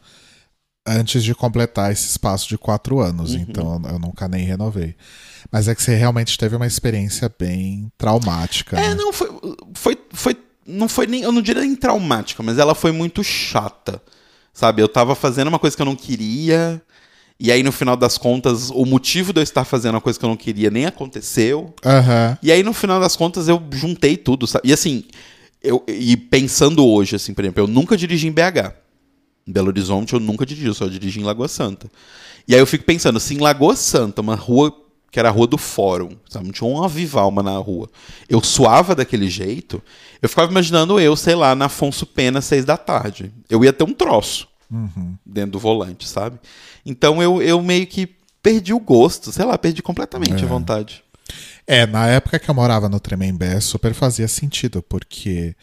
antes 0.87 1.23
de 1.25 1.35
completar 1.35 1.91
esse 1.93 2.09
espaço 2.09 2.49
de 2.49 2.57
quatro 2.59 3.01
anos, 3.01 3.33
Uhum. 3.35 3.41
então 3.49 3.83
eu 3.89 3.99
nunca 3.99 4.29
nem 4.29 4.45
renovei. 4.45 4.95
Mas 5.51 5.69
é 5.69 5.75
que 5.75 5.83
você 5.83 5.95
realmente 5.95 6.37
teve 6.39 6.55
uma 6.57 6.67
experiência 6.67 7.33
bem 7.39 7.91
traumática. 7.97 8.79
É, 8.79 8.89
né? 8.89 8.95
não, 8.95 9.13
foi, 9.13 9.29
foi, 9.75 9.99
foi 10.13 10.37
Não 10.67 10.89
foi 10.89 11.07
nem. 11.07 11.23
Eu 11.23 11.31
não 11.31 11.41
diria 11.43 11.63
nem 11.63 11.77
traumática, 11.77 12.43
mas 12.43 12.59
ela 12.59 12.75
foi 12.75 12.91
muito 12.91 13.23
chata. 13.23 14.03
Sabe? 14.53 14.83
Eu 14.83 14.89
tava 14.89 15.15
fazendo 15.15 15.49
uma 15.49 15.59
coisa 15.59 15.77
que 15.77 15.83
eu 15.83 15.87
não 15.87 15.95
queria. 15.95 16.83
E 17.39 17.53
aí, 17.53 17.62
no 17.62 17.70
final 17.70 17.97
das 17.97 18.16
contas, 18.16 18.70
o 18.70 18.87
motivo 18.87 19.32
de 19.32 19.41
eu 19.41 19.43
estar 19.43 19.64
fazendo 19.64 19.95
uma 19.95 20.01
coisa 20.01 20.18
que 20.18 20.24
eu 20.24 20.28
não 20.28 20.37
queria 20.37 20.70
nem 20.70 20.87
aconteceu. 20.87 21.74
Aham. 21.84 22.39
E 22.43 22.51
aí, 22.51 22.62
no 22.62 22.72
final 22.72 22.99
das 22.99 23.14
contas, 23.14 23.47
eu 23.47 23.62
juntei 23.72 24.16
tudo, 24.16 24.47
sabe? 24.47 24.68
E 24.68 24.72
assim, 24.72 25.05
eu, 25.62 25.84
e 25.87 26.16
pensando 26.16 26.87
hoje, 26.87 27.16
assim, 27.16 27.34
por 27.34 27.45
exemplo, 27.45 27.62
eu 27.62 27.66
nunca 27.66 27.97
dirigi 27.97 28.26
em 28.26 28.32
BH. 28.32 28.72
Em 29.47 29.53
Belo 29.53 29.68
Horizonte 29.68 30.12
eu 30.12 30.20
nunca 30.20 30.45
dirigi, 30.45 30.66
eu 30.66 30.74
só 30.74 30.87
dirigi 30.87 31.20
em 31.20 31.24
Lagoa 31.24 31.47
Santa. 31.47 31.89
E 32.49 32.55
aí 32.55 32.61
eu 32.61 32.66
fico 32.66 32.84
pensando, 32.84 33.20
se 33.20 33.34
em 33.34 33.39
Lagoa 33.39 33.76
Santa, 33.76 34.20
uma 34.20 34.34
rua 34.34 34.74
que 35.11 35.20
era 35.20 35.28
a 35.28 35.32
rua 35.32 35.47
do 35.47 35.57
fórum, 35.57 36.11
sabe? 36.28 36.47
Não 36.47 36.53
tinha 36.53 36.68
uma 36.68 36.89
viva 36.89 37.20
alma 37.20 37.43
na 37.43 37.57
rua. 37.57 37.89
Eu 38.28 38.43
suava 38.43 38.95
daquele 38.95 39.30
jeito, 39.30 39.82
eu 40.20 40.28
ficava 40.28 40.51
imaginando 40.51 40.99
eu, 40.99 41.14
sei 41.16 41.34
lá, 41.34 41.55
na 41.55 41.66
Afonso 41.66 42.05
Pena, 42.05 42.41
seis 42.41 42.64
da 42.64 42.76
tarde. 42.76 43.32
Eu 43.49 43.64
ia 43.64 43.72
ter 43.72 43.84
um 43.84 43.93
troço 43.93 44.49
dentro 45.25 45.53
do 45.53 45.59
volante, 45.59 46.09
sabe? 46.09 46.39
Então 46.85 47.23
eu, 47.23 47.41
eu 47.43 47.62
meio 47.62 47.87
que 47.87 48.07
perdi 48.43 48.73
o 48.73 48.81
gosto, 48.81 49.33
sei 49.33 49.45
lá, 49.45 49.59
perdi 49.59 49.83
completamente 49.83 50.45
a 50.45 50.47
vontade. 50.47 51.03
É, 51.67 51.85
na 51.87 52.07
época 52.07 52.39
que 52.39 52.49
eu 52.49 52.55
morava 52.55 52.89
no 52.89 53.01
Tremembé, 53.01 53.59
super 53.61 53.93
fazia 53.93 54.29
sentido, 54.29 54.83
porque 54.83 55.57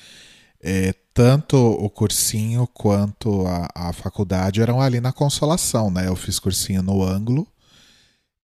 é, 0.62 0.94
tanto 1.14 1.56
o 1.58 1.90
cursinho 1.90 2.68
quanto 2.74 3.46
a, 3.48 3.70
a 3.74 3.94
faculdade 3.94 4.62
eram 4.62 4.82
ali 4.82 5.00
na 5.00 5.14
Consolação, 5.14 5.90
né? 5.90 6.08
Eu 6.08 6.16
fiz 6.16 6.40
cursinho 6.40 6.82
no 6.82 7.04
ângulo 7.04 7.48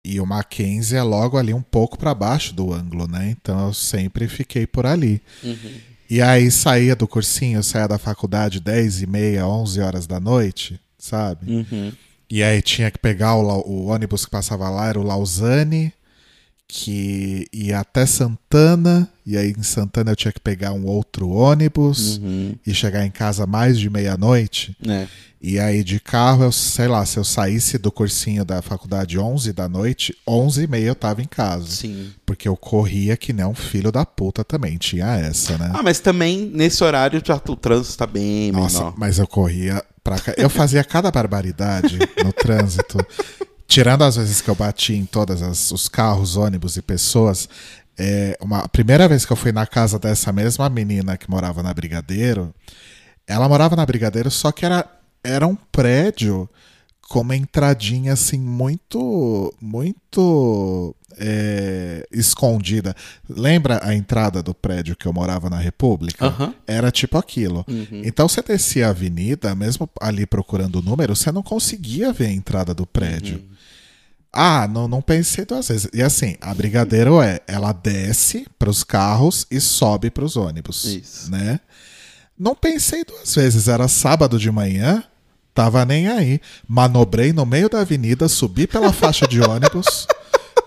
e 0.03 0.19
o 0.19 0.25
Mackenzie 0.25 0.97
é 0.97 1.03
logo 1.03 1.37
ali 1.37 1.53
um 1.53 1.61
pouco 1.61 1.97
para 1.97 2.13
baixo 2.13 2.53
do 2.53 2.73
ângulo, 2.73 3.07
né? 3.07 3.29
Então 3.29 3.67
eu 3.67 3.73
sempre 3.73 4.27
fiquei 4.27 4.65
por 4.65 4.85
ali. 4.85 5.21
E 6.09 6.21
aí 6.21 6.49
saía 6.49 6.95
do 6.95 7.07
cursinho, 7.07 7.61
saía 7.61 7.87
da 7.87 7.99
faculdade 7.99 8.59
10 8.59 9.03
e 9.03 9.07
meia, 9.07 9.45
11 9.45 9.79
horas 9.79 10.07
da 10.07 10.19
noite, 10.19 10.79
sabe? 10.97 11.51
Uhum. 11.51 11.91
E 12.27 12.41
aí 12.41 12.61
tinha 12.61 12.89
que 12.89 12.97
pegar 12.97 13.35
o, 13.35 13.45
o 13.67 13.85
ônibus 13.85 14.25
que 14.25 14.31
passava 14.31 14.69
lá, 14.69 14.87
era 14.87 14.99
o 14.99 15.03
Lausanne, 15.03 15.93
que 16.71 17.47
ia 17.51 17.79
até 17.79 18.05
Santana, 18.05 19.09
e 19.25 19.35
aí 19.35 19.55
em 19.57 19.63
Santana 19.63 20.11
eu 20.11 20.15
tinha 20.15 20.31
que 20.31 20.39
pegar 20.39 20.71
um 20.71 20.85
outro 20.85 21.27
ônibus 21.27 22.17
Uhum. 22.17 22.53
e 22.65 22.73
chegar 22.75 23.03
em 23.03 23.09
casa 23.09 23.47
mais 23.47 23.79
de 23.79 23.89
meia-noite. 23.89 24.77
É. 24.87 25.07
E 25.41 25.57
aí 25.57 25.83
de 25.83 25.99
carro, 25.99 26.43
eu 26.43 26.51
sei 26.51 26.87
lá, 26.87 27.03
se 27.07 27.17
eu 27.17 27.23
saísse 27.23 27.77
do 27.79 27.91
cursinho 27.91 28.45
da 28.45 28.61
faculdade 28.61 29.17
11 29.17 29.51
da 29.51 29.67
noite, 29.67 30.15
11 30.27 30.63
e 30.63 30.67
meia 30.67 30.87
eu 30.89 30.95
tava 30.95 31.23
em 31.23 31.27
casa. 31.27 31.65
Sim. 31.71 32.11
Porque 32.23 32.47
eu 32.47 32.55
corria 32.55 33.17
que 33.17 33.33
nem 33.33 33.45
um 33.45 33.55
filho 33.55 33.91
da 33.91 34.05
puta 34.05 34.43
também, 34.43 34.77
tinha 34.77 35.07
essa, 35.17 35.57
né? 35.57 35.71
Ah, 35.73 35.81
mas 35.81 35.99
também 35.99 36.51
nesse 36.53 36.83
horário 36.83 37.19
já 37.25 37.41
o 37.47 37.55
trânsito 37.55 37.97
tá 37.97 38.05
bem 38.05 38.51
Nossa, 38.51 38.77
menor. 38.79 38.93
mas 38.95 39.17
eu 39.17 39.25
corria 39.25 39.83
pra 40.03 40.19
cá. 40.19 40.35
Eu 40.37 40.49
fazia 40.51 40.83
cada 40.83 41.09
barbaridade 41.09 41.97
no 42.23 42.31
trânsito. 42.31 42.97
Tirando 43.69 44.03
as 44.03 44.15
vezes 44.15 44.41
que 44.41 44.49
eu 44.49 44.55
bati 44.55 44.95
em 44.95 45.05
todos 45.05 45.71
os 45.71 45.87
carros, 45.87 46.35
ônibus 46.35 46.75
e 46.75 46.81
pessoas. 46.81 47.47
É, 47.95 48.35
uma, 48.41 48.61
a 48.61 48.67
primeira 48.67 49.07
vez 49.07 49.27
que 49.27 49.31
eu 49.31 49.37
fui 49.37 49.51
na 49.51 49.67
casa 49.67 49.99
dessa 49.99 50.33
mesma 50.33 50.67
menina 50.71 51.15
que 51.15 51.29
morava 51.29 51.61
na 51.61 51.71
Brigadeiro, 51.71 52.51
ela 53.27 53.47
morava 53.47 53.75
na 53.75 53.85
Brigadeiro, 53.85 54.31
só 54.31 54.51
que 54.51 54.65
era, 54.65 54.89
era 55.23 55.45
um 55.45 55.55
prédio 55.55 56.49
com 57.09 57.21
uma 57.21 57.35
entradinha 57.35 58.13
assim 58.13 58.39
muito 58.39 59.53
muito 59.59 60.95
é, 61.17 62.07
escondida. 62.11 62.95
Lembra 63.27 63.81
a 63.83 63.93
entrada 63.93 64.41
do 64.41 64.53
prédio 64.53 64.95
que 64.95 65.07
eu 65.07 65.11
morava 65.11 65.49
na 65.49 65.57
República? 65.57 66.27
Aham. 66.27 66.53
Era 66.67 66.91
tipo 66.91 67.17
aquilo. 67.17 67.65
Uhum. 67.67 68.03
Então 68.05 68.29
você 68.29 68.41
descia 68.41 68.87
a 68.87 68.91
avenida, 68.91 69.53
mesmo 69.55 69.89
ali 69.99 70.25
procurando 70.25 70.77
o 70.77 70.81
número, 70.81 71.15
você 71.15 71.31
não 71.31 71.43
conseguia 71.43 72.13
ver 72.13 72.27
a 72.27 72.31
entrada 72.31 72.73
do 72.73 72.85
prédio. 72.85 73.37
Uhum. 73.37 73.49
Ah, 74.31 74.67
não, 74.67 74.87
não 74.87 75.01
pensei 75.01 75.43
duas 75.43 75.67
vezes. 75.67 75.89
E 75.91 76.03
assim, 76.03 76.37
a 76.39 76.53
Brigadeiro 76.53 77.19
é, 77.19 77.39
ela 77.47 77.73
desce 77.73 78.45
para 78.59 78.69
os 78.69 78.83
carros 78.83 79.47
e 79.49 79.59
sobe 79.59 80.11
para 80.11 80.23
os 80.23 80.37
ônibus, 80.37 80.85
Isso. 80.85 81.31
né? 81.31 81.59
Não 82.37 82.55
pensei 82.55 83.03
duas 83.03 83.33
vezes, 83.35 83.67
era 83.67 83.87
sábado 83.87 84.37
de 84.37 84.49
manhã, 84.51 85.03
tava 85.59 85.83
nem 85.83 86.07
aí. 86.07 86.39
Manobrei 86.65 87.33
no 87.33 87.45
meio 87.45 87.69
da 87.69 87.81
avenida, 87.81 88.29
subi 88.29 88.65
pela 88.65 88.93
faixa 88.93 89.27
de 89.27 89.41
ônibus, 89.41 90.07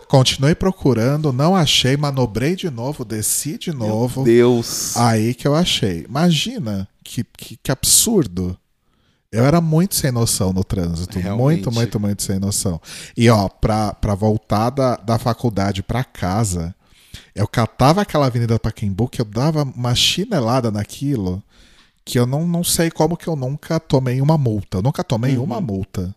continuei 0.07 0.55
procurando, 0.55 1.33
não 1.33 1.57
achei, 1.57 1.97
manobrei 1.97 2.55
de 2.55 2.69
novo, 2.69 3.03
desci 3.03 3.57
de 3.57 3.73
novo. 3.73 4.23
Deus. 4.23 4.95
Aí 4.99 5.33
que 5.33 5.49
eu 5.49 5.55
achei. 5.55 6.05
Imagina 6.07 6.87
que, 7.03 7.25
que, 7.25 7.57
que 7.57 7.73
absurdo. 7.73 8.55
Eu 9.31 9.47
era 9.47 9.63
muito 9.63 9.95
sem 9.95 10.13
noção 10.13 10.53
no 10.53 10.63
trânsito. 10.63 11.19
Realmente. 11.19 11.63
Muito, 11.65 11.73
muito, 11.73 11.99
muito 11.99 12.23
sem 12.23 12.39
noção. 12.39 12.79
E 13.17 13.31
ó, 13.31 13.49
pra, 13.49 13.95
pra 13.95 14.15
voltar 14.15 14.69
da, 14.69 14.97
da 14.97 15.19
faculdade 15.19 15.83
pra 15.83 16.05
casa, 16.05 16.75
eu 17.35 17.49
catava 17.49 18.03
aquela 18.03 18.27
avenida 18.27 18.59
Paquembu 18.59 19.09
que 19.09 19.23
eu 19.23 19.25
dava 19.25 19.63
uma 19.63 19.95
chinelada 19.95 20.71
naquilo 20.71 21.43
que 22.05 22.19
eu 22.19 22.27
não, 22.27 22.47
não 22.47 22.65
sei 22.65 22.91
como 22.91 23.17
que 23.17 23.29
eu 23.29 23.37
nunca 23.37 23.79
tomei 23.79 24.21
uma 24.21 24.37
multa. 24.39 24.79
Eu 24.79 24.83
nunca 24.83 25.05
tomei 25.05 25.37
Uhum. 25.37 25.45
uma 25.45 25.61
multa. 25.61 26.15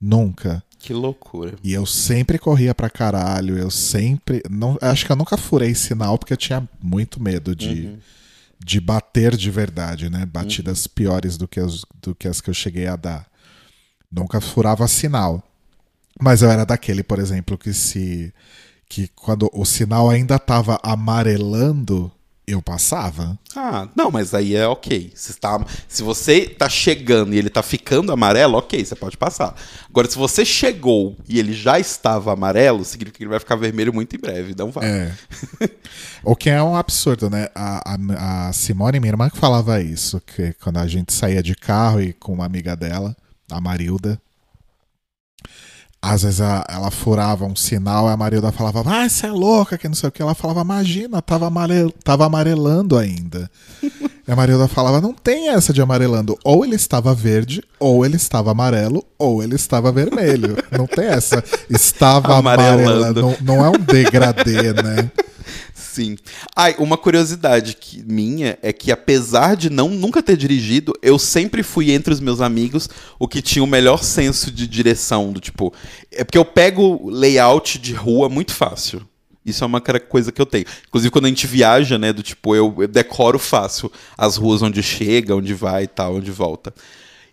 Nunca. 0.00 0.62
Que 0.78 0.94
loucura. 0.94 1.56
E 1.62 1.72
eu 1.74 1.84
sempre 1.84 2.38
corria 2.38 2.74
pra 2.74 2.88
caralho, 2.88 3.58
eu 3.58 3.70
sempre. 3.70 4.42
Não, 4.48 4.78
acho 4.80 5.04
que 5.04 5.12
eu 5.12 5.16
nunca 5.16 5.36
furei 5.36 5.74
sinal 5.74 6.18
porque 6.18 6.32
eu 6.32 6.38
tinha 6.38 6.66
muito 6.82 7.22
medo 7.22 7.54
de, 7.54 7.98
de 8.58 8.80
bater 8.80 9.36
de 9.36 9.50
verdade, 9.50 10.08
né? 10.08 10.24
Batidas 10.24 10.86
piores 10.86 11.36
do 11.36 11.46
que, 11.46 11.60
as, 11.60 11.82
do 12.00 12.14
que 12.14 12.26
as 12.26 12.40
que 12.40 12.48
eu 12.48 12.54
cheguei 12.54 12.86
a 12.86 12.96
dar. 12.96 13.26
Nunca 14.10 14.40
furava 14.40 14.88
sinal. 14.88 15.42
Mas 16.18 16.40
eu 16.40 16.50
era 16.50 16.64
daquele, 16.64 17.02
por 17.02 17.18
exemplo, 17.18 17.58
que 17.58 17.74
se. 17.74 18.32
que 18.88 19.06
quando 19.08 19.50
o 19.52 19.66
sinal 19.66 20.08
ainda 20.08 20.38
tava 20.38 20.80
amarelando, 20.82 22.10
eu 22.52 22.62
passava. 22.62 23.38
Ah, 23.54 23.88
não, 23.94 24.10
mas 24.10 24.34
aí 24.34 24.54
é 24.54 24.66
ok. 24.66 25.12
Se, 25.14 25.32
está, 25.32 25.64
se 25.88 26.02
você 26.02 26.46
tá 26.46 26.68
chegando 26.68 27.34
e 27.34 27.38
ele 27.38 27.50
tá 27.50 27.62
ficando 27.62 28.12
amarelo, 28.12 28.58
ok, 28.58 28.84
você 28.84 28.94
pode 28.94 29.16
passar. 29.16 29.54
Agora, 29.88 30.08
se 30.08 30.16
você 30.16 30.44
chegou 30.44 31.16
e 31.28 31.38
ele 31.38 31.52
já 31.52 31.78
estava 31.78 32.32
amarelo, 32.32 32.84
significa 32.84 33.18
que 33.18 33.24
ele 33.24 33.30
vai 33.30 33.40
ficar 33.40 33.56
vermelho 33.56 33.92
muito 33.92 34.14
em 34.14 34.18
breve. 34.18 34.54
Não 34.56 34.70
vai. 34.70 34.88
É. 34.88 35.12
o 36.22 36.36
que 36.36 36.50
é 36.50 36.62
um 36.62 36.76
absurdo, 36.76 37.30
né? 37.30 37.48
A, 37.54 37.94
a, 37.94 38.48
a 38.48 38.52
Simone, 38.52 39.00
minha 39.00 39.12
irmã, 39.12 39.30
que 39.30 39.38
falava 39.38 39.80
isso, 39.80 40.20
que 40.20 40.52
quando 40.54 40.78
a 40.78 40.86
gente 40.86 41.12
saía 41.12 41.42
de 41.42 41.54
carro 41.54 42.00
e 42.00 42.12
com 42.12 42.32
uma 42.32 42.46
amiga 42.46 42.76
dela, 42.76 43.16
a 43.50 43.60
Marilda, 43.60 44.20
às 46.02 46.22
vezes 46.22 46.40
a- 46.40 46.64
ela 46.68 46.90
furava 46.90 47.44
um 47.44 47.54
sinal 47.54 48.08
e 48.08 48.12
a 48.12 48.16
Marilda 48.16 48.50
falava, 48.50 48.82
ah, 48.86 49.08
você 49.08 49.26
é 49.26 49.30
louca, 49.30 49.76
que 49.76 49.86
não 49.88 49.94
sei 49.94 50.08
o 50.08 50.12
que. 50.12 50.22
Ela 50.22 50.34
falava, 50.34 50.62
imagina, 50.62 51.20
tava, 51.20 51.46
amarel 51.46 51.90
tava 52.02 52.24
amarelando 52.24 52.96
ainda. 52.96 53.50
e 53.82 54.32
a 54.32 54.34
Marilda 54.34 54.66
falava, 54.66 55.00
não 55.00 55.12
tem 55.12 55.50
essa 55.50 55.72
de 55.72 55.82
amarelando. 55.82 56.38
Ou 56.42 56.64
ele 56.64 56.74
estava 56.76 57.14
verde, 57.14 57.62
ou 57.78 58.04
ele 58.06 58.16
estava 58.16 58.50
amarelo, 58.52 59.04
ou 59.18 59.42
ele 59.42 59.56
estava 59.56 59.92
vermelho. 59.92 60.56
Não 60.70 60.86
tem 60.86 61.04
essa. 61.06 61.44
Estava 61.68 62.34
Amarelando. 62.38 62.82
amarelando. 62.82 63.20
Não, 63.22 63.36
não 63.56 63.64
é 63.64 63.68
um 63.68 63.78
degradê, 63.78 64.72
né? 64.72 65.10
Sim. 65.92 66.16
Ai, 66.54 66.76
uma 66.78 66.96
curiosidade 66.96 67.74
que, 67.74 68.00
minha 68.04 68.56
é 68.62 68.72
que, 68.72 68.92
apesar 68.92 69.56
de 69.56 69.68
não 69.68 69.88
nunca 69.88 70.22
ter 70.22 70.36
dirigido, 70.36 70.92
eu 71.02 71.18
sempre 71.18 71.64
fui 71.64 71.90
entre 71.90 72.14
os 72.14 72.20
meus 72.20 72.40
amigos 72.40 72.88
o 73.18 73.26
que 73.26 73.42
tinha 73.42 73.64
o 73.64 73.66
melhor 73.66 74.04
senso 74.04 74.52
de 74.52 74.68
direção. 74.68 75.32
Do 75.32 75.40
tipo. 75.40 75.74
É 76.12 76.22
porque 76.22 76.38
eu 76.38 76.44
pego 76.44 77.10
layout 77.10 77.76
de 77.76 77.92
rua 77.92 78.28
muito 78.28 78.54
fácil. 78.54 79.02
Isso 79.44 79.64
é 79.64 79.66
uma 79.66 79.80
coisa 79.80 80.30
que 80.30 80.40
eu 80.40 80.46
tenho. 80.46 80.64
Inclusive, 80.86 81.10
quando 81.10 81.24
a 81.24 81.28
gente 81.28 81.48
viaja, 81.48 81.98
né? 81.98 82.12
Do 82.12 82.22
tipo, 82.22 82.54
eu, 82.54 82.72
eu 82.78 82.86
decoro 82.86 83.38
fácil 83.38 83.90
as 84.16 84.36
ruas 84.36 84.62
onde 84.62 84.84
chega, 84.84 85.34
onde 85.34 85.52
vai 85.54 85.84
e 85.84 85.88
tal, 85.88 86.14
onde 86.14 86.30
volta. 86.30 86.72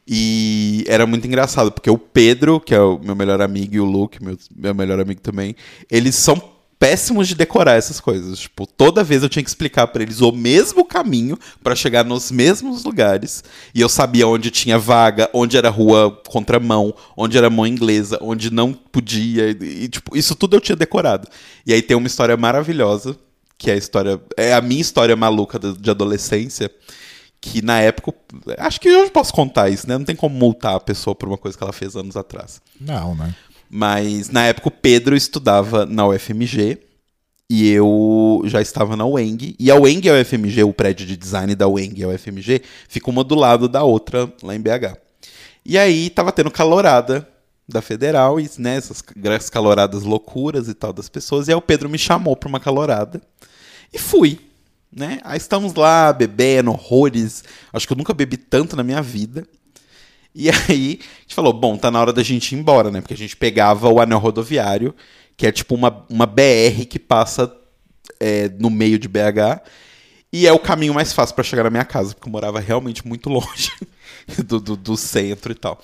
E 0.07 0.83
era 0.87 1.05
muito 1.05 1.27
engraçado, 1.27 1.71
porque 1.71 1.91
o 1.91 1.97
Pedro, 1.97 2.59
que 2.59 2.73
é 2.73 2.79
o 2.79 2.97
meu 2.97 3.15
melhor 3.15 3.39
amigo, 3.39 3.75
e 3.75 3.79
o 3.79 3.85
Luke, 3.85 4.23
meu, 4.23 4.35
meu 4.55 4.73
melhor 4.73 4.99
amigo 4.99 5.21
também, 5.21 5.55
eles 5.91 6.15
são 6.15 6.56
péssimos 6.79 7.27
de 7.27 7.35
decorar 7.35 7.75
essas 7.75 7.99
coisas. 7.99 8.39
Tipo, 8.39 8.65
toda 8.65 9.03
vez 9.03 9.23
eu 9.23 9.29
tinha 9.29 9.43
que 9.43 9.49
explicar 9.49 9.87
pra 9.87 10.03
eles 10.03 10.21
o 10.21 10.31
mesmo 10.31 10.85
caminho 10.85 11.37
pra 11.63 11.75
chegar 11.75 12.03
nos 12.03 12.31
mesmos 12.31 12.83
lugares. 12.83 13.43
E 13.73 13.81
eu 13.81 13.89
sabia 13.89 14.27
onde 14.27 14.51
tinha 14.51 14.77
vaga, 14.77 15.29
onde 15.33 15.57
era 15.57 15.69
rua 15.69 16.21
contramão, 16.27 16.93
onde 17.15 17.37
era 17.37 17.49
mão 17.49 17.65
inglesa, 17.65 18.17
onde 18.21 18.51
não 18.51 18.73
podia. 18.73 19.49
E, 19.49 19.87
tipo, 19.87 20.15
isso 20.15 20.35
tudo 20.35 20.55
eu 20.55 20.61
tinha 20.61 20.75
decorado. 20.75 21.27
E 21.65 21.73
aí 21.73 21.81
tem 21.81 21.97
uma 21.97 22.07
história 22.07 22.37
maravilhosa, 22.37 23.17
que 23.57 23.71
é 23.71 23.73
a 23.73 23.77
história. 23.77 24.21
É 24.35 24.53
a 24.53 24.61
minha 24.61 24.81
história 24.81 25.15
maluca 25.15 25.59
de 25.59 25.89
adolescência 25.89 26.71
que 27.39 27.61
na 27.61 27.79
época. 27.79 28.13
Acho 28.57 28.79
que 28.79 28.87
eu 28.87 29.09
posso 29.09 29.33
contar 29.33 29.69
isso, 29.69 29.87
né? 29.87 29.97
Não 29.97 30.05
tem 30.05 30.15
como 30.15 30.35
multar 30.35 30.75
a 30.75 30.79
pessoa 30.79 31.15
por 31.15 31.27
uma 31.27 31.37
coisa 31.37 31.57
que 31.57 31.63
ela 31.63 31.73
fez 31.73 31.95
anos 31.95 32.17
atrás. 32.17 32.61
Não, 32.79 33.15
né? 33.15 33.33
Mas 33.69 34.29
na 34.29 34.45
época 34.45 34.69
o 34.69 34.71
Pedro 34.71 35.15
estudava 35.15 35.85
na 35.85 36.07
UFMG 36.07 36.79
E 37.49 37.69
eu 37.71 38.41
já 38.45 38.61
estava 38.61 38.95
na 38.97 39.05
UENG. 39.05 39.55
E 39.57 39.71
a 39.71 39.75
UENG 39.75 40.07
e 40.07 40.09
a 40.09 40.15
UFMG, 40.15 40.63
o 40.63 40.73
prédio 40.73 41.05
de 41.05 41.15
design 41.15 41.55
da 41.55 41.67
UENG 41.67 42.01
e 42.01 42.03
a 42.03 42.09
UFMG, 42.09 42.61
fica 42.89 43.09
uma 43.09 43.23
do 43.23 43.35
lado 43.35 43.69
da 43.69 43.83
outra 43.83 44.31
lá 44.43 44.53
em 44.53 44.59
BH. 44.59 44.97
E 45.65 45.77
aí 45.77 46.09
tava 46.09 46.31
tendo 46.31 46.51
calorada 46.51 47.27
da 47.67 47.81
Federal, 47.81 48.39
e, 48.39 48.49
né, 48.57 48.77
essas 48.77 49.49
caloradas 49.49 50.03
loucuras 50.03 50.69
e 50.69 50.73
tal 50.73 50.93
das 50.93 51.09
pessoas. 51.09 51.47
E 51.47 51.51
aí 51.51 51.55
o 51.55 51.61
Pedro 51.61 51.89
me 51.89 51.97
chamou 51.97 52.35
pra 52.35 52.47
uma 52.49 52.59
calorada. 52.59 53.21
E 53.93 53.97
fui, 53.97 54.39
né? 54.91 55.19
Aí 55.23 55.37
estamos 55.37 55.73
lá 55.73 56.11
bebendo 56.11 56.71
horrores. 56.71 57.43
Acho 57.71 57.87
que 57.87 57.93
eu 57.93 57.97
nunca 57.97 58.13
bebi 58.13 58.37
tanto 58.37 58.75
na 58.75 58.83
minha 58.83 59.01
vida. 59.01 59.45
E 60.37 60.51
aí 60.69 60.99
a 61.01 61.21
gente 61.21 61.33
falou, 61.33 61.51
bom, 61.51 61.75
tá 61.75 61.89
na 61.89 61.99
hora 61.99 62.13
da 62.13 62.21
gente 62.21 62.53
ir 62.53 62.59
embora, 62.59 62.91
né? 62.91 63.01
Porque 63.01 63.15
a 63.15 63.17
gente 63.17 63.35
pegava 63.35 63.89
o 63.89 63.99
anel 63.99 64.19
rodoviário, 64.19 64.93
que 65.35 65.47
é 65.47 65.51
tipo 65.51 65.73
uma, 65.73 66.05
uma 66.07 66.27
BR 66.27 66.85
que 66.87 66.99
passa 66.99 67.51
é, 68.19 68.47
no 68.49 68.69
meio 68.69 68.99
de 68.99 69.07
BH. 69.07 69.63
E 70.31 70.45
é 70.45 70.53
o 70.53 70.59
caminho 70.59 70.93
mais 70.93 71.11
fácil 71.11 71.33
para 71.33 71.43
chegar 71.43 71.63
na 71.63 71.71
minha 71.71 71.85
casa, 71.85 72.13
porque 72.13 72.29
eu 72.29 72.31
morava 72.31 72.59
realmente 72.59 73.07
muito 73.07 73.29
longe 73.31 73.71
do, 74.45 74.59
do, 74.59 74.77
do 74.77 74.95
centro 74.95 75.51
e 75.51 75.55
tal. 75.55 75.81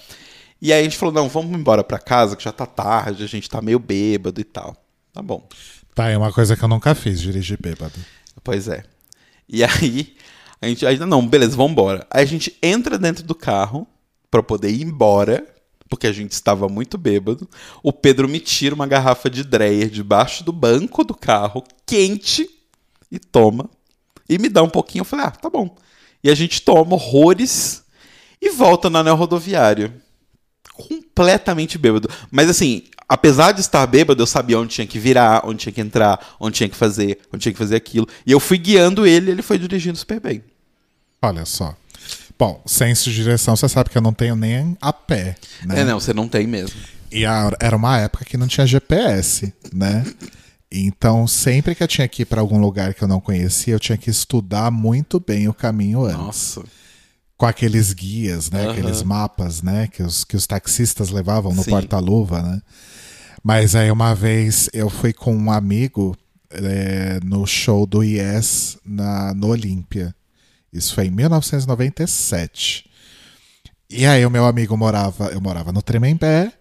E 0.61 0.71
aí 0.71 0.81
a 0.81 0.83
gente 0.83 0.97
falou, 0.97 1.13
não, 1.13 1.27
vamos 1.27 1.57
embora 1.57 1.83
pra 1.83 1.97
casa, 1.97 2.35
que 2.35 2.43
já 2.43 2.51
tá 2.51 2.65
tarde, 2.65 3.23
a 3.23 3.27
gente 3.27 3.49
tá 3.49 3.59
meio 3.59 3.79
bêbado 3.79 4.39
e 4.39 4.43
tal. 4.43 4.77
Tá 5.11 5.21
bom. 5.21 5.47
Tá, 5.95 6.09
é 6.09 6.17
uma 6.17 6.31
coisa 6.31 6.55
que 6.55 6.63
eu 6.63 6.69
nunca 6.69 6.93
fiz, 6.93 7.19
dirigir 7.19 7.57
bêbado. 7.59 7.93
Pois 8.43 8.67
é. 8.67 8.83
E 9.49 9.63
aí, 9.63 10.15
a 10.61 10.67
gente 10.67 10.85
ainda 10.85 11.05
não, 11.05 11.27
beleza, 11.27 11.55
vamos 11.55 11.71
embora. 11.71 12.05
Aí 12.09 12.23
a 12.23 12.27
gente 12.27 12.55
entra 12.61 12.97
dentro 12.97 13.23
do 13.23 13.35
carro 13.35 13.87
pra 14.33 14.41
poder 14.41 14.71
ir 14.71 14.81
embora, 14.81 15.45
porque 15.87 16.07
a 16.07 16.11
gente 16.11 16.31
estava 16.31 16.67
muito 16.67 16.97
bêbado. 16.97 17.47
O 17.83 17.93
Pedro 17.93 18.27
me 18.27 18.39
tira 18.39 18.73
uma 18.73 18.87
garrafa 18.87 19.29
de 19.29 19.43
Dreyer 19.43 19.91
debaixo 19.91 20.43
do 20.43 20.51
banco 20.51 21.03
do 21.03 21.13
carro, 21.13 21.63
quente, 21.85 22.49
e 23.11 23.19
toma. 23.19 23.69
E 24.27 24.39
me 24.39 24.49
dá 24.49 24.63
um 24.63 24.69
pouquinho. 24.69 25.01
Eu 25.01 25.05
falei, 25.05 25.27
ah, 25.27 25.31
tá 25.31 25.51
bom. 25.51 25.75
E 26.23 26.31
a 26.31 26.33
gente 26.33 26.63
toma 26.63 26.95
horrores 26.95 27.83
e 28.41 28.49
volta 28.49 28.89
no 28.89 28.97
anel 28.97 29.15
rodoviário. 29.15 29.93
Completamente 30.73 31.77
bêbado. 31.77 32.09
Mas 32.31 32.49
assim, 32.49 32.85
apesar 33.07 33.51
de 33.51 33.61
estar 33.61 33.85
bêbado, 33.85 34.23
eu 34.23 34.25
sabia 34.25 34.57
onde 34.57 34.73
tinha 34.73 34.87
que 34.87 34.97
virar, 34.97 35.43
onde 35.45 35.59
tinha 35.59 35.73
que 35.73 35.81
entrar, 35.81 36.35
onde 36.39 36.57
tinha 36.57 36.69
que 36.69 36.75
fazer, 36.75 37.19
onde 37.31 37.43
tinha 37.43 37.53
que 37.53 37.59
fazer 37.59 37.75
aquilo. 37.75 38.07
E 38.25 38.31
eu 38.31 38.39
fui 38.39 38.57
guiando 38.57 39.05
ele, 39.05 39.29
ele 39.29 39.43
foi 39.43 39.59
dirigindo 39.59 39.95
super 39.95 40.19
bem. 40.19 40.43
Olha 41.21 41.45
só. 41.45 41.75
Bom, 42.37 42.61
senso 42.65 43.09
de 43.09 43.15
direção, 43.15 43.55
você 43.55 43.69
sabe 43.69 43.89
que 43.89 43.97
eu 43.97 44.01
não 44.01 44.13
tenho 44.13 44.35
nem 44.35 44.77
a 44.81 44.91
pé, 44.91 45.35
né? 45.65 45.81
É, 45.81 45.83
não, 45.83 45.99
você 45.99 46.13
não 46.13 46.27
tem 46.27 46.45
mesmo. 46.47 46.79
E 47.11 47.25
a- 47.25 47.51
era 47.59 47.75
uma 47.75 47.99
época 47.99 48.25
que 48.25 48.37
não 48.37 48.47
tinha 48.47 48.65
GPS, 48.65 49.53
né? 49.73 50.03
Então, 50.71 51.27
sempre 51.27 51.75
que 51.75 51.83
eu 51.83 51.87
tinha 51.87 52.07
que 52.07 52.23
ir 52.23 52.25
para 52.25 52.41
algum 52.41 52.59
lugar 52.59 52.93
que 52.95 53.03
eu 53.03 53.07
não 53.07 53.19
conhecia, 53.21 53.73
eu 53.75 53.79
tinha 53.79 53.97
que 53.97 54.09
estudar 54.09 54.71
muito 54.71 55.19
bem 55.19 55.47
o 55.47 55.53
caminho 55.53 56.03
antes. 56.05 56.17
Nossa. 56.17 56.63
Com 57.37 57.45
aqueles 57.45 57.93
guias, 57.93 58.49
né? 58.49 58.63
Aham. 58.63 58.71
Aqueles 58.71 59.03
mapas, 59.03 59.61
né? 59.61 59.87
Que 59.87 60.01
os, 60.01 60.23
que 60.23 60.35
os 60.35 60.47
taxistas 60.47 61.09
levavam 61.11 61.53
no 61.53 61.61
porta-luva, 61.71 62.41
né? 62.41 62.61
Mas 63.43 63.75
aí 63.75 63.91
uma 63.91 64.15
vez 64.15 64.69
eu 64.73 64.89
fui 64.89 65.13
com 65.13 65.35
um 65.35 65.51
amigo 65.51 66.17
é, 66.49 67.19
no 67.23 67.45
show 67.45 67.85
do 67.85 68.01
Yes 68.03 68.77
na, 68.83 69.33
no 69.35 69.47
Olímpia. 69.49 70.15
Isso 70.73 70.95
foi 70.95 71.05
em 71.07 71.11
1997. 71.11 72.89
E 73.89 74.05
aí 74.05 74.25
o 74.25 74.31
meu 74.31 74.45
amigo 74.45 74.75
morava, 74.75 75.27
eu 75.27 75.39
morava 75.39 75.71
no 75.71 75.81
Tremembé, 75.83 76.51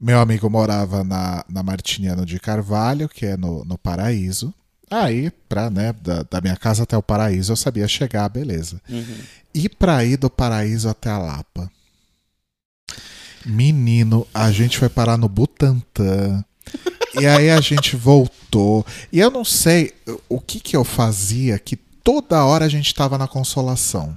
meu 0.00 0.18
amigo 0.18 0.48
morava 0.48 1.04
na, 1.04 1.44
na 1.48 1.62
Martiniano 1.62 2.24
de 2.24 2.40
Carvalho, 2.40 3.08
que 3.08 3.26
é 3.26 3.36
no, 3.36 3.64
no 3.64 3.76
Paraíso. 3.76 4.54
Aí, 4.90 5.30
pra, 5.48 5.68
né, 5.68 5.92
da, 6.00 6.22
da 6.22 6.40
minha 6.40 6.56
casa 6.56 6.84
até 6.84 6.96
o 6.96 7.02
Paraíso, 7.02 7.52
eu 7.52 7.56
sabia 7.56 7.86
chegar, 7.86 8.26
beleza. 8.30 8.80
E 9.52 9.68
pra 9.68 10.02
ir 10.02 10.16
do 10.16 10.30
Paraíso 10.30 10.88
até 10.88 11.10
a 11.10 11.18
Lapa? 11.18 11.70
Menino, 13.44 14.26
a 14.32 14.50
gente 14.50 14.78
foi 14.78 14.88
parar 14.88 15.18
no 15.18 15.28
Butantã. 15.28 16.42
e 17.20 17.26
aí 17.26 17.50
a 17.50 17.60
gente 17.60 17.96
voltou. 17.96 18.84
E 19.12 19.20
eu 19.20 19.30
não 19.30 19.44
sei 19.44 19.92
o 20.28 20.40
que 20.40 20.58
que 20.58 20.76
eu 20.76 20.84
fazia 20.84 21.58
que 21.58 21.78
toda 22.02 22.44
hora 22.44 22.64
a 22.64 22.68
gente 22.68 22.94
tava 22.94 23.16
na 23.18 23.28
consolação. 23.28 24.16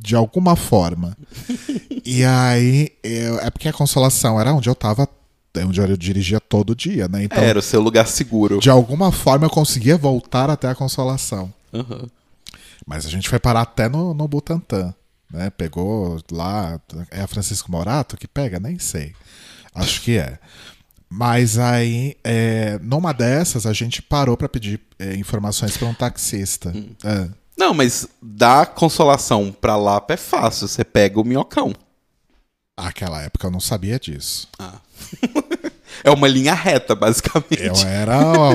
De 0.00 0.14
alguma 0.14 0.54
forma. 0.54 1.16
e 2.04 2.24
aí, 2.24 2.90
eu- 3.02 3.40
é 3.40 3.50
porque 3.50 3.68
a 3.68 3.72
consolação 3.72 4.40
era 4.40 4.52
onde 4.54 4.68
eu 4.68 4.74
tava, 4.74 5.08
é 5.54 5.64
onde 5.64 5.80
eu 5.80 5.96
dirigia 5.96 6.38
todo 6.40 6.74
dia, 6.76 7.08
né? 7.08 7.24
Então, 7.24 7.42
Era 7.42 7.58
o 7.58 7.62
seu 7.62 7.80
lugar 7.80 8.06
seguro. 8.06 8.60
de 8.60 8.70
alguma 8.70 9.10
forma 9.10 9.46
eu 9.46 9.50
conseguia 9.50 9.96
voltar 9.96 10.50
até 10.50 10.68
a 10.68 10.74
consolação. 10.74 11.52
Aham. 11.74 12.06
Mas 12.86 13.04
a 13.04 13.10
gente 13.10 13.28
foi 13.28 13.38
parar 13.40 13.62
até 13.62 13.88
no, 13.88 14.14
no 14.14 14.28
Butantã, 14.28 14.94
né? 15.30 15.50
Pegou 15.50 16.18
lá. 16.30 16.80
É 17.10 17.20
a 17.20 17.26
Francisco 17.26 17.70
Morato 17.70 18.16
que 18.16 18.28
pega? 18.28 18.58
Nem 18.60 18.78
sei. 18.78 19.12
Acho 19.74 20.00
que 20.00 20.16
é. 20.16 20.38
Mas 21.10 21.58
aí, 21.58 22.16
é, 22.22 22.78
numa 22.82 23.12
dessas, 23.12 23.64
a 23.66 23.72
gente 23.72 24.02
parou 24.02 24.36
pra 24.36 24.48
pedir 24.48 24.80
é, 24.98 25.14
informações 25.16 25.76
pra 25.76 25.88
um 25.88 25.94
taxista. 25.94 26.72
É. 27.04 27.28
Não, 27.56 27.72
mas 27.74 28.06
da 28.20 28.66
consolação 28.66 29.50
pra 29.50 29.76
Lapa 29.76 30.14
é 30.14 30.16
fácil. 30.18 30.68
Você 30.68 30.84
pega 30.84 31.18
o 31.18 31.24
minhocão. 31.24 31.72
Aquela 32.76 33.22
época 33.22 33.46
eu 33.46 33.50
não 33.50 33.58
sabia 33.58 33.98
disso. 33.98 34.46
Ah. 34.58 34.78
é 36.04 36.10
uma 36.10 36.28
linha 36.28 36.54
reta, 36.54 36.94
basicamente. 36.94 37.62
Eu 37.64 37.74
era 37.88 38.18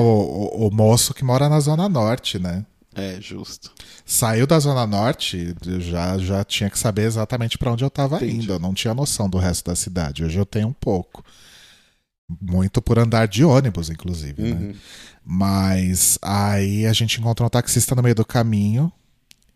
o- 0.64 0.68
o 0.68 0.70
moço 0.74 1.12
que 1.12 1.24
mora 1.24 1.48
na 1.48 1.60
Zona 1.60 1.88
Norte, 1.88 2.38
né? 2.38 2.64
É, 2.94 3.18
justo. 3.20 3.72
Saiu 4.06 4.46
da 4.46 4.58
Zona 4.60 4.86
Norte, 4.86 5.54
já, 5.80 6.16
já 6.16 6.44
tinha 6.44 6.70
que 6.70 6.78
saber 6.78 7.02
exatamente 7.02 7.58
pra 7.58 7.72
onde 7.72 7.84
eu 7.84 7.90
tava 7.90 8.16
Entendi. 8.16 8.44
indo. 8.44 8.52
Eu 8.52 8.58
não 8.60 8.72
tinha 8.72 8.94
noção 8.94 9.28
do 9.28 9.36
resto 9.36 9.66
da 9.68 9.74
cidade. 9.76 10.24
Hoje 10.24 10.38
eu 10.38 10.46
tenho 10.46 10.68
um 10.68 10.72
pouco. 10.72 11.22
Muito 12.40 12.80
por 12.80 12.98
andar 12.98 13.26
de 13.28 13.44
ônibus, 13.44 13.90
inclusive, 13.90 14.40
né? 14.42 14.50
Uhum. 14.52 14.74
Mas 15.24 16.18
aí 16.22 16.86
a 16.86 16.92
gente 16.92 17.20
encontrou 17.20 17.46
um 17.46 17.50
taxista 17.50 17.94
no 17.94 18.02
meio 18.02 18.14
do 18.14 18.24
caminho 18.24 18.90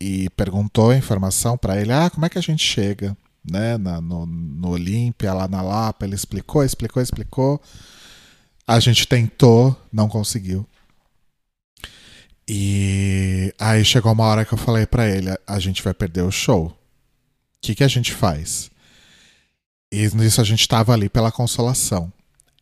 e 0.00 0.28
perguntou 0.30 0.90
a 0.90 0.96
informação 0.96 1.56
pra 1.56 1.80
ele: 1.80 1.92
ah, 1.92 2.10
como 2.10 2.26
é 2.26 2.28
que 2.28 2.38
a 2.38 2.42
gente 2.42 2.62
chega? 2.62 3.16
Né, 3.50 3.78
na- 3.78 4.00
no, 4.00 4.26
no 4.26 4.68
Olímpia, 4.68 5.32
lá 5.32 5.48
na 5.48 5.62
Lapa. 5.62 6.04
Ele 6.04 6.14
explicou, 6.14 6.62
explicou, 6.62 7.02
explicou. 7.02 7.60
A 8.66 8.78
gente 8.80 9.06
tentou, 9.08 9.74
não 9.90 10.08
conseguiu. 10.08 10.66
E 12.46 13.52
aí 13.58 13.84
chegou 13.84 14.12
uma 14.12 14.24
hora 14.24 14.44
que 14.44 14.52
eu 14.54 14.58
falei 14.58 14.86
pra 14.86 15.08
ele: 15.08 15.30
a 15.46 15.58
gente 15.58 15.82
vai 15.82 15.94
perder 15.94 16.22
o 16.22 16.30
show. 16.30 16.66
O 16.66 16.74
que, 17.60 17.74
que 17.74 17.84
a 17.84 17.88
gente 17.88 18.12
faz? 18.12 18.70
E 19.92 20.06
nisso 20.14 20.40
a 20.40 20.44
gente 20.44 20.66
tava 20.68 20.92
ali 20.92 21.08
pela 21.08 21.32
consolação. 21.32 22.12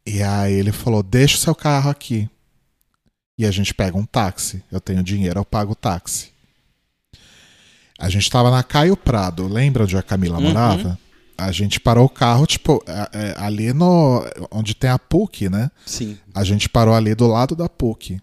E 0.07 0.23
aí 0.23 0.53
ele 0.55 0.73
falou: 0.73 1.03
deixa 1.03 1.37
o 1.37 1.41
seu 1.41 1.55
carro 1.55 1.91
aqui. 1.91 2.29
E 3.39 3.45
a 3.45 3.51
gente 3.51 3.75
pega 3.75 3.97
um 3.99 4.07
táxi. 4.07 4.63
Eu 4.73 4.81
tenho 4.81 5.03
dinheiro, 5.03 5.41
eu 5.41 5.45
pago 5.45 5.73
o 5.73 5.77
táxi. 5.77 6.31
A 7.99 8.09
gente 8.09 8.31
tava 8.31 8.51
na 8.51 8.63
Caio 8.63 8.97
Prado, 8.97 9.47
lembra 9.49 9.85
onde 9.85 9.97
a 9.97 10.03
Camila 10.03 10.39
Uhum. 10.39 10.45
morava? 10.45 10.99
A 11.39 11.53
gente 11.53 11.79
parou 11.79 12.07
o 12.07 12.11
carro, 12.11 12.47
tipo, 12.47 12.83
é, 12.87 13.35
ali 13.39 13.73
no. 13.73 14.25
onde 14.51 14.75
tem 14.75 14.89
a 14.89 14.99
PUC, 14.99 15.51
né? 15.51 15.71
Sim. 15.85 16.17
A 16.35 16.43
gente 16.45 16.69
parou 16.69 16.95
ali 16.95 17.15
do 17.15 17.27
lado 17.27 17.55
da 17.55 17.69
PUC. 17.69 18.21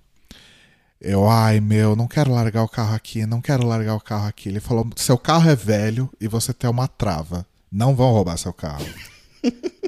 Eu, 0.99 1.29
ai 1.29 1.59
meu, 1.59 1.95
não 1.95 2.07
quero 2.07 2.31
largar 2.33 2.63
o 2.63 2.67
carro 2.69 2.95
aqui, 2.95 3.25
não 3.25 3.41
quero 3.41 3.67
largar 3.67 3.93
o 3.95 3.99
carro 4.01 4.27
aqui. 4.27 4.49
Ele 4.49 4.59
falou: 4.59 4.87
seu 4.95 5.17
carro 5.17 5.49
é 5.49 5.55
velho 5.55 6.09
e 6.19 6.27
você 6.27 6.53
tem 6.53 6.67
uma 6.69 6.87
trava. 6.87 7.45
Não 7.71 7.95
vão 7.95 8.11
roubar 8.11 8.37
seu 8.37 8.53
carro. 8.53 8.85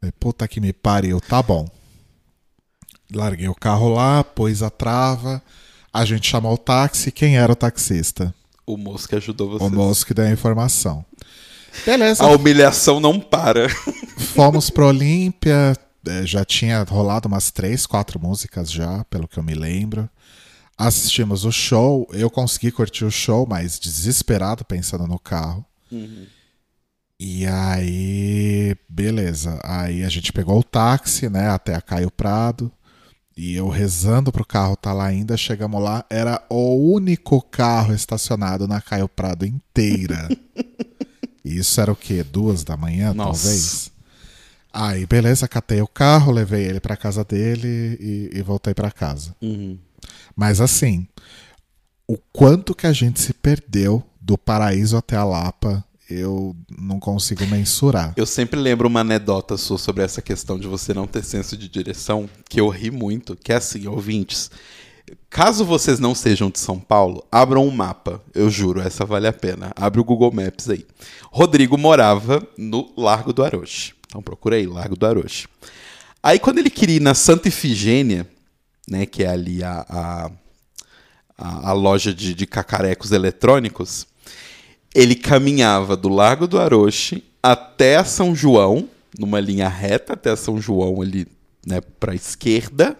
Falei, 0.00 0.12
Puta 0.18 0.46
que 0.48 0.60
me 0.60 0.72
pariu, 0.72 1.20
tá 1.20 1.42
bom. 1.42 1.68
Larguei 3.12 3.48
o 3.48 3.54
carro 3.54 3.88
lá, 3.88 4.24
pôs 4.24 4.62
a 4.62 4.70
trava. 4.70 5.42
A 5.92 6.04
gente 6.04 6.28
chamou 6.28 6.54
o 6.54 6.58
táxi. 6.58 7.10
Quem 7.10 7.38
era 7.38 7.52
o 7.52 7.56
taxista? 7.56 8.34
O 8.66 8.76
moço 8.76 9.08
que 9.08 9.14
ajudou 9.14 9.50
você. 9.50 9.64
O 9.64 9.70
moço 9.70 10.04
que 10.04 10.12
deu 10.12 10.24
a 10.24 10.30
informação. 10.30 11.04
Beleza, 11.84 12.24
A 12.24 12.28
humilhação 12.28 13.00
não 13.00 13.20
para. 13.20 13.68
Fomos 14.34 14.70
pro 14.70 14.86
Olímpia, 14.88 15.76
eh, 16.06 16.26
já 16.26 16.44
tinha 16.44 16.82
rolado 16.82 17.28
umas 17.28 17.50
três, 17.50 17.86
quatro 17.86 18.18
músicas 18.18 18.70
já, 18.70 19.04
pelo 19.04 19.28
que 19.28 19.38
eu 19.38 19.42
me 19.42 19.54
lembro. 19.54 20.08
Assistimos 20.76 21.44
o 21.44 21.52
show, 21.52 22.08
eu 22.12 22.28
consegui 22.28 22.70
curtir 22.70 23.04
o 23.04 23.10
show, 23.10 23.46
mas 23.48 23.78
desesperado 23.78 24.64
pensando 24.64 25.06
no 25.06 25.18
carro. 25.18 25.64
E 27.18 27.46
aí, 27.46 28.76
beleza. 28.88 29.58
Aí 29.64 30.04
a 30.04 30.08
gente 30.08 30.32
pegou 30.32 30.58
o 30.58 30.64
táxi, 30.64 31.28
né, 31.28 31.48
até 31.48 31.74
a 31.74 31.80
Caio 31.80 32.10
Prado. 32.10 32.70
E 33.36 33.54
eu 33.54 33.68
rezando 33.68 34.32
pro 34.32 34.46
carro 34.46 34.76
tá 34.76 34.94
lá 34.94 35.06
ainda, 35.06 35.36
chegamos 35.36 35.82
lá, 35.82 36.04
era 36.08 36.42
o 36.48 36.92
único 36.94 37.42
carro 37.42 37.92
estacionado 37.92 38.66
na 38.66 38.80
Caio 38.80 39.08
Prado 39.08 39.44
inteira. 39.44 40.28
E 41.44 41.58
isso 41.58 41.78
era 41.78 41.92
o 41.92 41.96
quê? 41.96 42.22
Duas 42.22 42.64
da 42.64 42.78
manhã, 42.78 43.12
Nossa. 43.12 43.42
talvez? 43.42 43.90
Aí, 44.72 45.06
beleza, 45.06 45.46
catei 45.48 45.82
o 45.82 45.86
carro, 45.86 46.32
levei 46.32 46.64
ele 46.64 46.80
pra 46.80 46.96
casa 46.96 47.24
dele 47.24 47.98
e, 48.00 48.30
e 48.38 48.42
voltei 48.42 48.74
pra 48.74 48.90
casa. 48.90 49.34
Uhum. 49.42 49.78
Mas 50.34 50.60
assim, 50.60 51.06
o 52.06 52.16
quanto 52.32 52.74
que 52.74 52.86
a 52.86 52.92
gente 52.92 53.20
se 53.20 53.34
perdeu 53.34 54.02
do 54.20 54.38
paraíso 54.38 54.96
até 54.96 55.16
a 55.16 55.24
Lapa, 55.24 55.84
eu 56.08 56.54
não 56.78 57.00
consigo 57.00 57.44
mensurar. 57.46 58.14
Eu 58.16 58.26
sempre 58.26 58.58
lembro 58.58 58.88
uma 58.88 59.00
anedota 59.00 59.56
sua 59.56 59.78
sobre 59.78 60.04
essa 60.04 60.22
questão 60.22 60.58
de 60.58 60.66
você 60.66 60.94
não 60.94 61.06
ter 61.06 61.24
senso 61.24 61.56
de 61.56 61.68
direção, 61.68 62.28
que 62.48 62.60
eu 62.60 62.68
ri 62.68 62.90
muito, 62.90 63.36
que 63.36 63.52
é 63.52 63.56
assim, 63.56 63.86
ouvintes. 63.86 64.50
Caso 65.28 65.64
vocês 65.64 65.98
não 65.98 66.14
sejam 66.14 66.50
de 66.50 66.58
São 66.58 66.78
Paulo, 66.78 67.24
abram 67.30 67.66
um 67.66 67.70
mapa, 67.70 68.22
eu 68.34 68.48
juro, 68.48 68.80
essa 68.80 69.04
vale 69.04 69.26
a 69.26 69.32
pena. 69.32 69.72
Abre 69.76 70.00
o 70.00 70.04
Google 70.04 70.32
Maps 70.32 70.68
aí. 70.70 70.86
Rodrigo 71.30 71.76
morava 71.76 72.46
no 72.56 72.92
Largo 72.96 73.32
do 73.32 73.44
Aroche. 73.44 73.94
Então 74.06 74.22
procura 74.22 74.56
aí, 74.56 74.66
Largo 74.66 74.96
do 74.96 75.06
Aroche. 75.06 75.48
Aí 76.22 76.38
quando 76.38 76.58
ele 76.58 76.70
queria 76.70 76.96
ir 76.96 77.02
na 77.02 77.14
Santa 77.14 77.48
Ifigênia, 77.48 78.26
né, 78.88 79.06
que 79.06 79.24
é 79.24 79.28
ali 79.28 79.62
a, 79.62 79.84
a, 79.88 80.30
a, 81.36 81.70
a 81.70 81.72
loja 81.72 82.14
de, 82.14 82.34
de 82.34 82.46
cacarecos 82.46 83.12
eletrônicos, 83.12 84.06
ele 84.96 85.14
caminhava 85.14 85.94
do 85.94 86.08
Largo 86.08 86.46
do 86.46 86.58
Aroche 86.58 87.22
até 87.42 88.02
São 88.02 88.34
João, 88.34 88.88
numa 89.18 89.38
linha 89.38 89.68
reta 89.68 90.14
até 90.14 90.34
São 90.34 90.58
João 90.58 91.02
ali, 91.02 91.26
né, 91.66 91.82
para 92.00 92.14
esquerda. 92.14 92.98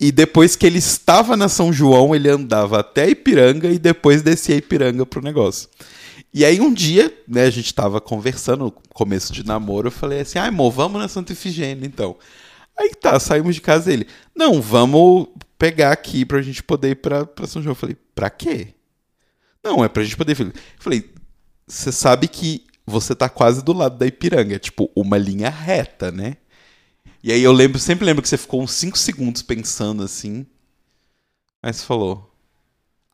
E 0.00 0.10
depois 0.10 0.56
que 0.56 0.66
ele 0.66 0.78
estava 0.78 1.36
na 1.36 1.48
São 1.48 1.72
João, 1.72 2.12
ele 2.12 2.28
andava 2.28 2.80
até 2.80 3.08
Ipiranga 3.08 3.68
e 3.68 3.78
depois 3.78 4.20
descia 4.20 4.56
Ipiranga 4.56 5.06
pro 5.06 5.22
negócio. 5.22 5.68
E 6.34 6.44
aí 6.44 6.60
um 6.60 6.74
dia, 6.74 7.16
né, 7.28 7.44
a 7.44 7.50
gente 7.50 7.72
tava 7.72 8.00
conversando, 8.00 8.74
começo 8.92 9.32
de 9.32 9.46
namoro, 9.46 9.86
eu 9.86 9.92
falei 9.92 10.22
assim, 10.22 10.40
ai, 10.40 10.48
amor, 10.48 10.72
vamos 10.72 11.00
na 11.00 11.06
Santa 11.06 11.32
Ifigênia, 11.32 11.86
então. 11.86 12.16
Aí 12.76 12.90
tá, 13.00 13.20
saímos 13.20 13.54
de 13.54 13.60
casa 13.60 13.92
ele, 13.92 14.08
não, 14.34 14.60
vamos 14.60 15.28
pegar 15.56 15.92
aqui 15.92 16.24
pra 16.24 16.42
gente 16.42 16.64
poder 16.64 16.90
ir 16.90 16.96
pra, 16.96 17.24
pra 17.24 17.46
São 17.46 17.62
João. 17.62 17.72
Eu 17.72 17.76
falei, 17.76 17.96
pra 18.12 18.28
quê? 18.28 18.74
Não, 19.62 19.84
é 19.84 19.88
pra 19.88 20.02
gente 20.02 20.16
poder. 20.16 20.38
Eu 20.40 20.52
falei, 20.78 21.12
você 21.66 21.92
sabe 21.92 22.28
que 22.28 22.64
você 22.84 23.14
tá 23.14 23.28
quase 23.28 23.62
do 23.62 23.72
lado 23.72 23.96
da 23.96 24.06
Ipiranga, 24.06 24.58
tipo 24.58 24.90
uma 24.94 25.16
linha 25.16 25.48
reta, 25.48 26.10
né? 26.10 26.36
E 27.22 27.32
aí 27.32 27.42
eu 27.42 27.52
lembro, 27.52 27.78
sempre 27.78 28.04
lembro 28.04 28.22
que 28.22 28.28
você 28.28 28.36
ficou 28.36 28.60
uns 28.62 28.72
5 28.72 28.98
segundos 28.98 29.42
pensando 29.42 30.02
assim. 30.02 30.44
Aí 31.62 31.72
você 31.72 31.84
falou, 31.84 32.34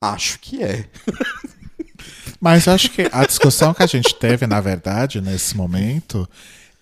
acho 0.01 0.39
que 0.39 0.63
é. 0.63 0.89
Mas 2.41 2.67
acho 2.67 2.91
que 2.91 3.09
a 3.13 3.27
discussão 3.27 3.75
que 3.75 3.83
a 3.83 3.87
gente 3.87 4.15
teve, 4.15 4.47
na 4.47 4.61
verdade, 4.61 5.21
nesse 5.21 5.57
momento, 5.57 6.27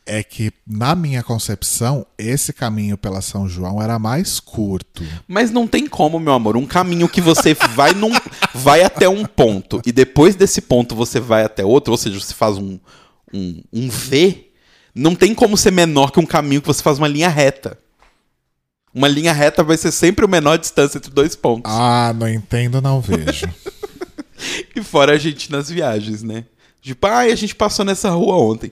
é 0.06 0.22
que, 0.22 0.52
na 0.66 0.94
minha 0.94 1.22
concepção, 1.22 2.06
esse 2.16 2.52
caminho 2.52 2.96
pela 2.96 3.20
São 3.20 3.48
João 3.48 3.82
era 3.82 3.98
mais 3.98 4.38
curto. 4.38 5.04
Mas 5.26 5.50
não 5.50 5.66
tem 5.66 5.86
como, 5.86 6.20
meu 6.20 6.32
amor. 6.32 6.56
Um 6.56 6.66
caminho 6.66 7.08
que 7.08 7.20
você 7.20 7.54
vai, 7.74 7.92
num, 7.92 8.12
vai 8.54 8.82
até 8.82 9.08
um 9.08 9.24
ponto 9.24 9.82
e 9.84 9.90
depois 9.90 10.36
desse 10.36 10.60
ponto 10.60 10.94
você 10.94 11.18
vai 11.18 11.44
até 11.44 11.64
outro, 11.64 11.92
ou 11.92 11.98
seja, 11.98 12.20
você 12.20 12.32
faz 12.32 12.56
um, 12.56 12.78
um, 13.34 13.62
um 13.72 13.88
V, 13.90 14.50
não 14.94 15.14
tem 15.14 15.34
como 15.34 15.56
ser 15.56 15.72
menor 15.72 16.12
que 16.12 16.20
um 16.20 16.26
caminho 16.26 16.62
que 16.62 16.68
você 16.68 16.82
faz 16.82 16.98
uma 16.98 17.08
linha 17.08 17.28
reta. 17.28 17.78
Uma 18.94 19.08
linha 19.08 19.32
reta 19.32 19.62
vai 19.62 19.76
ser 19.76 19.92
sempre 19.92 20.24
a 20.24 20.28
menor 20.28 20.56
distância 20.56 20.96
entre 20.96 21.10
dois 21.10 21.36
pontos. 21.36 21.70
Ah, 21.70 22.14
não 22.16 22.28
entendo, 22.28 22.80
não 22.80 23.00
vejo. 23.00 23.46
E 24.74 24.82
fora 24.82 25.12
a 25.12 25.18
gente 25.18 25.50
nas 25.50 25.70
viagens, 25.70 26.22
né? 26.22 26.44
Tipo, 26.82 27.06
ai, 27.06 27.32
a 27.32 27.34
gente 27.34 27.54
passou 27.54 27.84
nessa 27.84 28.10
rua 28.10 28.36
ontem. 28.36 28.70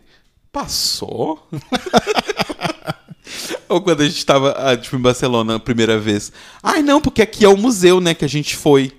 Passou? 0.54 1.48
Ou 3.68 3.80
quando 3.82 4.02
a 4.02 4.08
gente 4.08 4.24
tava, 4.24 4.52
ah, 4.52 4.76
tipo, 4.76 4.94
em 4.94 5.00
Barcelona 5.00 5.56
a 5.56 5.60
primeira 5.60 5.98
vez. 5.98 6.30
Ai, 6.62 6.80
não, 6.80 7.00
porque 7.00 7.20
aqui 7.22 7.44
é 7.44 7.48
o 7.48 7.56
museu, 7.56 8.00
né, 8.00 8.14
que 8.14 8.24
a 8.24 8.28
gente 8.28 8.54
foi. 8.56 8.92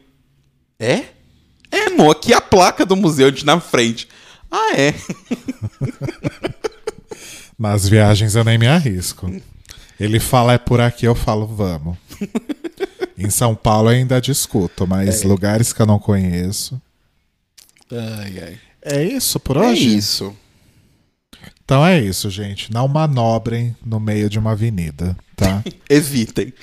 É? 0.77 1.05
É, 1.71 1.85
amor, 1.87 2.11
aqui 2.11 2.33
é 2.33 2.35
a 2.35 2.41
placa 2.41 2.85
do 2.85 2.97
museu, 2.97 3.29
gente 3.29 3.45
na 3.45 3.57
frente. 3.61 4.09
Ah, 4.51 4.73
é. 4.75 4.93
Nas 7.57 7.87
viagens 7.87 8.35
eu 8.35 8.43
nem 8.43 8.57
me 8.57 8.67
arrisco. 8.67 9.31
Ele 9.97 10.19
fala 10.19 10.53
é 10.53 10.57
por 10.57 10.81
aqui, 10.81 11.05
eu 11.05 11.15
falo 11.15 11.47
vamos. 11.47 11.95
Em 13.17 13.29
São 13.29 13.55
Paulo 13.55 13.89
eu 13.89 13.95
ainda 13.95 14.19
discuto, 14.19 14.85
mas 14.85 15.23
É. 15.23 15.27
lugares 15.27 15.71
que 15.71 15.81
eu 15.81 15.85
não 15.85 15.99
conheço. 15.99 16.81
Ai, 17.89 18.39
ai. 18.43 18.59
É 18.81 19.01
isso 19.03 19.39
por 19.39 19.55
É 19.55 19.61
hoje? 19.61 19.95
isso. 19.97 20.35
Então 21.65 21.85
é 21.85 21.99
isso, 21.99 22.29
gente. 22.29 22.71
Não 22.71 22.87
manobrem 22.87 23.75
no 23.83 23.99
meio 23.99 24.29
de 24.29 24.37
uma 24.37 24.51
avenida, 24.51 25.17
tá? 25.35 25.63
Evitem. 25.89 26.53